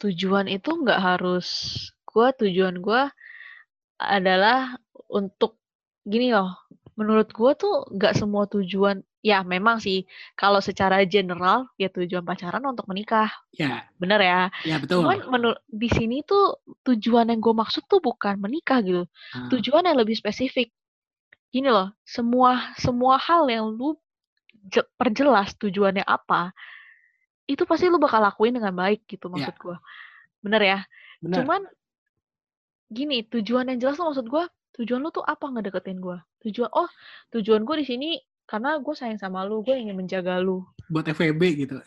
tujuan 0.00 0.48
itu 0.48 0.70
nggak 0.72 1.00
harus 1.00 1.48
gue 2.08 2.28
tujuan 2.44 2.80
gue 2.80 3.02
adalah 4.00 4.76
untuk 5.12 5.60
gini 6.04 6.32
loh, 6.32 6.63
menurut 6.94 7.28
gue 7.34 7.52
tuh 7.58 7.74
nggak 7.90 8.14
semua 8.14 8.46
tujuan 8.46 9.02
ya 9.24 9.42
memang 9.42 9.80
sih 9.82 10.04
kalau 10.38 10.60
secara 10.60 11.02
general 11.08 11.66
ya 11.80 11.88
tujuan 11.90 12.22
pacaran 12.22 12.62
untuk 12.68 12.86
menikah, 12.86 13.32
ya. 13.56 13.88
Bener 13.96 14.20
ya. 14.20 14.40
ya 14.62 14.76
betul. 14.78 15.02
Cuman 15.02 15.18
menurut 15.32 15.60
di 15.66 15.88
sini 15.90 16.20
tuh 16.22 16.60
tujuan 16.84 17.32
yang 17.32 17.40
gue 17.40 17.54
maksud 17.56 17.88
tuh 17.88 17.98
bukan 18.04 18.36
menikah 18.38 18.84
gitu, 18.84 19.08
Ah, 19.34 19.48
tujuan 19.50 19.88
yang 19.88 19.96
lebih 19.98 20.14
spesifik. 20.14 20.70
Gini 21.50 21.72
loh, 21.72 21.90
semua 22.04 22.74
semua 22.78 23.16
hal 23.16 23.48
yang 23.48 23.72
lu 23.74 23.96
je 24.70 24.80
perjelas 24.96 25.56
tujuannya 25.56 26.04
apa, 26.04 26.52
itu 27.48 27.64
pasti 27.68 27.88
lu 27.88 27.98
bakal 28.00 28.20
lakuin 28.22 28.54
dengan 28.56 28.72
baik 28.76 29.04
gitu 29.08 29.28
ya. 29.28 29.50
maksud 29.50 29.54
gue, 29.56 29.76
bener 30.44 30.62
ya? 30.62 30.78
benar 31.20 31.36
Cuman 31.42 31.60
gini, 32.92 33.24
tujuan 33.26 33.72
yang 33.72 33.78
jelas 33.80 33.96
tuh 33.98 34.06
maksud 34.06 34.26
gue, 34.28 34.44
tujuan 34.74 34.98
lu 34.98 35.10
tuh 35.10 35.22
apa 35.22 35.46
ngedeketin 35.48 35.98
gue? 35.98 36.18
Tujuan, 36.42 36.70
oh 36.72 36.90
tujuan 37.30 37.62
gue 37.62 37.76
di 37.80 37.86
sini 37.86 38.10
karena 38.44 38.76
gue 38.76 38.92
sayang 38.92 39.16
sama 39.16 39.40
lu, 39.42 39.64
gue 39.64 39.72
ingin 39.72 39.96
menjaga 39.96 40.36
lu. 40.36 40.60
buat 40.84 41.08
FWB 41.08 41.42
gitu 41.64 41.80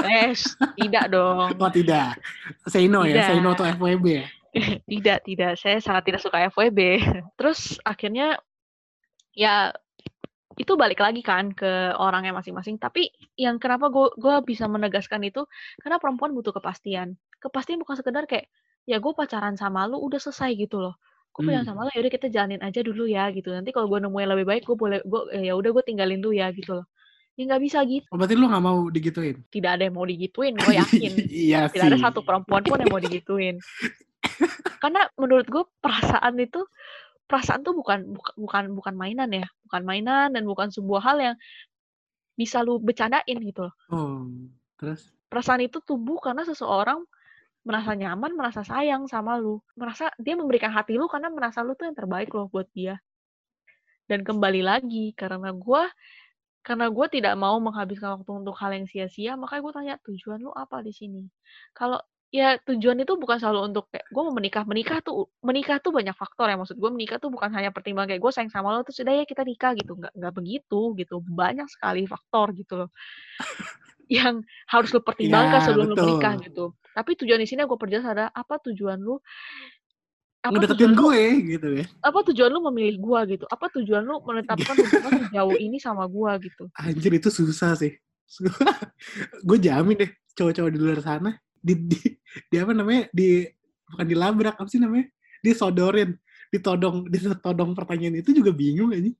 Eh, 0.00 0.32
tidak 0.80 1.12
dong. 1.12 1.52
oh 1.52 1.68
tidak 1.68 2.16
say 2.64 2.88
no 2.88 3.04
ya 3.04 3.20
say 3.22 3.36
no 3.36 3.52
Tidak. 3.52 3.58
to 3.58 3.64
FWB 3.76 4.06
ya 4.08 4.26
Tidak, 4.86 5.18
tidak. 5.26 5.58
Saya 5.58 5.82
sangat 5.82 6.06
tidak 6.06 6.22
suka 6.22 6.46
FWB. 6.48 7.02
Terus 7.34 7.76
akhirnya 7.82 8.38
ya 9.34 9.74
itu 10.54 10.78
balik 10.78 11.02
lagi 11.02 11.20
kan 11.20 11.50
ke 11.50 11.90
orangnya 11.98 12.30
masing-masing. 12.30 12.78
Tapi 12.78 13.10
yang 13.34 13.58
kenapa 13.58 13.90
gue 13.90 14.14
gue 14.14 14.34
bisa 14.46 14.70
menegaskan 14.70 15.26
itu 15.26 15.42
karena 15.82 15.98
perempuan 15.98 16.30
butuh 16.30 16.54
kepastian. 16.54 17.18
Kepastian 17.42 17.82
bukan 17.82 17.98
sekedar 17.98 18.24
kayak 18.24 18.46
ya 18.86 19.02
gue 19.02 19.12
pacaran 19.12 19.58
sama 19.58 19.90
lu 19.90 19.98
udah 19.98 20.22
selesai 20.22 20.54
gitu 20.54 20.78
loh. 20.78 20.94
Gue 21.34 21.42
pacaran 21.42 21.66
Hmm. 21.66 21.70
sama 21.74 21.80
lu 21.84 21.90
ya 21.90 22.00
udah 22.06 22.12
kita 22.14 22.26
jalanin 22.30 22.62
aja 22.62 22.80
dulu 22.80 23.04
ya 23.04 23.26
gitu. 23.34 23.50
Nanti 23.50 23.74
kalau 23.74 23.90
gue 23.90 23.98
nemu 23.98 24.16
yang 24.16 24.30
lebih 24.38 24.46
baik 24.46 24.62
gue 24.64 24.76
boleh 24.78 25.02
gue 25.02 25.20
ya 25.42 25.52
udah 25.52 25.70
gue 25.74 25.82
tinggalin 25.82 26.22
lu 26.22 26.30
ya 26.30 26.54
gitu 26.54 26.78
loh. 26.78 26.86
Ya 27.34 27.50
nggak 27.50 27.62
bisa 27.66 27.82
gitu. 27.82 28.06
oh, 28.06 28.14
berarti 28.14 28.38
lo 28.38 28.46
nggak 28.46 28.62
mau 28.62 28.78
digituin 28.86 29.42
Tidak 29.50 29.66
ada 29.66 29.82
yang 29.82 29.98
mau 29.98 30.06
digituin, 30.06 30.54
gue 30.54 30.70
yakin. 30.78 31.12
iya 31.26 31.66
Tidak 31.66 31.90
ada 31.90 31.98
satu 31.98 32.22
perempuan 32.22 32.62
pun 32.62 32.78
yang 32.78 32.86
mau 32.88 33.02
digituin. 33.02 33.58
Karena 34.78 35.10
menurut 35.18 35.46
gue 35.46 35.66
perasaan 35.80 36.38
itu 36.38 36.62
perasaan 37.26 37.66
tuh 37.66 37.74
bukan 37.74 38.14
buka- 38.14 38.36
bukan 38.38 38.64
bukan 38.70 38.94
mainan 38.94 39.26
ya, 39.32 39.46
bukan 39.66 39.82
mainan 39.82 40.30
dan 40.30 40.44
bukan 40.44 40.70
sebuah 40.70 41.02
hal 41.02 41.16
yang 41.18 41.36
bisa 42.34 42.62
lu 42.62 42.78
bercandain 42.78 43.38
gitu 43.40 43.66
loh. 43.66 43.74
oh 43.90 44.30
terus 44.74 45.10
Perasaan 45.26 45.62
itu 45.62 45.82
tumbuh 45.82 46.18
karena 46.18 46.42
seseorang 46.42 47.02
merasa 47.64 47.96
nyaman, 47.96 48.36
merasa 48.36 48.60
sayang 48.62 49.08
sama 49.08 49.40
lu, 49.40 49.58
merasa 49.74 50.12
dia 50.20 50.36
memberikan 50.36 50.70
hati 50.70 51.00
lu 51.00 51.08
karena 51.08 51.32
merasa 51.32 51.64
lu 51.64 51.72
tuh 51.74 51.88
yang 51.88 51.96
terbaik 51.96 52.30
loh 52.36 52.46
buat 52.52 52.68
dia. 52.76 53.00
Dan 54.04 54.20
kembali 54.20 54.60
lagi 54.60 55.16
karena 55.16 55.50
gua 55.56 55.88
karena 56.64 56.88
gue 56.88 57.06
tidak 57.12 57.36
mau 57.36 57.60
menghabiskan 57.60 58.16
waktu 58.20 58.30
untuk 58.40 58.56
hal 58.56 58.72
yang 58.72 58.88
sia-sia, 58.88 59.36
makanya 59.36 59.60
gue 59.68 59.72
tanya 59.76 59.94
tujuan 60.00 60.40
lu 60.40 60.48
apa 60.56 60.80
di 60.80 60.96
sini? 60.96 61.28
Kalau 61.76 62.00
ya 62.32 62.56
tujuan 62.66 62.98
itu 62.98 63.14
bukan 63.14 63.36
selalu 63.36 63.68
untuk 63.68 63.84
kayak 63.92 64.08
gue 64.08 64.22
mau 64.24 64.34
menikah, 64.34 64.64
menikah 64.64 64.98
tuh 65.04 65.30
menikah 65.44 65.78
tuh 65.78 65.94
banyak 65.94 66.16
faktor 66.18 66.50
ya 66.50 66.58
maksud 66.58 66.74
gue 66.80 66.90
menikah 66.90 67.22
tuh 67.22 67.30
bukan 67.30 67.46
hanya 67.54 67.70
pertimbangan 67.70 68.10
kayak 68.10 68.22
gue 68.26 68.32
sayang 68.34 68.50
sama 68.50 68.74
lo 68.74 68.82
terus 68.82 68.98
udah 69.04 69.14
ya 69.22 69.24
kita 69.28 69.46
nikah 69.46 69.76
gitu, 69.78 69.92
nggak 69.94 70.12
nggak 70.18 70.32
begitu 70.34 70.80
gitu, 70.98 71.22
banyak 71.22 71.68
sekali 71.70 72.08
faktor 72.10 72.50
gitu 72.56 72.74
loh 72.80 72.90
yang 74.08 74.44
harus 74.68 74.90
lu 74.92 75.00
pertimbangkan 75.00 75.60
ya 75.60 75.64
sebelum 75.66 75.86
lu 75.92 75.96
menikah 75.96 76.34
betul 76.38 76.44
gitu. 76.46 76.64
Tapi 76.94 77.10
tujuan 77.18 77.40
di 77.42 77.48
sini 77.48 77.66
gue 77.66 77.78
perjelas 77.78 78.06
adalah 78.06 78.30
apa 78.30 78.54
tujuan 78.70 78.98
lu 79.02 79.18
apa 80.44 80.60
ngedeketin 80.60 80.76
tujuan 80.76 80.92
lu 80.92 81.00
gue 81.00 81.22
gitu 81.56 81.68
ya 81.72 81.86
apa 82.04 82.18
tujuan 82.28 82.50
lu 82.52 82.60
memilih 82.68 82.96
gua 83.00 83.20
gitu? 83.24 83.44
Apa 83.48 83.66
tujuan 83.80 84.04
lu 84.04 84.20
menetapkan 84.20 84.76
hubungan 84.76 85.12
sejauh 85.28 85.56
ini 85.56 85.80
sama 85.80 86.04
gua 86.04 86.36
gitu? 86.36 86.68
Anjir 86.76 87.12
itu 87.16 87.32
susah 87.32 87.72
sih. 87.74 87.96
gue 89.48 89.58
jamin 89.60 90.00
deh 90.00 90.10
cowok-cowok 90.34 90.70
di 90.74 90.78
luar 90.80 91.00
sana 91.04 91.30
di, 91.64 91.74
di, 91.76 92.00
di 92.50 92.56
apa 92.60 92.72
namanya 92.76 93.08
di 93.12 93.46
bukan 93.88 94.06
dilabrak 94.08 94.56
apa 94.58 94.68
sih 94.68 94.80
namanya 94.80 95.06
disodorin 95.44 96.16
ditodong 96.52 97.08
ditodong 97.08 97.72
pertanyaan 97.76 98.20
itu 98.20 98.32
juga 98.32 98.50
bingung 98.50 98.90
aja 98.92 99.12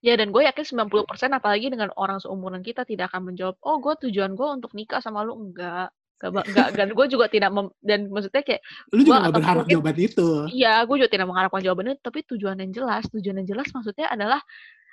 Ya 0.00 0.14
dan 0.16 0.30
gue 0.30 0.42
yakin 0.44 0.64
90% 0.64 1.06
apalagi 1.32 1.68
dengan 1.68 1.90
orang 1.96 2.18
seumuran 2.20 2.60
kita 2.60 2.84
tidak 2.84 3.12
akan 3.12 3.32
menjawab, 3.32 3.56
"Oh, 3.62 3.78
gue 3.78 4.08
tujuan 4.08 4.32
gue 4.34 4.48
untuk 4.48 4.72
nikah 4.72 5.00
sama 5.00 5.22
lu." 5.22 5.36
Enggak. 5.36 5.90
Enggak, 6.20 6.30
ba- 6.36 6.44
enggak 6.44 6.68
dan 6.76 6.88
gue 6.92 7.06
juga 7.08 7.26
tidak 7.32 7.48
mem- 7.48 7.72
dan 7.80 8.12
maksudnya 8.12 8.44
kayak 8.44 8.60
lu 8.92 9.00
juga 9.08 9.24
gak 9.24 9.34
berharap 9.40 9.56
mungkin- 9.64 9.72
jawaban 9.80 9.96
itu 9.96 10.28
iya, 10.52 10.74
gue 10.84 10.96
juga 11.00 11.08
tidak 11.08 11.26
mengharapkan 11.32 11.60
jawabannya, 11.64 11.94
tapi 12.04 12.18
tujuan 12.28 12.56
yang 12.60 12.72
jelas, 12.76 13.08
tujuan 13.08 13.40
yang 13.40 13.48
jelas 13.48 13.68
maksudnya 13.72 14.04
adalah 14.12 14.40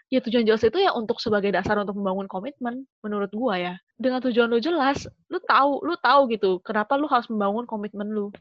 ya 0.07 0.23
tujuan 0.23 0.47
jelas 0.47 0.63
itu 0.63 0.79
ya 0.79 0.95
untuk 0.95 1.19
sebagai 1.19 1.51
dasar 1.51 1.75
untuk 1.83 1.99
membangun 1.99 2.31
komitmen 2.31 2.87
menurut 3.03 3.27
gua 3.35 3.59
ya. 3.59 3.73
Dengan 3.99 4.23
tujuan 4.23 4.47
lu 4.47 4.63
jelas, 4.63 5.03
lu 5.27 5.43
tahu, 5.43 5.83
lu 5.83 5.99
tahu 5.99 6.31
gitu 6.31 6.63
kenapa 6.63 6.95
lu 6.95 7.11
harus 7.11 7.27
membangun 7.27 7.67
komitmen 7.67 8.07
lu. 8.07 8.31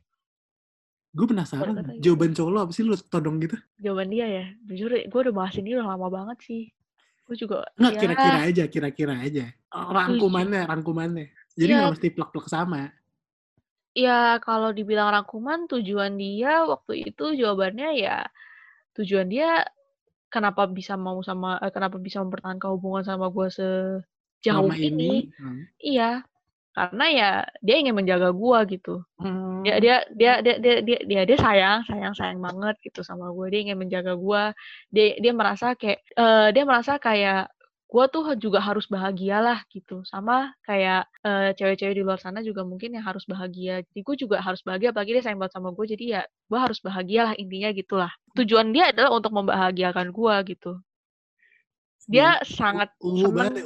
Gue 1.17 1.27
penasaran 1.27 1.73
Kata-kata 1.73 1.93
gitu. 1.97 2.03
jawaban 2.13 2.31
cowok 2.37 2.51
lo 2.53 2.59
apa 2.61 2.73
sih 2.77 2.85
lu 2.85 2.95
todong 3.09 3.37
gitu 3.41 3.57
Jawaban 3.81 4.09
dia 4.13 4.27
ya, 4.29 4.45
jujur 4.69 4.91
gue 4.93 5.21
udah 5.25 5.35
bahas 5.35 5.57
ini 5.57 5.73
udah 5.73 5.97
lama 5.97 6.09
banget 6.13 6.39
sih. 6.45 6.63
Gue 7.25 7.35
juga 7.41 7.65
nggak 7.75 7.93
ya, 7.97 8.01
kira-kira 8.05 8.39
aja 8.45 8.65
kira-kira 8.71 9.15
aja 9.19 9.45
rangkumannya 9.73 10.63
rangkumannya 10.69 11.27
jadi 11.57 11.73
Iya. 11.73 11.79
nggak 11.83 11.93
mesti 11.99 12.09
plek-plek 12.13 12.47
sama 12.47 12.93
Ya, 13.97 14.37
kalau 14.45 14.77
dibilang 14.77 15.09
rangkuman 15.09 15.65
tujuan 15.73 16.21
dia 16.21 16.69
waktu 16.69 17.09
itu 17.09 17.33
jawabannya 17.33 17.97
ya 17.97 18.29
tujuan 18.93 19.25
dia 19.33 19.65
kenapa 20.29 20.69
bisa 20.69 21.01
mau 21.01 21.17
sama 21.25 21.57
eh, 21.65 21.73
kenapa 21.73 21.97
bisa 21.97 22.21
mempertahankan 22.21 22.77
hubungan 22.77 23.09
sama 23.09 23.33
gue 23.33 23.49
sejauh 23.49 24.69
ini. 24.77 24.85
ini 24.93 25.13
hmm. 25.33 25.61
Iya, 25.81 26.29
karena 26.77 27.05
ya 27.09 27.31
dia 27.65 27.81
ingin 27.81 27.97
menjaga 27.97 28.37
gue 28.37 28.59
gitu. 28.77 29.01
Hmm. 29.17 29.65
Dia 29.65 29.81
dia 29.81 29.97
dia 30.13 30.33
dia 30.45 30.55
dia 30.61 30.75
dia 30.85 30.99
dia, 31.09 31.21
dia 31.25 31.39
sayang, 31.41 31.89
sayang 31.89 32.13
sayang 32.13 32.41
banget 32.45 32.77
gitu 32.85 33.01
sama 33.01 33.33
gue. 33.33 33.49
Dia 33.49 33.61
ingin 33.65 33.81
menjaga 33.81 34.13
gue. 34.13 34.43
Dia 34.93 35.17
dia 35.17 35.33
merasa 35.33 35.73
kayak 35.73 36.05
eh, 36.05 36.49
dia 36.53 36.65
merasa 36.69 37.01
kayak 37.01 37.49
gue 37.87 38.05
tuh 38.13 38.25
juga 38.37 38.61
harus 38.61 38.85
bahagia 38.93 39.41
lah 39.41 39.65
gitu. 39.73 40.05
Sama 40.05 40.53
kayak 40.69 41.09
eh, 41.25 41.57
cewek-cewek 41.57 41.97
di 41.97 42.05
luar 42.05 42.21
sana 42.21 42.45
juga 42.45 42.61
mungkin 42.69 42.93
yang 42.93 43.09
harus 43.09 43.25
bahagia. 43.25 43.81
Jadi 43.89 44.01
gue 44.05 44.17
juga 44.29 44.37
harus 44.45 44.61
bahagia. 44.61 44.93
Apalagi 44.93 45.17
dia 45.17 45.25
sayang 45.25 45.41
banget 45.41 45.57
sama 45.57 45.73
gue. 45.73 45.87
Jadi 45.89 46.05
ya 46.13 46.29
gue 46.29 46.59
harus 46.61 46.77
bahagia 46.85 47.33
lah 47.33 47.35
intinya 47.41 47.73
gitulah. 47.73 48.13
Tujuan 48.37 48.69
dia 48.77 48.93
adalah 48.93 49.17
untuk 49.17 49.33
membahagiakan 49.33 50.13
gue 50.13 50.35
gitu. 50.53 50.77
Dia 52.07 52.39
sangat 52.47 52.91
ungu 53.03 53.31
seneng 53.31 53.35
banget. 53.35 53.65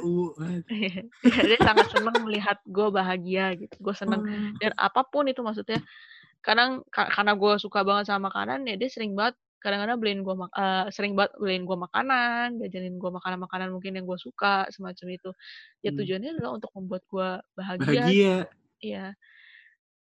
Iya, 0.71 1.03
dia 1.21 1.57
sangat 1.61 1.87
seneng 1.91 2.15
melihat 2.25 2.57
gue 2.65 2.87
bahagia 2.89 3.53
gitu. 3.59 3.75
Gue 3.81 3.93
seneng 3.93 4.23
Hmm. 4.23 4.55
dan 4.57 4.71
apa 4.79 5.03
pun 5.03 5.27
itu 5.27 5.43
maksudnya 5.43 5.77
kadang 6.41 6.81
ka- 6.89 7.11
karena 7.11 7.37
gue 7.37 7.53
suka 7.61 7.85
banget 7.85 8.09
sama 8.09 8.33
makanan 8.33 8.65
ya 8.65 8.73
dia 8.73 8.89
sering 8.89 9.13
banget 9.13 9.37
kadang-kadang 9.61 10.01
beliin 10.01 10.25
gue 10.25 10.33
eh, 10.57 10.85
sering 10.89 11.13
banget 11.13 11.37
beliin 11.37 11.69
gue 11.69 11.77
makanan 11.77 12.57
jajanin 12.57 12.97
gue 12.97 13.11
makanan-makanan 13.13 13.69
mungkin 13.69 13.93
yang 13.93 14.09
gue 14.09 14.17
suka 14.17 14.65
semacam 14.73 15.05
itu 15.13 15.29
ya 15.85 15.93
Hmm. 15.93 16.01
tujuannya 16.01 16.29
adalah 16.33 16.51
untuk 16.57 16.71
membuat 16.73 17.03
gue 17.05 17.29
bahagia 17.53 17.85
bahagia 17.85 18.35
iya 18.81 19.05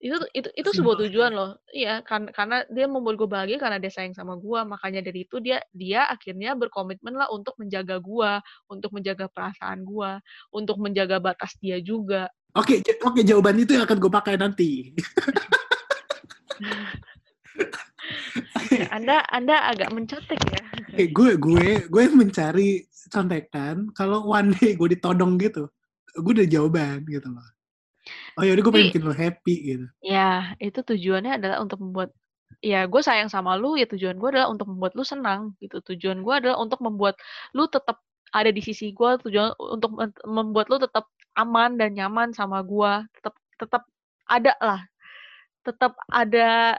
itu 0.01 0.17
itu 0.33 0.49
itu 0.57 0.69
sebuah 0.73 0.97
tujuan 1.05 1.31
loh. 1.31 1.61
Iya 1.69 2.01
kan 2.01 2.25
karena 2.33 2.65
dia 2.73 2.89
membuat 2.89 3.21
gue 3.21 3.29
bahagia 3.29 3.61
karena 3.61 3.77
dia 3.77 3.93
sayang 3.93 4.17
sama 4.17 4.33
gue 4.33 4.59
makanya 4.65 5.05
dari 5.05 5.29
itu 5.29 5.37
dia 5.37 5.61
dia 5.69 6.09
akhirnya 6.09 6.57
berkomitmen 6.57 7.13
lah 7.13 7.29
untuk 7.29 7.53
menjaga 7.61 8.01
gue 8.01 8.31
untuk 8.65 8.89
menjaga 8.97 9.29
perasaan 9.29 9.85
gue 9.85 10.11
untuk 10.49 10.81
menjaga 10.81 11.21
batas 11.21 11.53
dia 11.61 11.77
juga. 11.77 12.33
Oke 12.57 12.81
j- 12.81 12.97
oke 13.05 13.21
jawaban 13.21 13.61
itu 13.61 13.77
yang 13.77 13.85
akan 13.85 13.97
gue 14.01 14.11
pakai 14.11 14.35
nanti. 14.41 14.71
Ya, 18.73 18.89
anda 18.89 19.21
anda 19.29 19.69
agak 19.69 19.93
mencontek 19.93 20.41
ya. 20.49 20.61
Oke, 20.91 21.05
gue 21.13 21.31
gue 21.37 21.67
gue 21.87 22.03
mencari 22.09 22.89
contekan 23.11 23.91
kalau 23.93 24.25
one 24.25 24.55
day 24.57 24.73
gue 24.73 24.97
ditodong 24.97 25.37
gitu 25.37 25.67
gue 26.11 26.31
udah 26.43 26.47
jawaban 26.47 27.07
gitu 27.07 27.27
loh 27.31 27.47
oh 28.37 28.43
yaudah 28.43 28.61
gue 28.61 28.71
pengen 28.71 28.89
bikin 28.91 29.03
lo 29.03 29.13
happy 29.13 29.55
gitu 29.65 29.85
Ya, 29.99 30.53
itu 30.57 30.79
tujuannya 30.79 31.37
adalah 31.39 31.57
untuk 31.59 31.79
membuat 31.79 32.09
ya 32.59 32.85
gue 32.85 33.01
sayang 33.01 33.31
sama 33.31 33.55
lu, 33.55 33.73
ya 33.75 33.87
tujuan 33.87 34.15
gue 34.15 34.29
adalah 34.37 34.51
untuk 34.51 34.69
membuat 34.69 34.93
lu 34.93 35.01
senang 35.01 35.55
gitu. 35.57 35.79
Tujuan 35.81 36.21
gue 36.21 36.33
adalah 36.35 36.59
untuk 36.59 36.79
membuat 36.83 37.15
lu 37.51 37.65
tetap 37.65 38.03
ada 38.31 38.51
di 38.51 38.61
sisi 38.61 38.91
gue, 38.91 39.09
tujuan 39.23 39.55
untuk 39.57 39.91
mem- 39.97 40.23
membuat 40.27 40.67
lu 40.69 40.77
tetap 40.77 41.07
aman 41.33 41.79
dan 41.79 41.95
nyaman 41.95 42.31
sama 42.31 42.59
gue, 42.61 42.91
tetap 43.17 43.33
tetap 43.57 43.83
ada 44.27 44.53
lah. 44.59 44.81
Tetap 45.61 45.93
ada 46.09 46.75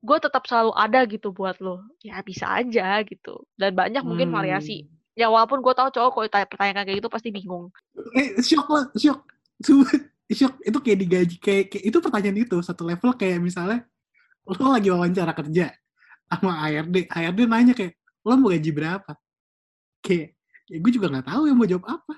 gue 0.00 0.18
tetap 0.22 0.46
selalu 0.46 0.70
ada 0.76 1.00
gitu 1.08 1.34
buat 1.34 1.58
lo 1.58 1.82
ya 1.98 2.22
bisa 2.22 2.46
aja 2.46 3.02
gitu 3.02 3.42
dan 3.58 3.74
banyak 3.74 4.06
mungkin 4.06 4.30
variasi 4.30 4.86
Hmm. 4.86 5.18
ya 5.18 5.26
walaupun 5.26 5.58
gue 5.58 5.74
tahu 5.74 5.90
cowok 5.90 6.10
kalau 6.14 6.24
ditanya 6.30 6.46
pertanyaan 6.46 6.84
kayak 6.86 6.98
gitu 7.02 7.10
pasti 7.10 7.28
bingung 7.34 7.74
Eh, 8.14 8.38
shock 8.38 8.70
lah, 8.70 8.86
shock. 8.94 9.26
Shock. 10.26 10.58
Itu 10.62 10.78
kayak 10.82 10.98
digaji, 11.06 11.36
kayak, 11.38 11.64
kayak 11.70 11.84
itu 11.86 11.96
pertanyaan 12.02 12.38
itu, 12.42 12.56
satu 12.58 12.82
level 12.82 13.14
kayak 13.14 13.38
misalnya, 13.38 13.86
lo 14.46 14.74
lagi 14.74 14.90
wawancara 14.90 15.30
kerja 15.34 15.70
sama 16.26 16.66
HRD, 16.66 17.06
HRD 17.06 17.40
nanya 17.46 17.74
kayak, 17.74 17.94
lo 18.26 18.34
mau 18.34 18.50
gaji 18.50 18.70
berapa? 18.74 19.12
Kayak, 20.02 20.34
ya 20.66 20.76
gue 20.82 20.90
juga 20.90 21.06
nggak 21.14 21.26
tahu 21.30 21.42
ya 21.46 21.54
mau 21.54 21.66
jawab 21.66 21.86
apa. 21.86 22.14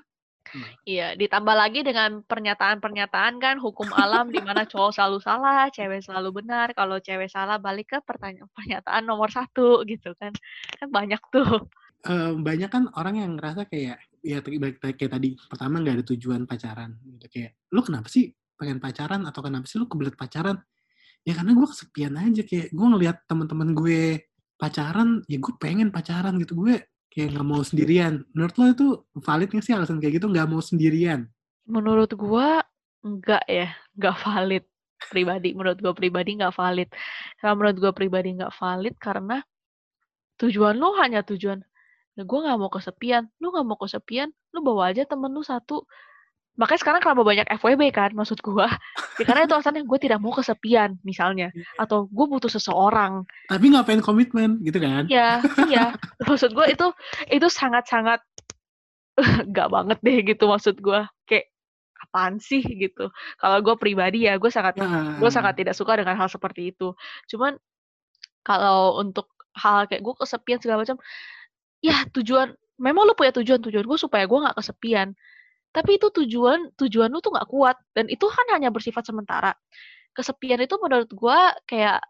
Iya, 0.81 1.13
ditambah 1.13 1.53
lagi 1.53 1.85
dengan 1.85 2.25
pernyataan-pernyataan 2.25 3.37
kan 3.37 3.55
hukum 3.61 3.85
alam 3.93 4.33
di 4.33 4.41
mana 4.41 4.65
cowok 4.65 4.97
selalu 4.97 5.17
salah, 5.21 5.69
cewek 5.69 6.01
selalu 6.01 6.41
benar. 6.41 6.73
Kalau 6.73 6.97
cewek 6.97 7.29
salah 7.29 7.61
balik 7.61 7.93
ke 7.93 7.97
pertanyaan 8.01 8.49
pernyataan 8.57 9.05
nomor 9.05 9.29
satu 9.29 9.85
gitu 9.85 10.17
kan, 10.17 10.33
kan 10.81 10.89
banyak 10.89 11.21
tuh. 11.29 11.69
Eh, 12.09 12.33
banyak 12.33 12.69
kan 12.71 12.89
orang 12.97 13.21
yang 13.21 13.37
ngerasa 13.37 13.69
kayak, 13.69 14.01
ya 14.23 14.39
kayak 14.43 15.11
tadi, 15.11 15.35
pertama 15.47 15.79
nggak 15.81 15.95
ada 16.01 16.05
tujuan 16.15 16.43
pacaran. 16.45 16.95
Gitu. 17.03 17.25
Kayak, 17.31 17.51
lo 17.73 17.81
kenapa 17.83 18.07
sih 18.11 18.31
pengen 18.59 18.77
pacaran 18.83 19.23
atau 19.23 19.39
kenapa 19.39 19.65
sih 19.65 19.79
lo 19.79 19.87
kebelet 19.87 20.15
pacaran? 20.19 20.59
Ya 21.27 21.35
karena 21.35 21.51
gue 21.55 21.67
kesepian 21.67 22.15
aja, 22.15 22.41
kayak 22.47 22.71
gue 22.71 22.87
ngeliat 22.95 23.17
teman-teman 23.27 23.75
gue 23.75 24.23
pacaran, 24.59 25.23
ya 25.27 25.37
gue 25.39 25.53
pengen 25.59 25.91
pacaran 25.91 26.35
gitu. 26.39 26.55
Gue 26.55 26.83
kayak 27.09 27.35
nggak 27.35 27.47
mau 27.47 27.61
sendirian. 27.65 28.21
Menurut 28.37 28.55
lo 28.55 28.65
itu 28.69 28.87
valid 29.25 29.49
nggak 29.49 29.65
sih 29.65 29.73
alasan 29.73 29.97
kayak 29.97 30.21
gitu 30.21 30.29
nggak 30.29 30.47
mau 30.47 30.61
sendirian? 30.61 31.25
Menurut 31.65 32.13
gua 32.13 32.61
enggak 33.01 33.43
ya, 33.49 33.73
enggak 33.97 34.15
valid 34.21 34.63
pribadi. 35.09 35.49
Menurut 35.57 35.77
gua 35.81 35.93
pribadi 35.97 36.37
enggak 36.37 36.53
valid. 36.53 36.89
Kalau 37.41 37.53
menurut 37.57 37.77
gua 37.81 37.91
pribadi 37.97 38.29
enggak 38.37 38.53
valid 38.55 38.95
karena 39.01 39.37
tujuan 40.39 40.77
lu 40.77 40.95
hanya 41.01 41.25
tujuan 41.25 41.65
gue 42.17 42.39
nggak 42.41 42.57
mau 42.59 42.71
kesepian, 42.71 43.29
lu 43.37 43.53
nggak 43.53 43.67
mau 43.67 43.77
kesepian, 43.79 44.29
lu 44.55 44.59
bawa 44.65 44.91
aja 44.91 45.05
temen 45.05 45.31
lu 45.31 45.43
satu. 45.45 45.85
Makanya 46.59 46.81
sekarang 46.83 47.01
kalau 47.01 47.23
banyak 47.23 47.47
FWB 47.47 47.95
kan, 47.95 48.11
maksud 48.11 48.43
gua. 48.43 48.67
Ya 49.15 49.23
karena 49.23 49.47
itu 49.47 49.55
alasannya 49.55 49.87
gue 49.87 49.99
tidak 50.03 50.19
mau 50.19 50.35
kesepian 50.35 50.99
misalnya, 51.07 51.55
atau 51.79 52.11
gue 52.11 52.25
butuh 52.27 52.51
seseorang. 52.51 53.23
Tapi 53.47 53.71
ngapain 53.71 54.03
komitmen 54.03 54.59
gitu 54.67 54.83
kan? 54.83 55.07
Iya, 55.07 55.39
iya. 55.71 55.95
Maksud 56.27 56.51
gue 56.51 56.67
itu 56.67 56.87
itu 57.31 57.47
sangat-sangat 57.47 58.19
nggak 59.51 59.67
banget 59.71 59.97
deh 60.03 60.19
gitu 60.35 60.51
maksud 60.51 60.83
gue. 60.83 60.99
Kayak 61.23 61.47
apaan 62.03 62.43
sih 62.43 62.59
gitu. 62.59 63.07
Kalau 63.39 63.57
gue 63.63 63.75
pribadi 63.79 64.27
ya, 64.27 64.35
gue 64.35 64.51
sangat 64.51 64.75
gue 65.15 65.31
sangat 65.31 65.55
tidak 65.55 65.79
suka 65.79 65.95
dengan 65.95 66.19
hal 66.19 66.27
seperti 66.27 66.75
itu. 66.75 66.91
Cuman 67.31 67.55
kalau 68.43 68.99
untuk 68.99 69.31
hal 69.55 69.87
kayak 69.87 70.03
gue 70.03 70.13
kesepian 70.15 70.59
segala 70.59 70.83
macam, 70.83 70.99
ya 71.79 72.07
tujuan 72.11 72.53
memang 72.79 73.03
lu 73.07 73.13
punya 73.15 73.35
tujuan 73.35 73.59
tujuan 73.59 73.85
gue 73.85 73.99
supaya 73.99 74.23
gue 74.25 74.39
nggak 74.39 74.57
kesepian. 74.57 75.15
Tapi 75.69 76.01
itu 76.01 76.07
tujuan 76.09 76.73
tujuan 76.79 77.09
lu 77.13 77.19
tuh 77.21 77.35
nggak 77.35 77.49
kuat 77.51 77.77
dan 77.93 78.09
itu 78.09 78.25
kan 78.25 78.45
hanya 78.55 78.73
bersifat 78.73 79.05
sementara. 79.05 79.53
Kesepian 80.15 80.59
itu 80.63 80.75
menurut 80.81 81.09
gue 81.11 81.39
kayak 81.69 82.01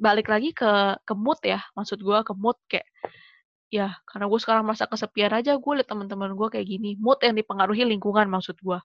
balik 0.00 0.32
lagi 0.32 0.56
ke 0.56 0.96
ke 1.04 1.14
mood 1.18 1.38
ya, 1.44 1.60
maksud 1.76 2.00
gue 2.00 2.18
ke 2.24 2.32
mood 2.32 2.56
kayak 2.70 2.88
ya 3.74 3.90
karena 4.06 4.30
gue 4.30 4.38
sekarang 4.38 4.62
merasa 4.62 4.86
kesepian 4.86 5.34
aja 5.34 5.58
gue 5.58 5.72
liat 5.74 5.88
teman-teman 5.90 6.38
gue 6.38 6.46
kayak 6.46 6.62
gini 6.62 6.94
mood 6.94 7.18
yang 7.26 7.34
dipengaruhi 7.34 7.82
lingkungan 7.82 8.30
maksud 8.30 8.54
gue 8.62 8.78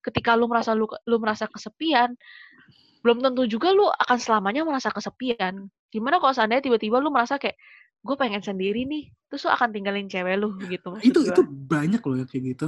ketika 0.00 0.32
lu 0.32 0.48
merasa 0.48 0.72
lu 0.72 0.88
lu 1.04 1.20
merasa 1.20 1.44
kesepian 1.44 2.16
belum 3.04 3.20
tentu 3.20 3.44
juga 3.44 3.76
lu 3.76 3.84
akan 3.84 4.16
selamanya 4.16 4.64
merasa 4.64 4.88
kesepian 4.88 5.68
gimana 5.92 6.16
kalau 6.24 6.32
seandainya 6.32 6.64
tiba-tiba 6.64 7.04
lu 7.04 7.12
merasa 7.12 7.36
kayak 7.36 7.60
gue 8.04 8.16
pengen 8.20 8.44
sendiri 8.44 8.84
nih 8.84 9.08
terus 9.32 9.48
lu 9.48 9.50
akan 9.50 9.72
tinggalin 9.72 10.06
cewek 10.06 10.36
lu 10.36 10.52
gitu 10.68 11.00
itu 11.00 11.18
gua. 11.24 11.32
itu 11.32 11.42
banyak 11.42 12.02
loh 12.04 12.16
yang 12.20 12.28
kayak 12.28 12.44
gitu. 12.52 12.66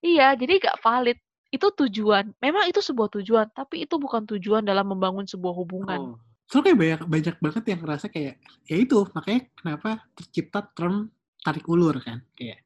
iya 0.00 0.32
jadi 0.38 0.62
gak 0.62 0.78
valid 0.78 1.18
itu 1.50 1.66
tujuan 1.66 2.30
memang 2.38 2.70
itu 2.70 2.78
sebuah 2.78 3.10
tujuan 3.18 3.50
tapi 3.50 3.82
itu 3.84 3.98
bukan 3.98 4.22
tujuan 4.30 4.62
dalam 4.62 4.86
membangun 4.86 5.26
sebuah 5.26 5.54
hubungan 5.58 6.00
Oh. 6.14 6.16
Soalnya 6.48 6.72
kayak 6.72 6.80
banyak, 6.80 7.00
banyak 7.12 7.36
banget 7.44 7.64
yang 7.68 7.80
ngerasa 7.84 8.06
kayak, 8.08 8.34
ya 8.64 8.76
itu, 8.80 9.04
makanya 9.12 9.40
kenapa 9.52 10.00
tercipta 10.16 10.64
term 10.72 11.12
tarik 11.44 11.68
ulur 11.68 11.92
kan. 12.00 12.24
Kayak, 12.32 12.64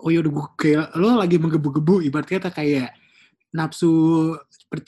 oh 0.00 0.08
yaudah 0.08 0.32
gue 0.32 0.46
kayak, 0.56 0.96
lo 0.96 1.20
lagi 1.20 1.36
menggebu-gebu, 1.36 2.00
ibaratnya 2.08 2.48
kayak 2.48 2.96
nafsu, 3.52 4.32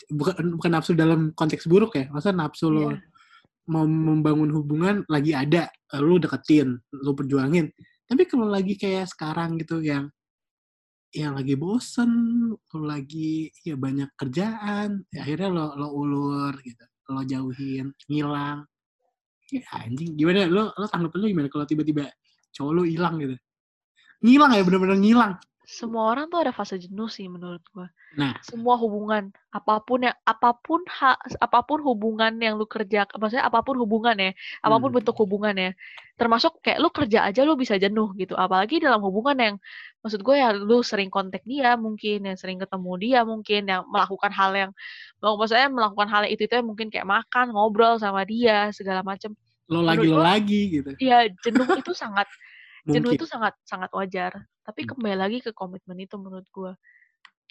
bukan, 0.09 0.57
bukan 0.57 0.70
nafsu 0.73 0.97
dalam 0.97 1.37
konteks 1.37 1.68
buruk 1.68 2.01
ya, 2.01 2.09
maksudnya 2.09 2.49
nafsu 2.49 2.73
lo 2.73 2.97
Iya. 2.97 3.12
Mau 3.71 3.87
membangun 3.87 4.51
hubungan 4.51 4.97
lagi 5.07 5.37
ada, 5.37 5.71
lo 6.03 6.19
deketin, 6.19 6.75
lo 7.03 7.15
perjuangin. 7.15 7.71
Tapi 8.09 8.23
kalau 8.27 8.51
lagi 8.51 8.75
kayak 8.75 9.07
sekarang 9.09 9.61
gitu 9.63 9.79
yang 9.81 10.11
yang 11.13 11.37
lagi 11.37 11.55
bosen, 11.61 12.11
lo 12.57 12.81
lagi 12.83 13.53
ya 13.63 13.77
banyak 13.77 14.17
kerjaan, 14.17 15.05
ya 15.13 15.23
akhirnya 15.23 15.49
lo 15.53 15.67
lo 15.77 15.89
ulur 15.93 16.57
gitu, 16.65 16.85
lo 17.13 17.23
jauhin, 17.23 17.93
ngilang. 18.09 18.65
Ya 19.53 19.63
anjing, 19.77 20.17
gimana 20.17 20.49
lo 20.49 20.73
lo 20.73 20.87
tanggapin 20.89 21.21
lo 21.21 21.27
gimana 21.29 21.49
kalau 21.53 21.69
tiba-tiba 21.69 22.09
cowok 22.57 22.73
lo 22.73 22.83
hilang 22.89 23.21
gitu? 23.21 23.37
Ngilang 24.25 24.51
ya 24.57 24.63
bener-bener 24.65 24.99
ngilang. 24.99 25.33
Semua 25.63 26.11
orang 26.11 26.27
tuh 26.27 26.43
ada 26.43 26.51
fase 26.51 26.75
jenuh 26.75 27.07
sih 27.07 27.31
menurut 27.31 27.63
gua. 27.71 27.87
Nah, 28.19 28.35
semua 28.43 28.75
hubungan 28.77 29.31
apa 29.49 29.79
pun 29.81 30.05
yang 30.05 30.17
apa 30.27 30.53
pun 30.53 30.83
ha, 30.91 31.15
apa 31.39 31.63
pun 31.63 31.81
hubungan 31.81 32.35
yang 32.37 32.59
lu 32.59 32.67
kerja 32.67 33.07
maksudnya 33.15 33.47
apa 33.47 33.63
pun 33.63 33.79
hubungan 33.79 34.13
ya 34.19 34.31
apa 34.61 34.77
pun 34.77 34.91
Hmm. 34.91 34.99
bentuk 35.01 35.17
hubungan 35.23 35.55
ya 35.55 35.71
termasuk 36.19 36.61
kayak 36.61 36.77
lu 36.77 36.91
kerja 36.93 37.25
aja 37.25 37.41
lu 37.47 37.57
bisa 37.57 37.79
jenuh 37.79 38.13
gitu 38.19 38.35
apalagi 38.35 38.83
dalam 38.83 39.01
hubungan 39.01 39.39
yang 39.39 39.55
maksud 40.03 40.21
gue 40.21 40.37
ya 40.37 40.53
lu 40.53 40.83
sering 40.83 41.09
kontak 41.09 41.41
dia 41.49 41.79
mungkin 41.79 42.27
yang 42.27 42.37
sering 42.37 42.59
ketemu 42.61 42.93
dia 43.01 43.21
mungkin 43.25 43.63
yang 43.65 43.83
melakukan 43.89 44.29
hal 44.35 44.51
yang 44.53 44.71
maksudnya 45.23 45.73
melakukan 45.73 46.09
hal 46.11 46.23
itu 46.27 46.45
itu 46.45 46.55
mungkin 46.61 46.91
kayak 46.93 47.07
makan 47.09 47.55
ngobrol 47.55 47.97
sama 47.97 48.27
dia 48.27 48.69
segala 48.77 49.01
macam 49.01 49.33
lo 49.73 49.81
lagi 49.81 50.05
Menurut 50.05 50.11
lo 50.11 50.19
gua- 50.21 50.29
lagi 50.37 50.61
gitu. 50.69 50.91
ya 51.01 51.25
jenuh 51.41 51.69
itu 51.81 51.93
sangat 51.95 52.29
jenuh 52.85 53.15
itu 53.15 53.25
sangat 53.25 53.55
sangat 53.63 53.89
wajar 53.95 54.37
tapi 54.63 54.87
Hmm. 54.87 54.95
kembali 54.95 55.17
lagi 55.19 55.39
ke 55.43 55.51
komitmen 55.51 55.99
itu 55.99 56.15
menurut 56.19 56.47
gua 56.51 56.73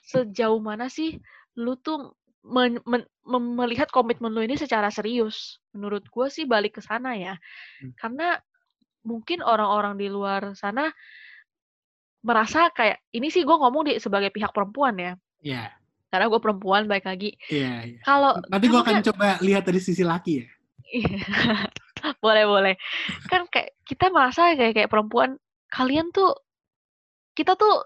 sejauh 0.02 0.58
mana 0.58 0.88
sih 0.88 1.20
lu 1.56 1.78
tuh 1.78 2.16
men- 2.42 2.82
men- 2.90 3.10
mem- 3.22 3.54
melihat 3.54 3.92
komitmen 3.92 4.34
lu 4.34 4.42
ini 4.42 4.58
secara 4.58 4.90
serius 4.90 5.62
menurut 5.76 6.08
gua 6.10 6.32
sih 6.32 6.48
balik 6.48 6.80
ke 6.80 6.82
sana 6.82 7.14
ya 7.14 7.36
Hmm. 7.84 7.94
karena 8.00 8.40
mungkin 9.02 9.42
orang-orang 9.42 9.98
di 9.98 10.08
luar 10.08 10.54
sana 10.56 10.90
merasa 12.22 12.70
kayak 12.70 13.02
ini 13.12 13.34
sih 13.34 13.42
gua 13.42 13.58
ngomong 13.62 13.90
di 13.90 13.94
sebagai 13.98 14.30
pihak 14.30 14.54
perempuan 14.54 14.94
ya 14.98 15.14
Iya, 15.42 15.74
karena 16.14 16.30
gue 16.30 16.38
perempuan 16.38 16.86
baik 16.86 17.10
lagi 17.10 17.34
iya, 17.50 17.82
iya. 17.82 17.98
kalau 18.06 18.38
Nanti 18.46 18.70
gue 18.70 18.78
kan 18.86 19.02
akan 19.02 19.06
coba 19.10 19.28
lihat 19.42 19.66
dari 19.66 19.82
sisi 19.82 20.06
laki 20.06 20.46
ya. 20.46 20.48
Iya. 20.86 21.18
boleh 22.26 22.46
boleh 22.46 22.76
kan 23.26 23.50
kayak 23.50 23.74
kita 23.90 24.14
merasa 24.14 24.54
kayak 24.54 24.78
kayak 24.78 24.90
perempuan 24.94 25.42
kalian 25.74 26.14
tuh 26.14 26.38
kita 27.38 27.56
tuh 27.56 27.86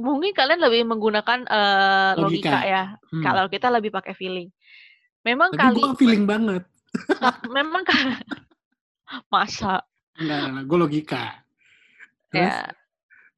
mungkin 0.00 0.32
kalian 0.32 0.60
lebih 0.62 0.88
menggunakan 0.88 1.44
eh, 1.44 2.12
logika. 2.16 2.48
Logika. 2.48 2.58
ya 2.64 2.84
Hmm. 3.12 3.20
kalau 3.20 3.44
kita 3.52 3.68
lebih 3.68 3.92
pakai 3.92 4.16
feeling 4.16 4.48
memang 5.20 5.52
Tapi 5.52 5.76
kali 5.76 5.80
feeling 6.00 6.24
banget. 6.24 6.64
memang 7.48 7.84
ka- 7.84 7.94
masa 9.32 9.84
Enggak, 10.12 10.40
enggak, 10.44 10.64
gue 10.68 10.78
logika. 10.78 11.24
Terus, 12.32 12.52
ya 12.52 12.68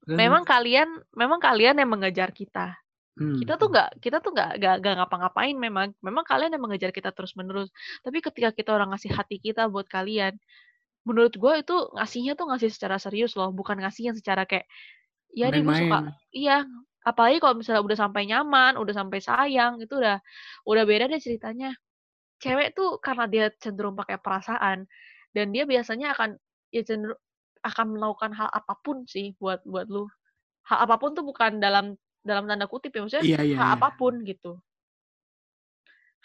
terus, 0.06 0.18
memang 0.18 0.42
kalian 0.46 0.88
memang 1.14 1.38
kalian 1.42 1.74
yang 1.78 1.90
mengejar 1.90 2.30
kita 2.30 2.74
hmm. 3.18 3.42
kita 3.42 3.54
tuh 3.58 3.68
nggak 3.70 3.88
kita 3.98 4.18
tuh 4.22 4.30
nggak 4.34 4.50
nggak 4.58 4.74
nggak 4.82 4.94
ngapa-ngapain 5.02 5.56
memang 5.58 5.94
memang 6.02 6.24
kalian 6.26 6.54
yang 6.54 6.62
mengejar 6.62 6.90
kita 6.94 7.10
terus 7.10 7.34
menerus 7.34 7.70
tapi 8.02 8.22
ketika 8.22 8.50
kita 8.54 8.70
orang 8.74 8.94
ngasih 8.94 9.10
hati 9.14 9.38
kita 9.42 9.66
buat 9.70 9.86
kalian 9.90 10.36
menurut 11.04 11.34
gue 11.36 11.52
itu 11.60 11.76
ngasihnya 11.94 12.32
tuh 12.38 12.46
ngasih 12.52 12.70
secara 12.72 12.96
serius 12.96 13.36
loh 13.36 13.52
bukan 13.52 13.76
ngasih 13.82 14.12
yang 14.12 14.16
secara 14.16 14.48
kayak 14.48 14.64
ya 15.34 15.50
nih 15.50 15.60
gue 15.66 15.74
suka 15.74 15.98
iya 16.30 16.62
apalagi 17.04 17.36
kalau 17.38 17.60
misalnya 17.60 17.84
udah 17.84 17.98
sampai 18.00 18.22
nyaman 18.24 18.80
udah 18.80 18.94
sampai 18.96 19.20
sayang 19.20 19.76
itu 19.78 20.00
udah 20.00 20.18
udah 20.64 20.82
beda 20.88 21.06
deh 21.12 21.20
ceritanya. 21.20 21.76
Cewek 22.40 22.74
tuh 22.74 22.98
karena 22.98 23.24
dia 23.30 23.46
cenderung 23.60 23.94
pakai 23.94 24.18
perasaan 24.18 24.88
dan 25.36 25.46
dia 25.52 25.68
biasanya 25.68 26.16
akan 26.16 26.40
ya 26.72 26.82
cenderung 26.82 27.20
akan 27.64 27.86
melakukan 27.96 28.32
hal 28.36 28.48
apa 28.52 28.74
pun 28.80 29.04
sih 29.04 29.36
buat 29.36 29.60
buat 29.68 29.86
lu. 29.88 30.08
Hal 30.64 30.88
apa 30.88 30.96
pun 30.96 31.12
tuh 31.12 31.24
bukan 31.24 31.60
dalam 31.60 31.92
dalam 32.24 32.48
tanda 32.48 32.64
kutip 32.64 32.96
ya 32.96 33.04
maksudnya 33.04 33.24
Iya, 33.24 33.40
iya, 33.44 33.56
hal 33.60 33.68
iya. 33.68 33.76
apa 33.76 33.88
pun 34.00 34.24
gitu. 34.24 34.56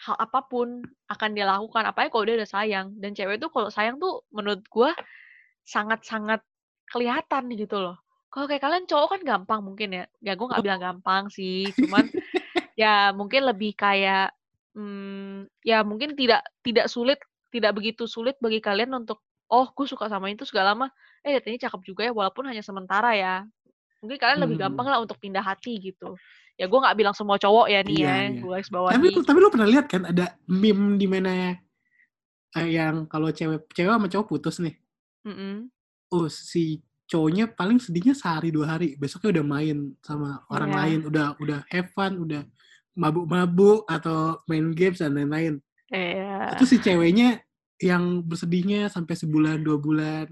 Hal 0.00 0.16
apa 0.16 0.40
pun 0.48 0.80
akan 1.12 1.30
dia 1.36 1.44
lakukan 1.44 1.84
apalagi 1.84 2.08
kalau 2.08 2.24
dia 2.24 2.36
udah 2.40 2.48
sayang. 2.48 2.96
Dan 2.96 3.12
cewek 3.12 3.36
tuh 3.36 3.52
kalau 3.52 3.68
sayang 3.68 4.00
tuh 4.00 4.24
menurut 4.32 4.64
gua 4.72 4.96
sangat-sangat 5.68 6.40
kelihatan 6.88 7.52
gitu 7.52 7.78
loh 7.78 8.00
kalau 8.30 8.46
kayak 8.46 8.62
kalian 8.62 8.86
cowok 8.86 9.08
kan 9.18 9.22
gampang 9.26 9.60
mungkin 9.66 9.88
ya 9.92 10.04
ya 10.22 10.32
gue 10.38 10.46
nggak 10.46 10.62
bilang 10.64 10.80
gampang 10.80 11.26
sih 11.28 11.74
cuman 11.76 12.06
ya 12.80 13.10
mungkin 13.12 13.44
lebih 13.50 13.74
kayak 13.74 14.32
hmm, 14.74 15.50
ya 15.66 15.82
mungkin 15.82 16.14
tidak 16.14 16.46
tidak 16.62 16.86
sulit 16.86 17.18
tidak 17.50 17.74
begitu 17.74 18.06
sulit 18.06 18.38
bagi 18.38 18.62
kalian 18.62 18.94
untuk, 18.94 19.20
"Oh, 19.50 19.66
gue 19.74 19.86
suka 19.86 20.06
sama 20.06 20.30
itu 20.30 20.46
segala 20.46 20.72
lama, 20.72 20.86
eh 21.26 21.42
ini 21.42 21.58
cakep 21.58 21.82
juga 21.82 22.06
ya 22.06 22.14
walaupun 22.14 22.46
hanya 22.46 22.62
sementara 22.62 23.10
ya." 23.18 23.42
Mungkin 24.00 24.16
kalian 24.16 24.40
lebih 24.40 24.56
gampang 24.62 24.86
Hmm. 24.88 24.92
lah 24.96 25.00
untuk 25.02 25.18
pindah 25.20 25.42
hati 25.44 25.76
gitu. 25.82 26.14
Ya 26.56 26.70
gue 26.70 26.78
nggak 26.78 26.96
bilang 26.96 27.12
semua 27.12 27.36
cowok 27.36 27.66
ya 27.68 27.82
nih 27.84 27.96
Iya, 28.00 28.06
ya, 28.06 28.14
iya. 28.30 28.40
gue 28.40 28.48
garis 28.48 28.68
Tapi 28.70 29.06
tapi 29.26 29.38
lu 29.42 29.50
pernah 29.52 29.68
lihat 29.68 29.86
kan 29.90 30.02
ada 30.08 30.26
meme 30.46 30.96
di 30.96 31.06
mana 31.10 31.58
yang 32.56 33.10
kalau 33.10 33.34
cewek 33.34 33.66
cewek 33.74 33.90
sama 33.92 34.08
cowok 34.08 34.26
putus 34.30 34.56
nih. 34.62 34.74
Mhm. 35.26 35.68
Oh, 36.10 36.26
si 36.30 36.82
cowoknya 37.10 37.50
paling 37.50 37.82
sedihnya 37.82 38.14
sehari 38.14 38.54
dua 38.54 38.78
hari, 38.78 38.94
besoknya 38.94 39.42
udah 39.42 39.44
main 39.44 39.76
sama 40.00 40.46
orang 40.46 40.70
Iya. 40.70 40.78
lain, 40.78 40.98
udah 41.10 41.26
udah 41.42 41.58
have 41.66 41.90
fun, 41.90 42.22
udah 42.22 42.46
mabuk-mabuk 42.94 43.82
atau 43.90 44.38
main 44.46 44.70
games 44.70 45.02
dan 45.02 45.18
lain-lain. 45.18 45.58
Iya. 45.90 46.54
Itu 46.54 46.70
si 46.70 46.78
ceweknya 46.78 47.42
yang 47.82 48.22
bersedihnya 48.22 48.86
sampai 48.86 49.18
sebulan 49.18 49.66
dua 49.66 49.82
bulan. 49.82 50.30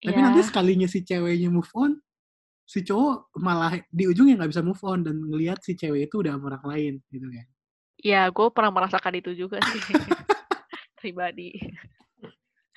Tapi 0.00 0.16
nanti 0.16 0.44
Iya. 0.44 0.48
sekalinya 0.52 0.88
si 0.88 1.00
ceweknya 1.00 1.48
move 1.48 1.68
on, 1.72 1.96
si 2.68 2.84
cowok 2.84 3.32
malah 3.40 3.80
di 3.88 4.04
ujungnya 4.04 4.36
nggak 4.44 4.52
bisa 4.52 4.62
move 4.64 4.80
on 4.84 5.00
dan 5.00 5.16
ngelihat 5.24 5.64
si 5.64 5.72
cewek 5.72 6.08
itu 6.12 6.20
udah 6.20 6.36
sama 6.36 6.52
orang 6.52 6.64
lain 6.68 6.92
gitu 7.08 7.26
kan. 7.32 7.46
Iya, 8.00 8.22
gue 8.32 8.46
pernah 8.52 8.72
merasakan 8.72 9.12
itu 9.16 9.32
juga 9.36 9.60
sih. 9.60 9.80
Pribadi. 11.00 11.52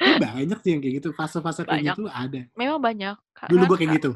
Banyak 0.03 0.59
sih 0.59 0.75
yang 0.75 0.81
kayak 0.83 0.95
gitu, 0.99 1.09
fase-fase 1.15 1.63
kayak 1.63 1.95
gitu 1.95 2.11
ada. 2.11 2.43
Memang 2.59 2.81
banyak. 2.81 3.15
Dulu 3.49 3.63
gue 3.69 3.77
kayak 3.79 3.93
gitu. 3.99 4.11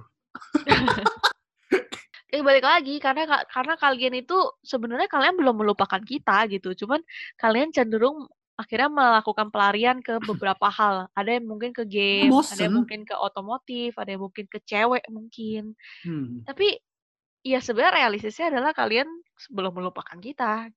Eh, 2.32 2.41
balik 2.47 2.65
lagi 2.65 2.99
karena 3.01 3.23
ka- 3.25 3.47
karena 3.49 3.73
kalian 3.80 4.15
itu 4.19 4.38
sebenarnya 4.61 5.07
kalian 5.09 5.36
belum 5.36 5.55
melupakan 5.63 6.01
kita 6.03 6.47
gitu. 6.51 6.75
Cuman 6.86 7.01
kalian 7.39 7.71
cenderung 7.71 8.28
akhirnya 8.57 8.89
melakukan 8.89 9.53
pelarian 9.53 9.97
ke 10.01 10.17
beberapa 10.25 10.67
hal. 10.67 11.07
Ada 11.13 11.38
yang 11.38 11.45
mungkin 11.45 11.71
ke 11.71 11.86
game, 11.86 12.34
ada 12.34 12.57
yang 12.57 12.73
bosen. 12.73 12.73
mungkin 12.73 12.99
ke 13.05 13.13
otomotif, 13.13 13.93
ada 13.95 14.09
yang 14.09 14.25
mungkin 14.25 14.45
ke 14.49 14.59
cewek 14.65 15.05
mungkin. 15.13 15.78
Hmm. 16.01 16.41
Tapi 16.43 16.82
ya 17.45 17.61
sebenarnya 17.61 18.03
realistisnya 18.03 18.49
adalah 18.51 18.73
kalian 18.73 19.07
belum 19.53 19.78
melupakan 19.78 20.17
kita 20.17 20.73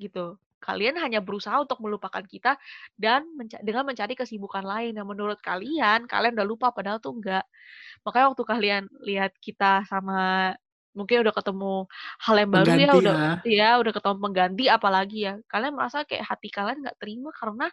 gitu. 0.00 0.40
Kalian 0.60 1.00
hanya 1.00 1.24
berusaha 1.24 1.56
untuk 1.56 1.80
melupakan 1.80 2.20
kita 2.20 2.60
dan 2.94 3.24
menca- 3.34 3.60
dengan 3.64 3.88
mencari 3.88 4.12
kesibukan 4.12 4.62
lain 4.62 4.92
yang 4.94 5.08
menurut 5.08 5.40
kalian 5.40 6.04
kalian 6.04 6.36
udah 6.36 6.46
lupa 6.48 6.68
padahal 6.70 7.00
tuh 7.00 7.16
enggak. 7.16 7.44
Makanya 8.04 8.26
waktu 8.32 8.44
kalian 8.44 8.82
lihat 9.04 9.32
kita 9.40 9.88
sama 9.88 10.52
mungkin 10.92 11.22
udah 11.22 11.34
ketemu 11.34 11.74
hal 12.26 12.36
yang 12.36 12.50
baru 12.50 12.66
ya 12.66 12.74
Pengganti 12.74 12.98
udah 13.00 13.14
ya. 13.16 13.32
ya 13.46 13.70
udah 13.80 13.92
ketemu 13.94 14.16
pengganti 14.20 14.64
apalagi 14.68 15.18
ya. 15.26 15.34
Kalian 15.48 15.72
merasa 15.74 16.04
kayak 16.04 16.24
hati 16.28 16.48
kalian 16.52 16.78
nggak 16.84 16.98
terima 17.00 17.30
karena 17.32 17.66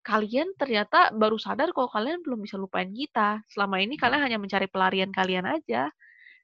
kalian 0.00 0.48
ternyata 0.56 1.12
baru 1.12 1.36
sadar 1.36 1.76
kalau 1.76 1.90
kalian 1.92 2.24
belum 2.24 2.40
bisa 2.40 2.56
lupain 2.56 2.88
kita. 2.90 3.44
Selama 3.52 3.76
ini 3.84 4.00
kalian 4.00 4.22
hanya 4.24 4.38
mencari 4.40 4.66
pelarian 4.70 5.12
kalian 5.12 5.44
aja. 5.44 5.92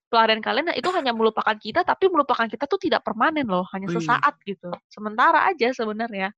Pelarian 0.06 0.38
kalian 0.38 0.70
itu 0.78 0.86
hanya 0.94 1.10
melupakan 1.10 1.56
kita, 1.58 1.82
tapi 1.82 2.06
melupakan 2.06 2.46
kita 2.46 2.64
tuh 2.70 2.78
tidak 2.78 3.02
permanen 3.02 3.46
loh, 3.50 3.66
hanya 3.74 3.90
sesaat 3.90 4.38
gitu. 4.46 4.70
Sementara 4.86 5.50
aja 5.50 5.74
sebenarnya? 5.74 6.30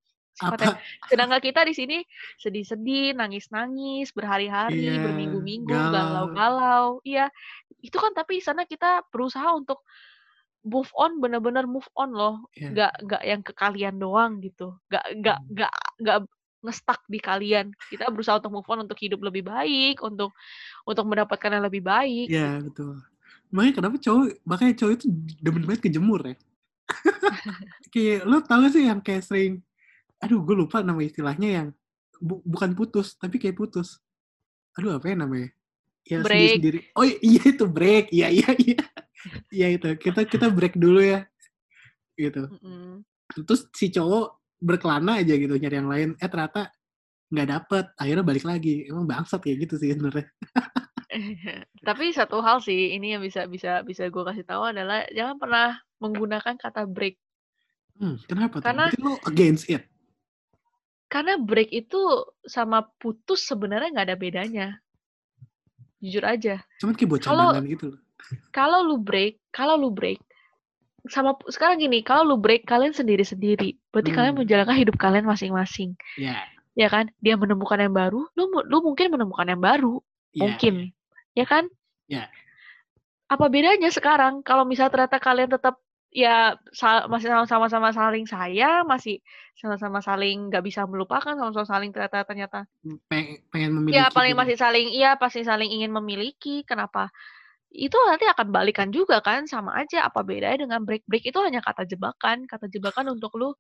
Sedangkan 1.11 1.43
kita 1.43 1.67
di 1.67 1.75
sini 1.75 1.99
sedih-sedih, 2.39 3.13
nangis-nangis, 3.19 4.15
berhari-hari, 4.15 4.87
Iya, 4.89 5.03
berminggu-minggu, 5.05 5.69
galau. 5.69 5.93
galau-galau. 5.93 6.87
Iya, 7.05 7.29
itu 7.83 7.97
kan 7.99 8.15
tapi 8.17 8.41
di 8.41 8.45
sana 8.45 8.63
kita 8.65 9.05
berusaha 9.11 9.51
untuk 9.53 9.83
move 10.65 10.91
on, 10.95 11.19
bener-bener 11.23 11.65
move 11.67 11.87
on 11.99 12.15
loh. 12.15 12.47
Iya. 12.55 12.71
Nggak 12.73 12.93
nggak 13.05 13.23
yang 13.27 13.41
ke 13.45 13.53
kalian 13.53 13.95
doang 13.99 14.39
gitu. 14.41 14.79
Nggak 14.89 15.05
nggak 15.23 15.39
Hmm. 15.43 15.51
nggak 15.55 15.73
nggak 16.03 16.19
ngestak 16.59 17.01
di 17.07 17.19
kalian. 17.23 17.67
Kita 17.91 18.11
berusaha 18.11 18.39
untuk 18.43 18.53
move 18.55 18.69
on, 18.71 18.87
untuk 18.87 18.99
hidup 18.99 19.21
lebih 19.23 19.43
baik, 19.47 20.03
untuk 20.03 20.35
untuk 20.87 21.05
mendapatkan 21.07 21.51
yang 21.55 21.65
lebih 21.67 21.83
baik. 21.83 22.27
Iya, 22.31 22.63
betul. 22.63 22.99
Makanya 23.49 23.75
kenapa 23.81 23.97
cowok, 23.97 24.27
makanya 24.45 24.75
cowok 24.77 24.93
itu 24.99 25.07
demen 25.41 25.65
banget 25.65 25.81
kejemur 25.89 26.21
ya. 26.25 26.37
kayak 27.93 28.21
lo 28.25 28.41
tau 28.45 28.65
gak 28.65 28.73
sih 28.73 28.85
yang 28.85 29.01
kayak 29.01 29.25
sering, 29.25 29.61
aduh 30.21 30.41
gue 30.45 30.57
lupa 30.57 30.81
nama 30.85 31.01
istilahnya 31.01 31.49
yang 31.49 31.69
bu- 32.21 32.45
bukan 32.45 32.77
putus, 32.77 33.17
tapi 33.17 33.41
kayak 33.41 33.57
putus. 33.57 34.01
Aduh 34.77 34.97
apa 35.01 35.09
ya 35.13 35.17
namanya? 35.17 35.49
Ya 36.09 36.25
Break. 36.25 36.61
sendiri. 36.61 36.79
Oh 36.97 37.05
iya 37.05 37.43
itu 37.45 37.65
break, 37.69 38.09
iya 38.13 38.29
iya 38.33 38.51
iya. 38.57 38.81
Iya 39.53 39.67
itu, 39.77 39.89
kita 39.99 40.25
kita 40.25 40.47
break 40.49 40.79
dulu 40.79 41.05
ya. 41.05 41.27
Gitu. 42.17 42.49
Mm-mm. 42.49 43.05
Terus 43.45 43.69
si 43.77 43.93
cowok 43.93 44.41
berkelana 44.59 45.21
aja 45.21 45.37
gitu 45.37 45.53
nyari 45.55 45.77
yang 45.77 45.91
lain, 45.91 46.09
eh 46.17 46.29
ternyata 46.31 46.73
nggak 47.29 47.49
dapet, 47.49 47.85
akhirnya 48.01 48.25
balik 48.25 48.45
lagi. 48.49 48.89
Emang 48.89 49.05
bangsat 49.05 49.41
kayak 49.45 49.69
gitu 49.69 49.75
sih 49.77 49.93
sebenarnya. 49.93 50.27
Tapi 51.89 52.13
satu 52.13 52.41
hal 52.41 52.61
sih 52.61 52.93
ini 52.93 53.17
yang 53.17 53.23
bisa 53.23 53.45
bisa 53.45 53.81
bisa 53.83 54.07
gue 54.07 54.23
kasih 54.23 54.45
tahu 54.45 54.63
adalah 54.69 55.05
jangan 55.11 55.37
pernah 55.37 55.69
menggunakan 55.99 56.55
kata 56.57 56.85
break. 56.85 57.17
Hmm, 57.99 58.21
kenapa 58.25 58.61
tuh? 58.61 58.65
Karena- 58.65 58.89
Berarti 58.93 59.03
lo 59.03 59.15
against 59.27 59.67
it? 59.67 59.83
Karena 61.09 61.41
break 61.41 61.73
itu 61.73 61.99
sama 62.45 62.85
putus 63.01 63.43
sebenarnya 63.43 63.89
nggak 63.91 64.07
ada 64.13 64.19
bedanya. 64.19 64.67
Jujur 65.99 66.23
aja. 66.23 66.63
Cuman 66.79 66.95
kayak 66.95 67.09
buat 67.11 67.21
Kalau- 67.25 67.57
gitu 67.65 67.97
loh. 67.97 68.01
Kalau 68.57 68.85
lu 68.85 69.01
break, 69.01 69.41
kalau 69.49 69.79
lu 69.79 69.89
break 69.89 70.21
sama 71.09 71.33
sekarang 71.49 71.81
gini, 71.81 72.05
kalau 72.05 72.27
lu 72.27 72.37
break 72.37 72.69
kalian 72.69 72.93
sendiri-sendiri. 72.93 73.79
Berarti 73.89 74.11
kalian 74.13 74.37
Hmm. 74.37 74.43
menjalankan 74.45 74.77
hidup 74.77 74.97
kalian 75.01 75.25
masing-masing. 75.25 75.97
Ya, 76.21 76.45
Ya 76.77 76.87
kan? 76.87 77.09
Dia 77.19 77.35
menemukan 77.35 77.81
yang 77.81 77.91
baru, 77.91 78.29
lu 78.37 78.45
lu 78.69 78.79
mungkin 78.85 79.11
menemukan 79.11 79.49
yang 79.49 79.59
baru. 79.59 79.99
ya, 80.37 80.45
mungkin. 80.45 80.93
Ya 81.39 81.47
kan? 81.47 81.71
Ya. 82.11 82.27
Apa 83.31 83.47
bedanya 83.47 83.95
sekarang 83.95 84.43
kalau 84.43 84.67
misalnya 84.67 84.91
ternyata 84.91 85.23
kalian 85.23 85.55
tetap 85.55 85.79
ya 86.11 86.57
sa- 86.73 87.05
masih 87.07 87.29
sama-sama 87.47 87.93
saling 87.95 88.25
sayang, 88.27 88.89
masih 88.89 89.21
sama-sama 89.55 90.01
saling 90.01 90.49
nggak 90.49 90.65
bisa 90.65 90.83
melupakan, 90.89 91.37
sama-sama 91.37 91.69
saling 91.69 91.93
ternyata 91.95 92.25
ternyata 92.27 92.59
Peng- 93.07 93.39
pengen 93.53 93.71
memiliki. 93.77 94.01
ya 94.01 94.09
paling 94.11 94.33
masih 94.35 94.57
saling 94.57 94.89
iya 94.91 95.15
pasti 95.15 95.45
saling 95.47 95.69
ingin 95.71 95.93
memiliki. 95.95 96.65
Kenapa? 96.67 97.13
Itu 97.69 98.01
nanti 98.09 98.25
akan 98.25 98.49
balikan 98.49 98.89
juga 98.89 99.21
kan 99.21 99.45
sama 99.45 99.77
aja 99.77 100.09
apa 100.09 100.25
bedanya 100.25 100.65
dengan 100.65 100.81
break 100.89 101.05
break 101.05 101.29
itu 101.29 101.39
hanya 101.45 101.61
kata 101.61 101.85
jebakan 101.85 102.49
kata 102.49 102.67
jebakan 102.73 103.13
untuk 103.13 103.37
lu 103.37 103.53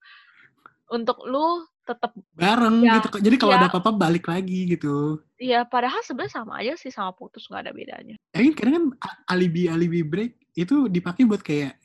untuk 0.88 1.20
lu 1.28 1.60
tetap 1.88 2.12
bareng 2.36 2.84
Ya, 2.84 3.00
gitu. 3.00 3.08
Jadi 3.16 3.36
kalau 3.40 3.52
ya. 3.56 3.58
ada 3.64 3.68
apa-apa 3.72 3.90
balik 3.96 4.28
lagi 4.28 4.68
gitu. 4.68 5.24
ya 5.40 5.64
padahal 5.64 6.04
sebenarnya 6.04 6.34
sama 6.34 6.60
aja 6.60 6.76
sih 6.76 6.92
sama 6.92 7.16
putus 7.16 7.48
nggak 7.48 7.62
ada 7.64 7.72
bedanya. 7.72 8.14
Ya 8.36 8.40
kan 8.44 8.52
kadang 8.52 8.74
kan 8.76 8.84
a- 9.00 9.18
alibi-alibi 9.32 10.04
break 10.04 10.32
itu 10.52 10.86
dipakai 10.86 11.24
buat 11.24 11.40
kayak 11.40 11.80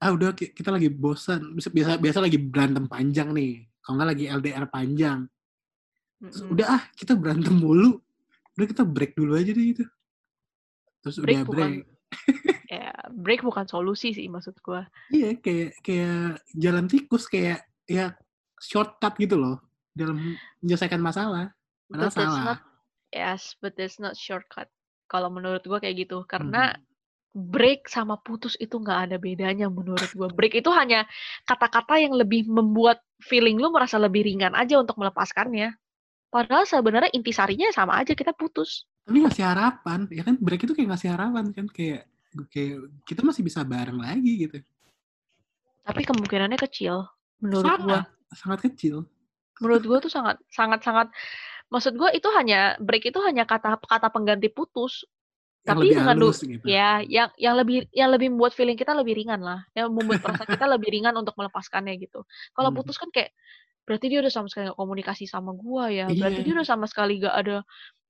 ah 0.00 0.10
udah 0.10 0.32
ki- 0.32 0.50
kita 0.50 0.72
lagi 0.72 0.88
bosan 0.88 1.54
biasa 1.54 2.00
biasa, 2.00 2.18
lagi 2.18 2.40
berantem 2.40 2.88
panjang 2.88 3.30
nih. 3.30 3.68
Kalau 3.78 3.94
nggak 3.96 4.10
lagi 4.10 4.24
LDR 4.26 4.66
panjang. 4.66 5.18
Terus 6.20 6.40
udah 6.44 6.66
ah 6.66 6.82
kita 6.96 7.14
berantem 7.14 7.54
mulu. 7.54 8.00
Udah 8.58 8.66
kita 8.66 8.82
break 8.82 9.14
dulu 9.14 9.38
aja 9.38 9.52
deh 9.52 9.66
gitu. 9.72 9.84
Terus 11.00 11.16
Break 11.20 11.36
udah 11.36 11.44
bukan 11.46 11.56
break. 11.56 11.84
ya 12.74 12.90
break 13.08 13.40
bukan 13.40 13.64
solusi 13.64 14.12
sih 14.12 14.26
maksud 14.26 14.56
gua. 14.60 14.84
Iya 15.08 15.36
kayak 15.38 15.80
kayak 15.80 16.44
jalan 16.52 16.86
tikus 16.88 17.24
kayak 17.24 17.64
ya 17.84 18.12
shortcut 18.60 19.16
gitu 19.16 19.40
loh 19.40 19.56
dalam 19.96 20.36
menyelesaikan 20.60 21.00
masalah. 21.00 21.50
Padahal 21.90 22.12
but 22.12 22.14
salah. 22.14 22.44
not 22.44 22.60
yes 23.10 23.58
but 23.58 23.74
that's 23.74 23.98
not 23.98 24.14
shortcut. 24.14 24.70
Kalau 25.10 25.26
menurut 25.26 25.64
gua 25.66 25.82
kayak 25.82 26.06
gitu 26.06 26.22
karena 26.28 26.70
Mhm. 26.70 26.86
break 27.50 27.90
sama 27.90 28.20
putus 28.22 28.54
itu 28.62 28.78
nggak 28.78 29.10
ada 29.10 29.16
bedanya 29.18 29.66
menurut 29.66 30.06
gua. 30.14 30.30
Break 30.30 30.54
itu 30.54 30.70
hanya 30.70 31.08
kata-kata 31.42 31.98
yang 31.98 32.14
lebih 32.14 32.46
membuat 32.46 33.02
feeling 33.18 33.58
lu 33.58 33.74
merasa 33.74 33.98
lebih 33.98 34.22
ringan 34.22 34.54
aja 34.54 34.78
untuk 34.78 34.94
melepaskannya. 35.00 35.74
Padahal 36.30 36.62
sebenarnya 36.62 37.10
intisarinya 37.10 37.74
sama 37.74 37.98
aja 37.98 38.14
kita 38.14 38.30
putus. 38.30 38.86
Tapi 39.02 39.26
ngasih 39.26 39.42
harapan 39.42 40.06
ya 40.14 40.22
kan? 40.22 40.38
Break 40.38 40.62
itu 40.62 40.78
kayak 40.78 40.94
ngasih 40.94 41.10
harapan 41.10 41.50
kan? 41.50 41.66
Kayak 41.66 42.06
kayak 42.54 42.86
kita 43.02 43.26
masih 43.26 43.42
bisa 43.42 43.66
bareng 43.66 43.98
lagi 43.98 44.46
gitu. 44.46 44.62
Tapi 45.82 46.06
kemungkinannya 46.06 46.54
kecil 46.54 47.02
menurut 47.42 47.74
gua 47.82 48.06
sangat 48.34 48.66
kecil. 48.70 49.06
Menurut 49.60 49.82
gua 49.84 49.98
tuh 50.00 50.12
sangat 50.12 50.40
sangat 50.48 50.80
sangat 50.80 51.06
maksud 51.68 51.94
gua 51.98 52.10
itu 52.14 52.26
hanya 52.32 52.74
break 52.80 53.10
itu 53.12 53.18
hanya 53.20 53.44
kata 53.44 53.76
kata 53.76 54.08
pengganti 54.08 54.48
putus. 54.48 55.04
Yang 55.60 55.76
Tapi 55.76 55.84
lebih 55.84 55.96
dengan 56.00 56.16
halus 56.16 56.38
gitu. 56.40 56.64
ya 56.64 56.90
yang 57.04 57.28
yang 57.36 57.54
lebih 57.60 57.84
yang 57.92 58.08
lebih 58.08 58.32
membuat 58.32 58.56
feeling 58.56 58.80
kita 58.80 58.96
lebih 58.96 59.12
ringan 59.12 59.44
lah. 59.44 59.60
Yang 59.76 59.92
membuat 59.92 60.24
perasaan 60.24 60.48
kita 60.48 60.64
lebih 60.64 60.88
ringan 60.88 61.12
untuk 61.20 61.36
melepaskannya 61.36 62.00
gitu. 62.00 62.24
Kalau 62.56 62.72
Hmm. 62.72 62.78
putus 62.80 62.96
kan 62.96 63.12
kayak 63.12 63.36
berarti 63.84 64.06
dia 64.08 64.22
udah 64.22 64.32
sama 64.32 64.46
sekali 64.48 64.70
gak 64.70 64.78
komunikasi 64.80 65.24
sama 65.28 65.52
gua 65.52 65.92
ya. 65.92 66.08
Berarti 66.08 66.40
Iya. 66.40 66.46
dia 66.48 66.54
udah 66.56 66.68
sama 66.68 66.86
sekali 66.88 67.20
gak 67.20 67.34
ada 67.36 67.60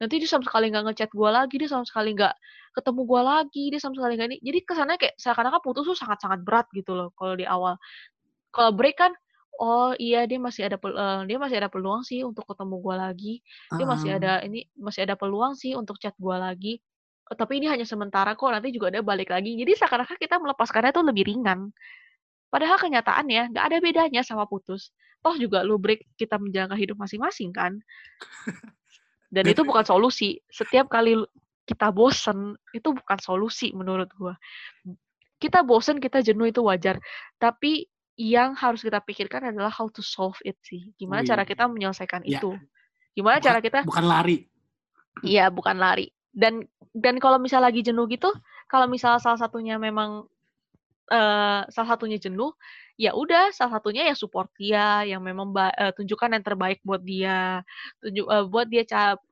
nanti 0.00 0.14
dia 0.22 0.30
sama 0.30 0.44
sekali 0.46 0.70
gak 0.72 0.84
ngechat 0.86 1.10
gua 1.12 1.30
lagi 1.42 1.54
dia 1.58 1.68
sama 1.68 1.84
sekali 1.84 2.14
gak 2.16 2.34
ketemu 2.70 3.00
gua 3.04 3.22
lagi 3.26 3.64
dia 3.74 3.80
sama 3.82 3.94
sekali 3.98 4.12
gak 4.14 4.28
ini. 4.30 4.38
Jadi 4.44 4.58
kesannya 4.62 4.96
kayak 5.00 5.14
seakan-akan 5.18 5.60
putus 5.66 5.84
tuh 5.90 5.98
sangat-sangat 5.98 6.40
berat 6.46 6.70
gitu 6.70 6.94
loh 6.94 7.10
kalau 7.18 7.34
di 7.34 7.44
awal. 7.50 7.74
Kalau 8.54 8.70
break 8.76 8.94
kan 9.00 9.10
oh 9.60 9.92
iya 10.00 10.24
dia 10.30 10.40
masih 10.40 10.66
ada 10.68 10.76
eee, 10.80 11.20
dia 11.28 11.36
masih 11.40 11.56
ada 11.60 11.68
peluang 11.72 12.02
sih 12.06 12.24
untuk 12.24 12.44
ketemu 12.48 12.76
gue 12.80 12.96
lagi. 12.96 13.34
Dia 13.76 13.86
masih 13.88 14.08
Heeh. 14.10 14.18
ada 14.18 14.32
ini, 14.46 14.66
masih 14.78 15.04
ada 15.06 15.14
peluang 15.20 15.52
sih 15.58 15.76
untuk 15.76 16.00
chat 16.02 16.14
gue 16.16 16.36
lagi. 16.36 16.80
Eee, 17.30 17.36
tapi 17.36 17.60
ini 17.62 17.66
hanya 17.70 17.84
sementara 17.88 18.32
kok, 18.38 18.50
nanti 18.50 18.72
juga 18.74 18.88
dia 18.94 19.02
balik 19.04 19.30
lagi. 19.30 19.54
Jadi 19.60 19.72
seakan-akan 19.78 20.16
kita 20.18 20.36
melepaskannya 20.40 20.92
tuh 20.96 21.04
lebih 21.06 21.24
ringan. 21.28 21.70
Padahal 22.50 22.78
kenyataannya 22.80 23.54
nggak 23.54 23.64
ada 23.70 23.78
bedanya 23.82 24.22
sama 24.26 24.46
putus. 24.48 24.90
Toh 25.22 25.36
juga 25.36 25.62
lu 25.62 25.76
break, 25.78 26.16
kita 26.18 26.40
menjalani 26.40 26.74
hidup 26.80 26.96
masing-masing 26.98 27.52
kan. 27.54 27.78
Dan 29.30 29.46
itu 29.50 29.62
bukan 29.62 29.86
solusi. 29.90 30.38
Setiap 30.50 30.90
kali 30.90 31.14
lu 31.18 31.26
kita 31.66 31.94
bosen, 31.94 32.58
itu 32.74 32.90
bukan 32.90 33.18
solusi 33.22 33.70
menurut 33.74 34.10
gua. 34.18 34.34
Kita 35.42 35.64
bosen, 35.64 35.98
kita 35.98 36.22
jenuh 36.22 36.50
itu 36.52 36.60
wajar. 36.62 37.00
Tapi 37.40 37.89
yang 38.20 38.52
harus 38.52 38.84
kita 38.84 39.00
pikirkan 39.00 39.48
adalah 39.48 39.72
how 39.72 39.88
to 39.88 40.04
solve 40.04 40.36
it 40.44 40.60
sih. 40.60 40.92
Gimana 41.00 41.24
Wih, 41.24 41.28
cara 41.32 41.42
kita 41.48 41.64
menyelesaikan 41.72 42.20
ya, 42.28 42.36
itu. 42.36 42.52
Gimana 43.16 43.40
bukan 43.40 43.48
cara 43.48 43.58
kita 43.64 43.78
bukan 43.88 44.04
lari. 44.04 44.44
Iya, 45.24 45.48
bukan 45.48 45.80
lari. 45.80 46.12
Dan 46.28 46.68
dan 46.92 47.16
kalau 47.16 47.40
misal 47.40 47.64
lagi 47.64 47.80
jenuh 47.80 48.04
gitu, 48.12 48.28
kalau 48.68 48.84
misal 48.92 49.16
salah 49.16 49.40
satunya 49.40 49.80
memang, 49.80 50.28
eee, 51.12 51.60
salah 51.74 51.88
satunya 51.98 52.18
jenuh, 52.22 52.54
ya 53.00 53.12
udah 53.16 53.50
salah 53.56 53.78
satunya 53.80 54.06
ya 54.10 54.14
support 54.16 54.48
dia, 54.58 55.02
yang 55.08 55.20
memang 55.24 55.50
eee, 55.56 55.92
tunjukkan 55.98 56.30
yang 56.38 56.44
terbaik 56.46 56.78
buat 56.86 57.02
dia. 57.04 57.62
Tunjuk 58.02 58.26
eee, 58.30 58.44
buat 58.52 58.66
dia 58.70 58.82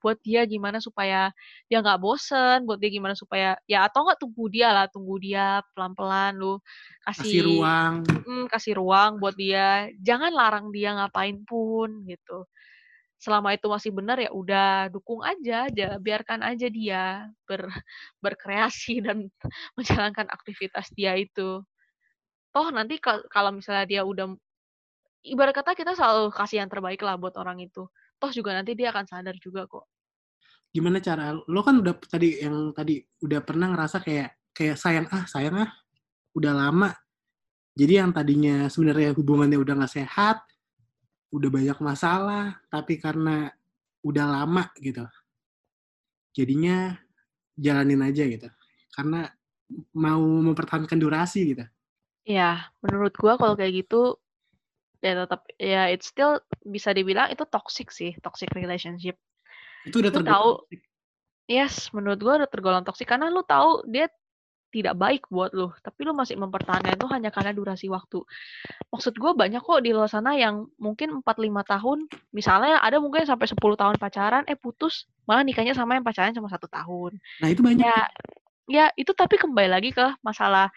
buat 0.03 0.19
dia 0.25 0.45
gimana 0.49 0.79
supaya 0.83 1.31
dia 1.71 1.79
nggak 1.83 2.01
bosen, 2.03 2.65
buat 2.69 2.79
dia 2.83 2.91
gimana 2.93 3.15
supaya 3.19 3.57
ya 3.71 3.87
atau 3.89 4.05
enggak 4.07 4.19
tunggu 4.23 4.45
dia 4.53 4.69
lah, 4.75 4.87
tunggu 4.91 5.17
dia 5.23 5.63
pelan-pelan 5.77 6.37
lu 6.41 6.59
Kasih 7.17 7.43
kasih 7.43 7.43
ruang. 7.47 7.97
mhm, 8.27 8.49
kasih 8.53 8.75
ruang 8.79 9.19
buat 9.23 9.35
dia. 9.39 9.89
Jangan 10.03 10.33
larang 10.35 10.67
dia 10.75 10.95
ngapain 10.99 11.43
pun 11.49 12.05
gitu. 12.09 12.45
Selama 13.19 13.51
itu 13.51 13.67
masih 13.67 13.91
benar, 13.91 14.23
ya 14.23 14.31
udah 14.31 14.95
dukung 14.95 15.27
aja, 15.27 15.67
ja 15.75 15.99
biarkan 15.99 16.39
aja 16.47 16.71
dia 16.71 17.27
ber 17.51 17.67
berkreasi 18.25 18.99
dan 19.07 19.27
menjalankan 19.75 20.31
aktivitas 20.31 20.91
dia 20.95 21.19
itu. 21.19 21.63
Toh 22.55 22.69
nanti 22.71 23.03
kal 23.03 23.27
kalau 23.29 23.51
misalnya 23.53 23.85
dia 23.85 24.03
udah 24.07 24.33
ibarat 25.27 25.53
kata 25.53 25.75
kita 25.75 25.93
selalu 25.99 26.31
kasih 26.31 26.63
yang 26.63 26.71
terbaik 26.71 27.03
lah 27.03 27.19
buat 27.19 27.35
orang 27.37 27.59
itu. 27.59 27.91
Toh 28.19 28.31
juga 28.31 28.55
nanti 28.55 28.79
dia 28.79 28.95
akan 28.95 29.05
sadar 29.05 29.35
juga 29.43 29.67
kok. 29.67 29.87
Gimana 30.71 31.03
cara 31.03 31.35
lo 31.35 31.61
kan 31.67 31.83
udah 31.83 31.95
tadi 32.07 32.39
yang 32.39 32.71
tadi 32.71 33.03
udah 33.25 33.41
pernah 33.43 33.75
ngerasa 33.75 33.99
kayak 34.05 34.39
kayak 34.55 34.77
sayang 34.79 35.07
ah 35.11 35.27
sayang 35.27 35.59
ah 35.67 35.71
udah 36.39 36.53
lama. 36.55 36.91
Jadi 37.79 37.93
yang 37.99 38.11
tadinya 38.11 38.67
sebenarnya 38.67 39.15
hubungannya 39.15 39.55
udah 39.55 39.75
nggak 39.79 39.95
sehat, 40.03 40.43
udah 41.29 41.51
banyak 41.53 41.79
masalah, 41.85 42.57
tapi 42.73 42.97
karena 42.97 43.53
udah 44.01 44.27
lama 44.27 44.71
gitu. 44.81 45.05
Jadinya 46.33 46.97
jalanin 47.59 48.01
aja 48.05 48.25
gitu. 48.25 48.49
Karena 48.95 49.29
mau 49.93 50.23
mempertahankan 50.23 50.97
durasi 50.97 51.53
gitu. 51.53 51.65
Iya, 52.29 52.73
menurut 52.85 53.17
gua 53.17 53.37
kalau 53.37 53.57
kayak 53.57 53.85
gitu, 53.85 54.17
ya 55.01 55.25
tetap 55.25 55.45
ya 55.57 55.89
it's 55.93 56.09
still 56.09 56.41
bisa 56.65 56.93
dibilang 56.93 57.29
itu 57.33 57.45
toxic 57.49 57.89
sih, 57.93 58.13
toxic 58.21 58.49
relationship. 58.57 59.17
Itu 59.85 60.01
udah 60.01 60.13
tergolong 60.13 60.33
tahu 60.33 60.51
yes, 61.49 61.93
menurut 61.93 62.21
gua 62.21 62.35
udah 62.45 62.51
tergolong 62.51 62.85
toxic 62.85 63.09
karena 63.09 63.33
lu 63.33 63.45
tahu 63.45 63.85
dia 63.89 64.09
tidak 64.73 64.95
baik 65.01 65.23
buat 65.33 65.51
lu, 65.57 65.73
tapi 65.81 66.05
lu 66.05 66.13
masih 66.13 66.37
mempertahankan 66.41 66.97
itu 67.01 67.07
hanya 67.11 67.31
karena 67.33 67.53
durasi 67.57 67.89
waktu. 67.89 68.21
Maksud 68.93 69.15
gua 69.21 69.33
banyak 69.37 69.61
kok 69.61 69.81
di 69.85 69.93
luar 69.93 70.09
sana 70.09 70.33
yang 70.37 70.69
mungkin 70.81 71.21
4, 71.21 71.37
5 71.41 71.65
tahun, 71.65 71.99
misalnya 72.33 72.81
ada 72.81 73.01
mungkin 73.01 73.25
sampai 73.29 73.47
10 73.49 73.77
tahun 73.77 73.97
pacaran, 74.01 74.45
eh 74.49 74.57
putus, 74.57 75.09
malah 75.29 75.45
nikahnya 75.45 75.77
sama 75.77 75.97
yang 75.97 76.05
pacaran 76.07 76.33
cuma 76.37 76.49
1 76.49 76.69
tahun. 76.69 77.13
Nah 77.41 77.49
itu 77.53 77.61
banyak 77.65 77.85
Ya 77.85 78.09
ya 78.69 78.93
itu 79.01 79.13
tapi 79.17 79.41
kembali 79.41 79.69
lagi 79.73 79.91
ke 79.97 80.05
masalah 80.21 80.69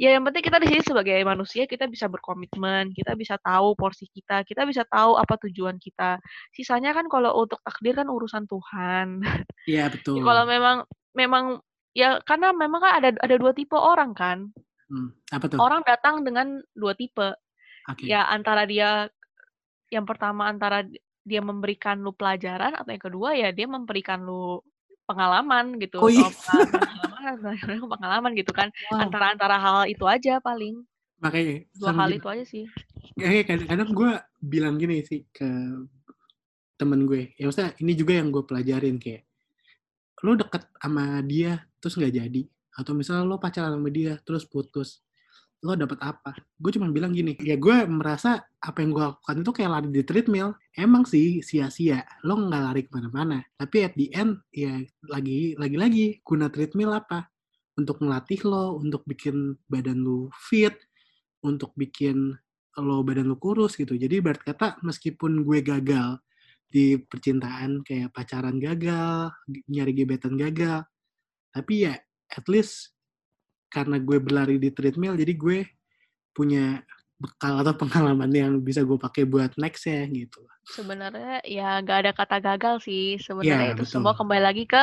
ya 0.00 0.14
yang 0.16 0.24
penting 0.26 0.42
kita 0.46 0.58
di 0.62 0.66
sini 0.70 0.82
sebagai 0.82 1.18
manusia 1.26 1.64
kita 1.68 1.86
bisa 1.90 2.06
berkomitmen, 2.10 2.90
kita 2.96 3.14
bisa 3.18 3.36
tahu 3.38 3.74
porsi 3.78 4.08
kita, 4.10 4.42
kita 4.46 4.64
bisa 4.66 4.82
tahu 4.88 5.18
apa 5.18 5.36
tujuan 5.46 5.76
kita. 5.78 6.18
Sisanya 6.54 6.90
kan 6.96 7.06
kalau 7.10 7.34
untuk 7.38 7.60
takdir 7.62 7.94
kan 7.98 8.08
urusan 8.08 8.46
Tuhan. 8.48 9.22
Iya 9.68 9.86
Ya 10.16 10.22
kalau 10.24 10.44
betul. 10.44 10.54
memang 10.54 10.76
memang 11.14 11.44
ya 11.92 12.20
karena 12.24 12.52
memang 12.52 12.80
kan 12.80 12.92
ada 13.00 13.08
ada 13.20 13.34
2 13.36 13.52
tipe 13.56 13.76
orang 13.76 14.12
kan. 14.16 14.48
Hmm, 14.92 15.12
apa 15.32 15.48
tuh? 15.48 15.58
Orang 15.60 15.84
datang 15.84 16.20
dengan 16.24 16.60
2 16.76 16.92
tipe. 16.96 17.32
Oke. 17.88 18.04
Ya 18.08 18.28
antara 18.28 18.68
dia 18.68 19.08
yang 19.92 20.08
pertama 20.08 20.48
antara 20.48 20.84
dia 21.22 21.40
memberikan 21.44 22.00
lu 22.02 22.10
pelajaran 22.16 22.74
atau 22.74 22.90
yang 22.90 23.04
kedua 23.04 23.30
ya 23.38 23.54
dia 23.54 23.68
memberikan 23.68 24.24
lu 24.24 24.58
pengalaman 25.06 25.76
gitu, 25.78 26.00
Oh 26.00 26.08
iya. 26.08 26.26
atau 26.26 26.64
pengalaman 27.12 27.86
pengalaman 27.86 28.30
gitu 28.34 28.52
kan. 28.54 28.68
Wow. 28.90 29.06
Antara 29.06 29.26
antara 29.34 29.56
hal 29.60 29.86
itu 29.86 30.04
aja 30.08 30.40
paling. 30.40 30.82
Makanya 31.22 31.62
2 31.78 31.86
sama 31.86 32.00
hal 32.02 32.10
gitu. 32.10 32.18
itu 32.18 32.28
aja 32.28 32.44
sih. 32.48 32.64
Kadang-kadang 33.20 33.90
gue 33.92 34.12
bilang 34.42 34.74
gini 34.80 35.04
sih 35.06 35.28
ke 35.30 35.46
temen 36.80 37.06
gue. 37.06 37.30
Ya 37.38 37.46
maksudnya 37.46 37.76
ini 37.78 37.92
juga 37.94 38.12
yang 38.18 38.34
gue 38.34 38.42
pelajarin 38.42 38.96
kayak 38.98 39.22
lo 40.22 40.38
deket 40.38 40.62
sama 40.78 41.18
dia 41.26 41.58
terus 41.82 41.98
nggak 41.98 42.14
jadi. 42.14 42.42
Atau 42.78 42.94
misalnya 42.94 43.26
lo 43.26 43.42
pacaran 43.42 43.74
sama 43.74 43.90
dia 43.90 44.16
terus 44.22 44.46
putus 44.46 45.02
lo 45.62 45.78
dapet 45.78 45.98
apa? 46.02 46.34
Gue 46.58 46.74
cuma 46.74 46.90
bilang 46.90 47.14
gini 47.14 47.38
ya 47.38 47.54
gue 47.54 47.86
merasa 47.86 48.42
apa 48.58 48.82
yang 48.82 48.90
gue 48.90 49.02
lakukan 49.02 49.36
itu 49.46 49.50
kayak 49.54 49.70
lari 49.70 49.88
di 49.94 50.02
treadmill. 50.02 50.58
Emang 50.74 51.06
sih 51.06 51.38
sia-sia 51.38 52.02
lo 52.26 52.34
nggak 52.34 52.62
lari 52.66 52.80
ke 52.86 52.90
mana-mana. 52.90 53.38
Tapi 53.54 53.86
at 53.86 53.94
the 53.94 54.10
end 54.10 54.42
ya 54.50 54.82
lagi 55.06 55.54
lagi 55.54 55.76
lagi 55.78 56.04
guna 56.26 56.50
treadmill 56.50 56.98
apa? 56.98 57.30
Untuk 57.78 58.02
melatih 58.02 58.42
lo 58.42 58.74
untuk 58.82 59.06
bikin 59.06 59.54
badan 59.70 60.02
lo 60.02 60.34
fit 60.34 60.74
untuk 61.46 61.74
bikin 61.78 62.34
lo 62.82 63.06
badan 63.06 63.30
lo 63.30 63.38
kurus 63.38 63.78
gitu. 63.78 63.94
Jadi 63.94 64.18
berarti 64.18 64.50
kata 64.50 64.82
meskipun 64.82 65.46
gue 65.46 65.62
gagal 65.62 66.18
di 66.72 66.96
percintaan 66.98 67.84
kayak 67.84 68.10
pacaran 68.10 68.56
gagal, 68.58 69.30
nyari 69.70 69.92
gebetan 69.94 70.34
gagal. 70.34 70.82
Tapi 71.52 71.86
ya 71.88 71.94
at 72.32 72.46
least 72.48 72.96
karena 73.72 73.96
gue 74.00 74.18
berlari 74.20 74.56
di 74.60 74.68
treadmill 74.72 75.16
jadi 75.16 75.32
gue 75.32 75.58
punya 76.32 76.80
bekal 77.20 77.60
atau 77.62 77.72
pengalaman 77.78 78.28
yang 78.34 78.52
bisa 78.58 78.82
gue 78.82 78.98
pakai 78.98 79.22
buat 79.28 79.54
next 79.60 79.86
ya 79.86 80.02
gitu. 80.10 80.42
Sebenarnya 80.66 81.42
ya 81.46 81.78
nggak 81.78 81.98
ada 82.06 82.12
kata 82.16 82.36
gagal 82.42 82.82
sih. 82.88 83.20
Sebenarnya 83.22 83.72
Iya, 83.72 83.74
itu 83.78 83.84
betul. 83.86 83.92
semua 84.00 84.12
kembali 84.18 84.42
lagi 84.42 84.64
ke 84.66 84.82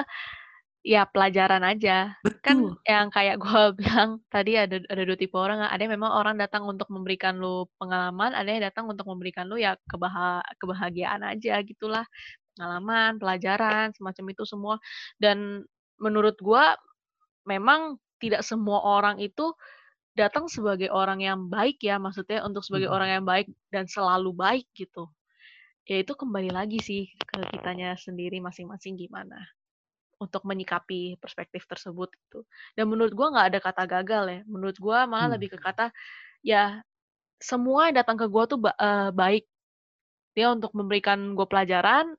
ya 0.83 1.03
pelajaran 1.09 1.63
aja. 1.67 2.15
Kan 2.39 2.71
Betul. 2.71 2.79
yang 2.87 3.07
kayak 3.11 3.35
gue 3.43 3.63
bilang 3.79 4.23
tadi 4.31 4.55
ada 4.55 4.79
ada 4.87 5.01
2 5.03 5.19
tipe 5.19 5.35
orang, 5.35 5.67
ada 5.67 5.81
yang 5.83 5.93
memang 5.99 6.11
orang 6.15 6.35
datang 6.39 6.63
untuk 6.63 6.87
memberikan 6.87 7.35
lu 7.39 7.67
pengalaman, 7.75 8.31
ada 8.31 8.47
yang 8.47 8.63
datang 8.63 8.87
untuk 8.87 9.05
memberikan 9.11 9.45
lu 9.51 9.59
ya 9.59 9.75
kebaha 9.91 10.39
kebahagiaan 10.63 11.21
aja 11.27 11.59
gitulah. 11.67 12.07
Pengalaman, 12.55 13.19
pelajaran, 13.19 13.95
semacam 13.95 14.25
itu 14.35 14.43
semua. 14.47 14.75
Dan 15.15 15.63
menurut 16.01 16.37
gua 16.41 16.75
memang 17.47 17.99
tidak 18.21 18.43
semua 18.47 18.81
orang 18.83 19.19
itu 19.23 19.53
datang 20.17 20.47
sebagai 20.51 20.89
orang 20.93 21.19
yang 21.23 21.39
baik 21.51 21.79
ya, 21.83 21.97
maksudnya 22.01 22.43
untuk 22.45 22.63
sebagai 22.67 22.87
Mhm. 22.87 22.91
orang 22.91 23.21
yang 23.21 23.25
baik 23.27 23.47
dan 23.73 23.85
selalu 23.89 24.31
baik 24.35 24.67
gitu. 24.77 25.09
Ya 25.89 26.01
itu 26.03 26.13
kembali 26.15 26.51
lagi 26.53 26.79
sih 26.83 27.03
ke 27.29 27.39
kitanya 27.57 27.95
sendiri 27.99 28.39
masing-masing 28.43 28.95
gimana 28.99 29.39
untuk 30.21 30.43
menyikapi 30.47 31.17
perspektif 31.21 31.65
tersebut 31.69 32.09
gitu. 32.15 32.43
Dan 32.77 32.91
menurut 32.91 33.13
gua 33.15 33.31
nggak 33.35 33.47
ada 33.55 33.59
kata 33.63 33.83
gagal 33.89 34.25
ya, 34.31 34.41
menurut 34.49 34.77
gua 34.81 35.05
malah 35.09 35.35
Hmm. 35.35 35.39
lebih 35.39 35.55
ke 35.55 35.59
kata, 35.61 35.91
ya 36.45 36.81
semua 37.41 37.89
yang 37.91 37.97
datang 38.03 38.17
ke 38.21 38.27
gua 38.31 38.45
tuh 38.49 38.59
ba 38.61 38.73
eee, 38.79 39.09
baik. 39.15 39.45
Dia 40.37 40.53
untuk 40.55 40.73
memberikan 40.77 41.33
gua 41.37 41.47
pelajaran, 41.49 42.15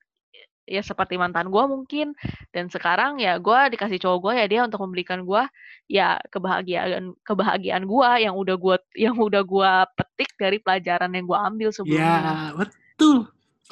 ya 0.71 0.81
seperti 0.87 1.19
mantan 1.19 1.51
gua 1.51 1.67
mungkin, 1.67 2.15
dan 2.55 2.71
sekarang 2.71 3.19
ya 3.19 3.35
gua 3.43 3.67
dikasih 3.67 3.99
cowok 3.99 4.19
gua 4.23 4.33
ya 4.39 4.47
dia 4.47 4.61
untuk 4.63 4.87
memberikan 4.87 5.27
gua 5.27 5.51
ya 5.91 6.23
kebahagiaan 6.31 7.19
kebahagiaan 7.27 7.83
gua 7.91 8.23
yang 8.23 8.39
udah 8.39 8.55
gua 8.55 8.79
yang 8.95 9.19
udah 9.19 9.43
gua 9.43 9.85
petik 9.99 10.31
dari 10.39 10.63
pelajaran 10.63 11.11
yang 11.11 11.27
gua 11.27 11.51
ambil 11.51 11.75
sebelumnya. 11.75 12.23
Ya, 12.23 12.55
betul. 12.55 13.27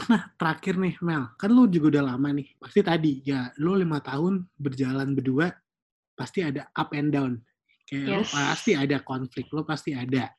Nah, 0.07 0.31
terakhir 0.39 0.79
nih 0.79 0.95
Mel, 1.03 1.27
kan 1.35 1.51
lu 1.51 1.67
juga 1.67 1.99
udah 1.99 2.15
lama 2.15 2.31
nih. 2.31 2.55
Pasti 2.59 2.87
tadi 2.87 3.19
ya 3.27 3.51
lu 3.59 3.75
5 3.75 3.99
tahun 3.99 4.47
berjalan 4.55 5.11
berdua 5.11 5.51
pasti 6.15 6.47
ada 6.47 6.71
up 6.75 6.95
and 6.95 7.11
down. 7.11 7.33
Kayak 7.83 8.07
lu 8.07 8.23
Yes. 8.23 8.31
pasti 8.31 8.79
ada 8.79 9.03
konflik, 9.03 9.51
lu 9.51 9.67
pasti 9.67 9.99
ada. 9.99 10.31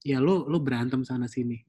Ya 0.00 0.16
lu 0.16 0.48
lu 0.48 0.56
berantem 0.64 1.04
sana 1.04 1.28
sini. 1.28 1.60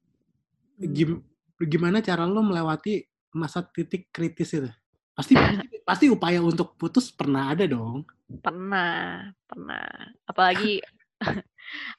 Mmm. 0.80 0.94
Gim 0.96 1.12
gimana 1.60 2.00
cara 2.00 2.24
lu 2.24 2.40
melewati 2.48 3.11
masa 3.34 3.64
titik 3.66 4.12
kritis 4.14 4.54
itu? 4.56 4.70
Pasti 5.16 5.34
pasti 5.90 6.06
upaya 6.08 6.40
untuk 6.40 6.76
putus 6.78 7.12
pernah 7.12 7.52
ada 7.52 7.68
dong? 7.68 8.08
Pernah 8.44 9.32
pernah. 9.48 9.88
Apalagi 10.28 10.80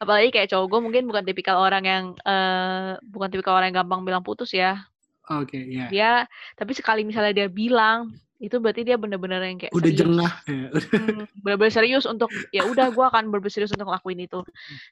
Apalagi 0.02 0.28
kayak 0.34 0.50
cowok 0.52 0.66
gue 0.68 0.80
mungkin 0.82 1.02
bukan 1.08 1.24
tipikal 1.24 1.56
orang 1.62 1.84
yang 1.86 2.04
uh, 2.26 2.98
bukan 3.06 3.28
tipikal 3.32 3.56
orang 3.56 3.72
yang 3.72 3.84
gampang 3.84 4.02
bilang 4.04 4.24
putus 4.26 4.52
ya. 4.52 4.84
Oke, 5.30 5.56
okay, 5.56 5.62
iya. 5.70 5.78
Yeah. 5.86 5.88
Dia 5.88 6.10
tapi 6.58 6.74
sekali 6.74 7.06
misalnya 7.06 7.32
dia 7.32 7.48
bilang 7.48 8.12
itu 8.42 8.58
berarti 8.58 8.82
dia 8.82 8.98
bener-bener 8.98 9.38
yang 9.38 9.58
kayak 9.62 9.70
udah 9.70 9.86
serius. 9.86 10.00
jengah 10.02 10.32
ya. 10.50 10.66
hmm, 10.98 11.24
bener-bener 11.46 11.72
serius 11.72 12.04
untuk 12.10 12.26
ya 12.50 12.66
udah 12.66 12.90
gue 12.90 13.04
akan 13.06 13.30
bener 13.30 13.46
serius 13.46 13.70
untuk 13.70 13.86
ngelakuin 13.86 14.26
itu 14.26 14.42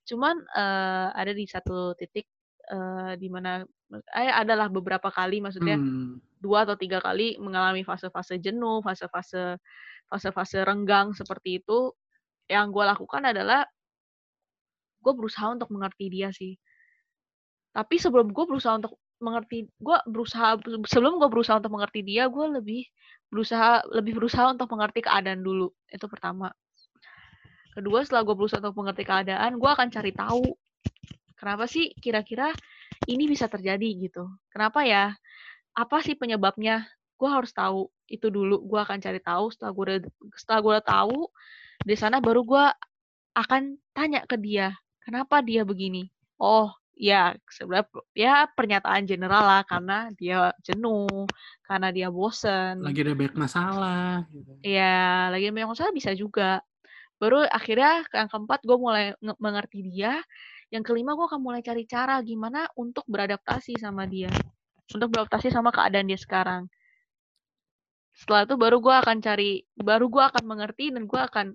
cuman 0.06 0.38
uh, 0.54 1.10
ada 1.10 1.34
di 1.34 1.50
satu 1.50 1.98
titik 1.98 2.30
uh, 2.70 3.18
di 3.18 3.26
mana 3.26 3.66
eh 4.14 4.30
adalah 4.30 4.70
beberapa 4.70 5.10
kali 5.10 5.42
maksudnya 5.42 5.82
hmm. 5.82 6.29
Dua 6.40 6.64
atau 6.64 6.74
tiga 6.74 6.98
kali 7.04 7.36
mengalami 7.36 7.84
fase-fase 7.84 8.40
jenuh 8.40 8.80
fase-fase 8.80 9.60
fase-fase 10.10 10.64
renggang 10.66 11.12
seperti 11.14 11.62
itu 11.62 11.94
yang 12.50 12.74
gue 12.74 12.82
lakukan 12.82 13.22
adalah 13.30 13.62
gue 15.00 15.12
berusaha 15.14 15.54
untuk 15.54 15.70
mengerti 15.72 16.10
dia 16.12 16.28
sih. 16.34 16.58
Tapi 17.70 17.96
sebelum 18.02 18.34
gue 18.34 18.44
berusaha 18.44 18.74
untuk 18.74 18.98
mengerti 19.20 19.68
gue 19.78 19.98
berusaha 20.08 20.58
sebelum 20.88 21.20
gue 21.20 21.28
berusaha 21.30 21.60
untuk 21.60 21.72
mengerti 21.76 22.00
dia 22.02 22.26
gue 22.26 22.46
lebih 22.56 22.82
berusaha 23.30 23.84
lebih 23.94 24.18
berusaha 24.18 24.50
untuk 24.50 24.66
mengerti 24.74 25.06
keadaan 25.06 25.40
dulu. 25.46 25.70
Itu 25.86 26.10
pertama. 26.10 26.50
Kedua 27.70 28.02
setelah 28.02 28.26
gue 28.26 28.34
berusaha 28.34 28.58
untuk 28.58 28.76
mengerti 28.82 29.06
keadaan 29.06 29.60
gue 29.62 29.70
akan 29.70 29.88
cari 29.94 30.10
tahu 30.10 30.42
kenapa 31.38 31.64
sih 31.70 31.94
kira-kira 32.02 32.50
ini 33.06 33.30
bisa 33.30 33.46
terjadi 33.46 34.10
gitu. 34.10 34.26
Kenapa 34.50 34.82
ya 34.82 35.14
apa 35.76 36.02
sih 36.02 36.18
penyebabnya 36.18 36.86
gue 37.20 37.30
harus 37.30 37.52
tahu 37.52 37.88
itu 38.08 38.32
dulu 38.32 38.64
gue 38.64 38.80
akan 38.80 38.98
cari 38.98 39.20
tahu 39.20 39.52
setelah 39.52 39.72
gue 39.76 39.84
setelah 40.34 40.60
gue 40.64 40.76
tahu 40.82 41.18
di 41.84 41.94
sana 41.96 42.18
baru 42.18 42.42
gue 42.42 42.66
akan 43.36 43.78
tanya 43.94 44.24
ke 44.24 44.34
dia 44.40 44.74
kenapa 45.04 45.44
dia 45.44 45.62
begini 45.62 46.10
oh 46.40 46.72
ya 47.00 47.32
sebenarnya 47.48 47.88
ya 48.12 48.34
pernyataan 48.52 49.08
general 49.08 49.40
lah 49.40 49.62
karena 49.64 50.12
dia 50.12 50.52
jenuh, 50.60 51.24
karena 51.64 51.88
dia 51.88 52.12
bosen. 52.12 52.84
Lagi 52.84 53.00
ada 53.00 53.16
banyak 53.16 53.36
masalah. 53.40 54.28
Gitu. 54.28 54.52
Iya, 54.60 55.32
lagi 55.32 55.48
banyak 55.48 55.70
masalah 55.72 55.92
bisa 55.96 56.12
juga. 56.12 56.60
Baru 57.16 57.40
akhirnya 57.48 58.04
yang 58.12 58.28
keempat 58.28 58.60
gue 58.68 58.76
mulai 58.76 59.16
mengerti 59.40 59.80
dia. 59.88 60.20
Yang 60.68 60.92
kelima 60.92 61.16
gue 61.16 61.26
akan 61.26 61.40
mulai 61.40 61.64
cari 61.64 61.88
cara 61.88 62.20
gimana 62.22 62.68
untuk 62.78 63.02
beradaptasi 63.10 63.80
sama 63.80 64.06
dia, 64.06 64.30
untuk 64.94 65.08
beradaptasi 65.14 65.52
sama 65.52 65.70
keadaan 65.70 66.10
dia 66.10 66.18
sekarang. 66.18 66.66
Setelah 68.14 68.44
itu 68.44 68.54
baru 68.58 68.76
gue 68.82 68.94
akan 68.94 69.16
cari, 69.22 69.64
baru 69.78 70.10
gue 70.10 70.22
akan 70.22 70.44
mengerti 70.44 70.92
dan 70.92 71.06
gue 71.06 71.20
akan 71.20 71.46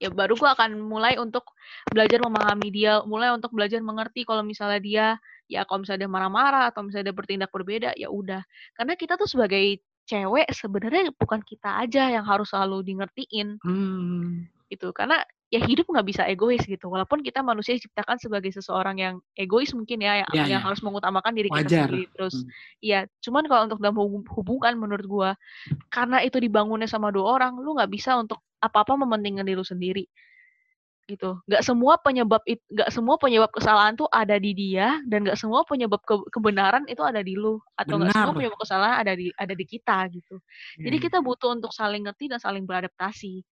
ya 0.00 0.08
baru 0.08 0.32
gue 0.32 0.48
akan 0.48 0.80
mulai 0.80 1.20
untuk 1.20 1.52
belajar 1.92 2.24
memahami 2.24 2.68
dia, 2.72 3.04
mulai 3.04 3.36
untuk 3.36 3.52
belajar 3.52 3.84
mengerti 3.84 4.24
kalau 4.24 4.40
misalnya 4.40 4.80
dia 4.80 5.06
ya 5.44 5.68
kalau 5.68 5.84
misalnya 5.84 6.08
dia 6.08 6.12
marah-marah 6.12 6.72
atau 6.72 6.88
misalnya 6.88 7.12
dia 7.12 7.16
bertindak 7.16 7.50
berbeda 7.52 7.90
ya 7.94 8.08
udah. 8.08 8.40
Karena 8.72 8.96
kita 8.96 9.20
tuh 9.20 9.28
sebagai 9.28 9.84
cewek 10.08 10.48
sebenarnya 10.50 11.12
bukan 11.14 11.44
kita 11.44 11.84
aja 11.84 12.10
yang 12.10 12.24
harus 12.24 12.50
selalu 12.50 12.82
di 12.82 12.92
ngertiin. 12.96 13.48
Hmm. 13.60 14.48
Gitu. 14.72 14.90
Karena 14.96 15.20
ya 15.50 15.60
hidup 15.66 15.90
nggak 15.90 16.06
bisa 16.06 16.22
egois 16.30 16.62
gitu. 16.62 16.86
Walaupun 16.86 17.26
kita 17.26 17.42
manusia 17.42 17.74
diciptakan 17.74 18.22
sebagai 18.22 18.54
seseorang 18.54 18.96
yang 19.02 19.14
egois 19.34 19.74
mungkin 19.74 19.98
ya, 19.98 20.22
yang, 20.22 20.30
ya, 20.30 20.44
yang 20.56 20.62
ya. 20.62 20.66
harus 20.66 20.78
mengutamakan 20.80 21.34
diri 21.34 21.50
Wajar. 21.50 21.60
kita 21.60 21.70
sendiri. 21.90 22.02
Terus, 22.14 22.34
hmm. 22.38 22.50
ya, 22.80 23.00
cuman 23.20 23.44
kalau 23.50 23.62
untuk 23.66 23.80
dalam 23.82 23.96
hubungan 24.30 24.74
menurut 24.78 25.06
gua, 25.10 25.30
karena 25.90 26.22
itu 26.22 26.38
dibangunnya 26.38 26.86
sama 26.86 27.10
dua 27.10 27.34
orang, 27.34 27.58
lu 27.58 27.74
nggak 27.74 27.90
bisa 27.90 28.14
untuk 28.14 28.38
apa-apa 28.62 28.94
mementingkan 28.94 29.42
diri 29.42 29.58
lu 29.58 29.66
sendiri 29.66 30.06
gitu 31.10 31.42
nggak 31.50 31.66
semua 31.66 31.98
penyebab 31.98 32.38
itu 32.46 32.62
nggak 32.70 32.90
semua 32.94 33.18
penyebab 33.18 33.50
kesalahan 33.50 33.98
tuh 33.98 34.06
ada 34.14 34.38
di 34.38 34.54
dia 34.54 35.02
dan 35.10 35.26
nggak 35.26 35.34
semua 35.34 35.66
penyebab 35.66 35.98
ke, 36.06 36.14
kebenaran 36.30 36.86
itu 36.86 37.02
ada 37.02 37.18
di 37.18 37.34
lu 37.34 37.58
atau 37.74 37.98
nggak 37.98 38.14
semua 38.14 38.34
penyebab 38.38 38.58
kesalahan 38.62 38.96
ada 39.02 39.12
di 39.18 39.26
ada 39.34 39.54
di 39.58 39.64
kita 39.66 40.06
gitu 40.14 40.38
hmm. 40.38 40.86
jadi 40.86 40.96
kita 41.02 41.18
butuh 41.18 41.50
untuk 41.58 41.74
saling 41.74 42.06
ngerti 42.06 42.30
dan 42.30 42.38
saling 42.38 42.62
beradaptasi 42.62 43.42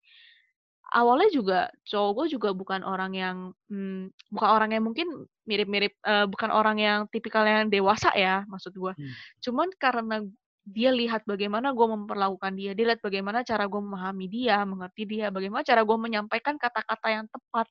awalnya 0.95 1.29
juga 1.29 1.59
cowok 1.85 2.11
gue 2.17 2.27
juga 2.39 2.51
bukan 2.57 2.81
orang 2.81 3.13
yang 3.13 3.37
hmm, 3.69 4.13
bukan 4.33 4.49
orang 4.49 4.71
yang 4.73 4.85
mungkin 4.85 5.29
mirip-mirip 5.45 5.93
uh, 6.05 6.25
bukan 6.25 6.49
orang 6.49 6.77
yang 6.81 7.01
tipikal 7.13 7.45
yang 7.45 7.69
dewasa 7.69 8.13
ya 8.17 8.45
maksud 8.49 8.73
gue 8.73 8.93
hmm. 8.97 9.13
cuman 9.45 9.69
karena 9.77 10.25
dia 10.69 10.93
lihat 10.93 11.25
bagaimana 11.25 11.73
gue 11.73 11.87
memperlakukan 11.89 12.53
dia, 12.53 12.77
dia 12.77 12.93
lihat 12.93 13.01
bagaimana 13.01 13.41
cara 13.41 13.65
gue 13.65 13.81
memahami 13.81 14.27
dia, 14.29 14.61
mengerti 14.69 15.09
dia, 15.09 15.33
bagaimana 15.33 15.65
cara 15.65 15.81
gue 15.81 15.97
menyampaikan 15.97 16.61
kata-kata 16.61 17.09
yang 17.09 17.25
tepat, 17.33 17.67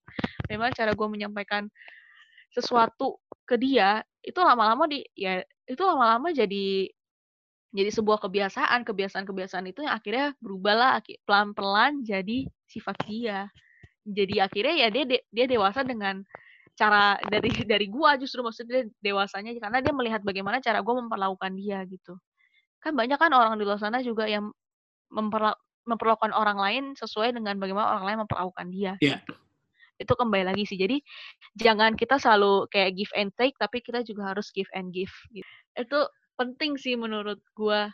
bagaimana 0.49 0.73
cara 0.73 0.91
gue 0.97 1.07
menyampaikan 1.07 1.69
sesuatu 2.57 3.21
ke 3.45 3.53
dia, 3.61 4.01
itu 4.25 4.39
lama-lama 4.41 4.89
di 4.89 5.05
ya 5.13 5.45
itu 5.69 5.77
lama-lama 5.83 6.33
jadi 6.33 6.89
jadi 7.77 7.93
sebuah 7.93 8.17
kebiasaan, 8.25 8.81
kebiasaan-kebiasaan 8.89 9.69
itu 9.69 9.85
yang 9.85 9.93
akhirnya 9.93 10.33
berubahlah 10.41 10.97
pelan-pelan 11.29 12.01
jadi 12.01 12.49
sifat 12.65 12.97
dia. 13.05 13.45
Jadi 14.01 14.41
akhirnya 14.41 14.75
ya 14.81 14.87
dia 14.89 15.05
dia 15.29 15.45
dewasa 15.45 15.85
dengan 15.85 16.25
cara 16.73 17.21
dari 17.29 17.53
dari 17.69 17.85
gua 17.85 18.17
justru 18.17 18.41
maksudnya 18.41 18.89
dewasanya 18.97 19.53
karena 19.61 19.77
dia 19.85 19.93
melihat 19.93 20.21
bagaimana 20.25 20.57
cara 20.61 20.81
gue 20.85 20.93
memperlakukan 20.93 21.57
dia 21.57 21.81
gitu 21.89 22.13
kan 22.81 22.93
banyak 22.93 23.17
kan 23.17 23.33
orang 23.33 23.57
di 23.57 23.65
luar 23.65 23.81
sana 23.81 23.99
juga 24.05 24.29
yang 24.29 24.53
memperla 25.09 25.57
memperlakukan 25.87 26.35
orang 26.35 26.59
lain 26.59 26.83
sesuai 26.99 27.31
dengan 27.31 27.55
bagaimana 27.57 27.95
orang 27.95 28.05
lain 28.11 28.17
memperlakukan 28.27 28.67
dia. 28.75 28.93
Yeah. 28.99 29.23
Itu 29.95 30.19
kembali 30.19 30.51
lagi 30.51 30.67
sih. 30.67 30.75
Jadi 30.75 30.99
jangan 31.55 31.95
kita 31.95 32.19
selalu 32.19 32.67
kayak 32.67 32.91
give 32.99 33.13
and 33.15 33.31
take, 33.39 33.55
tapi 33.55 33.79
kita 33.79 34.03
juga 34.03 34.35
harus 34.35 34.51
give 34.51 34.67
and 34.75 34.91
give. 34.91 35.11
Gitu. 35.31 35.47
Itu 35.79 36.11
penting 36.37 36.77
sih 36.77 36.93
menurut 36.93 37.41
gua. 37.57 37.91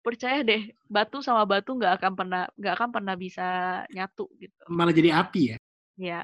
Percaya 0.00 0.40
deh, 0.40 0.72
batu 0.88 1.20
sama 1.20 1.44
batu 1.44 1.76
nggak 1.76 2.00
akan 2.00 2.12
pernah 2.16 2.42
nggak 2.56 2.74
akan 2.80 2.88
pernah 2.88 3.14
bisa 3.20 3.48
nyatu 3.92 4.32
gitu. 4.40 4.56
Malah 4.72 4.96
jadi 4.96 5.12
api 5.12 5.42
ya? 5.52 5.56
Ya. 6.00 6.22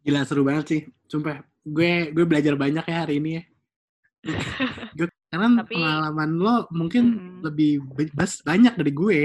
Gila 0.00 0.24
seru 0.24 0.48
banget 0.48 0.64
sih. 0.64 0.80
Sumpah, 1.04 1.44
gue 1.60 2.08
gue 2.16 2.24
belajar 2.24 2.56
banyak 2.56 2.88
ya 2.88 2.96
hari 3.04 3.20
ini 3.20 3.30
ya. 3.36 3.42
gue 4.96 5.06
karena 5.28 5.60
Tapi, 5.60 5.76
pengalaman 5.76 6.30
lo 6.40 6.56
mungkin 6.72 7.04
mm, 7.12 7.38
lebih 7.44 7.84
banyak 8.44 8.74
dari 8.80 8.92
gue 8.96 9.20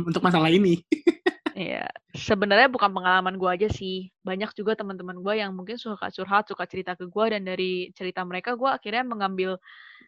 untuk 0.00 0.24
masalah 0.24 0.48
ini. 0.48 0.80
Iya, 1.60 1.84
sebenarnya 2.16 2.72
bukan 2.72 2.88
pengalaman 2.88 3.36
gue 3.36 3.50
aja 3.52 3.68
sih. 3.68 4.08
Banyak 4.24 4.56
juga 4.56 4.72
teman-teman 4.80 5.20
gue 5.20 5.44
yang 5.44 5.52
mungkin 5.52 5.76
suka 5.76 6.08
curhat, 6.08 6.48
suka 6.48 6.64
cerita 6.64 6.96
ke 6.96 7.04
gue 7.04 7.24
dan 7.36 7.44
dari 7.44 7.92
cerita 7.92 8.24
mereka 8.24 8.56
gue 8.56 8.64
akhirnya 8.64 9.04
mengambil 9.04 9.60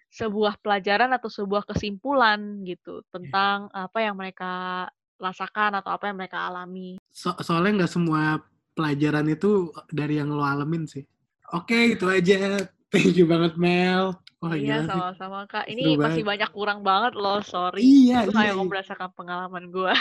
sebuah 0.08 0.56
pelajaran 0.64 1.12
atau 1.12 1.28
sebuah 1.28 1.68
kesimpulan 1.68 2.64
gitu 2.64 3.04
tentang 3.12 3.68
apa 3.76 4.00
yang 4.00 4.16
mereka 4.16 4.88
rasakan 5.20 5.76
atau 5.76 5.92
apa 5.92 6.08
yang 6.08 6.16
mereka 6.16 6.40
alami. 6.48 6.96
So 7.12 7.36
soalnya 7.44 7.84
nggak 7.84 7.92
semua 7.92 8.40
pelajaran 8.72 9.28
itu 9.28 9.76
dari 9.92 10.16
yang 10.16 10.32
lo 10.32 10.40
alamin 10.40 10.88
sih. 10.88 11.04
Oke, 11.52 12.00
itu 12.00 12.08
aja. 12.08 12.64
Thank 12.88 13.20
you 13.20 13.28
banget 13.28 13.60
Mel. 13.60 14.16
Wah, 14.42 14.58
iya, 14.58 14.82
sama-sama 14.90 15.46
Kak. 15.46 15.70
Ini 15.70 15.94
Seru 15.94 16.02
masih 16.02 16.22
banyak 16.26 16.50
kurang 16.50 16.82
banget 16.82 17.14
loh, 17.14 17.38
sorry. 17.46 17.78
Iya, 17.78 18.26
Itu 18.26 18.34
iya, 18.34 18.50
iya. 18.50 18.66
berdasarkan 18.66 19.14
pengalaman 19.14 19.70
gue. 19.70 19.94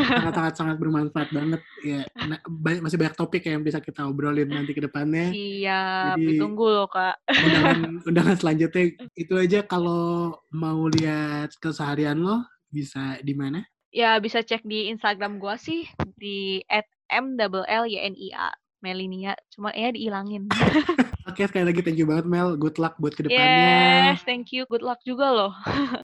Sangat-sangat 0.00 0.54
sangat 0.56 0.76
bermanfaat 0.80 1.28
banget. 1.28 1.60
Ya, 1.84 2.08
nah, 2.16 2.40
masih 2.80 2.96
banyak 2.96 3.20
topik 3.20 3.44
yang 3.44 3.60
bisa 3.60 3.84
kita 3.84 4.08
obrolin 4.08 4.48
nanti 4.48 4.72
ke 4.72 4.80
depannya. 4.80 5.28
Iya, 5.36 6.16
ditunggu 6.16 6.72
loh 6.72 6.88
Kak. 6.88 7.20
Undangan, 7.28 7.80
undangan 8.08 8.36
selanjutnya 8.40 8.96
itu 9.12 9.34
aja 9.36 9.60
kalau 9.68 10.40
mau 10.48 10.88
lihat 10.88 11.52
keseharian 11.60 12.16
lo 12.16 12.48
bisa 12.72 13.20
di 13.20 13.36
mana? 13.36 13.60
Ya, 13.92 14.16
bisa 14.24 14.40
cek 14.40 14.64
di 14.64 14.88
Instagram 14.88 15.36
gue 15.36 15.52
sih 15.60 15.84
di 16.16 16.64
@m_l_y_n_i_a 17.12 18.61
Melinia, 18.82 19.38
cuma 19.54 19.70
ya 19.72 19.94
diilangin. 19.94 20.50
Oke, 21.30 21.46
sekali 21.46 21.70
lagi 21.70 21.80
thank 21.80 21.96
you 21.96 22.04
banget 22.04 22.26
Mel. 22.26 22.58
Good 22.58 22.82
luck 22.82 22.98
buat 22.98 23.14
ke 23.14 23.24
depannya. 23.30 24.18
Yes, 24.18 24.26
thank 24.26 24.50
you. 24.50 24.66
Good 24.66 24.82
luck 24.82 25.00
juga 25.06 25.30
loh. 25.30 25.52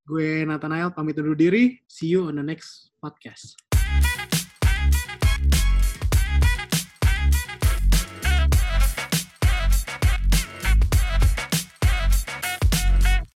Gue 0.08 0.46
Nathanael, 0.46 0.94
pamit 0.94 1.18
undur 1.18 1.34
diri. 1.34 1.82
See 1.90 2.14
you 2.14 2.30
on 2.30 2.38
the 2.38 2.46
next 2.46 2.94
podcast. 3.02 3.67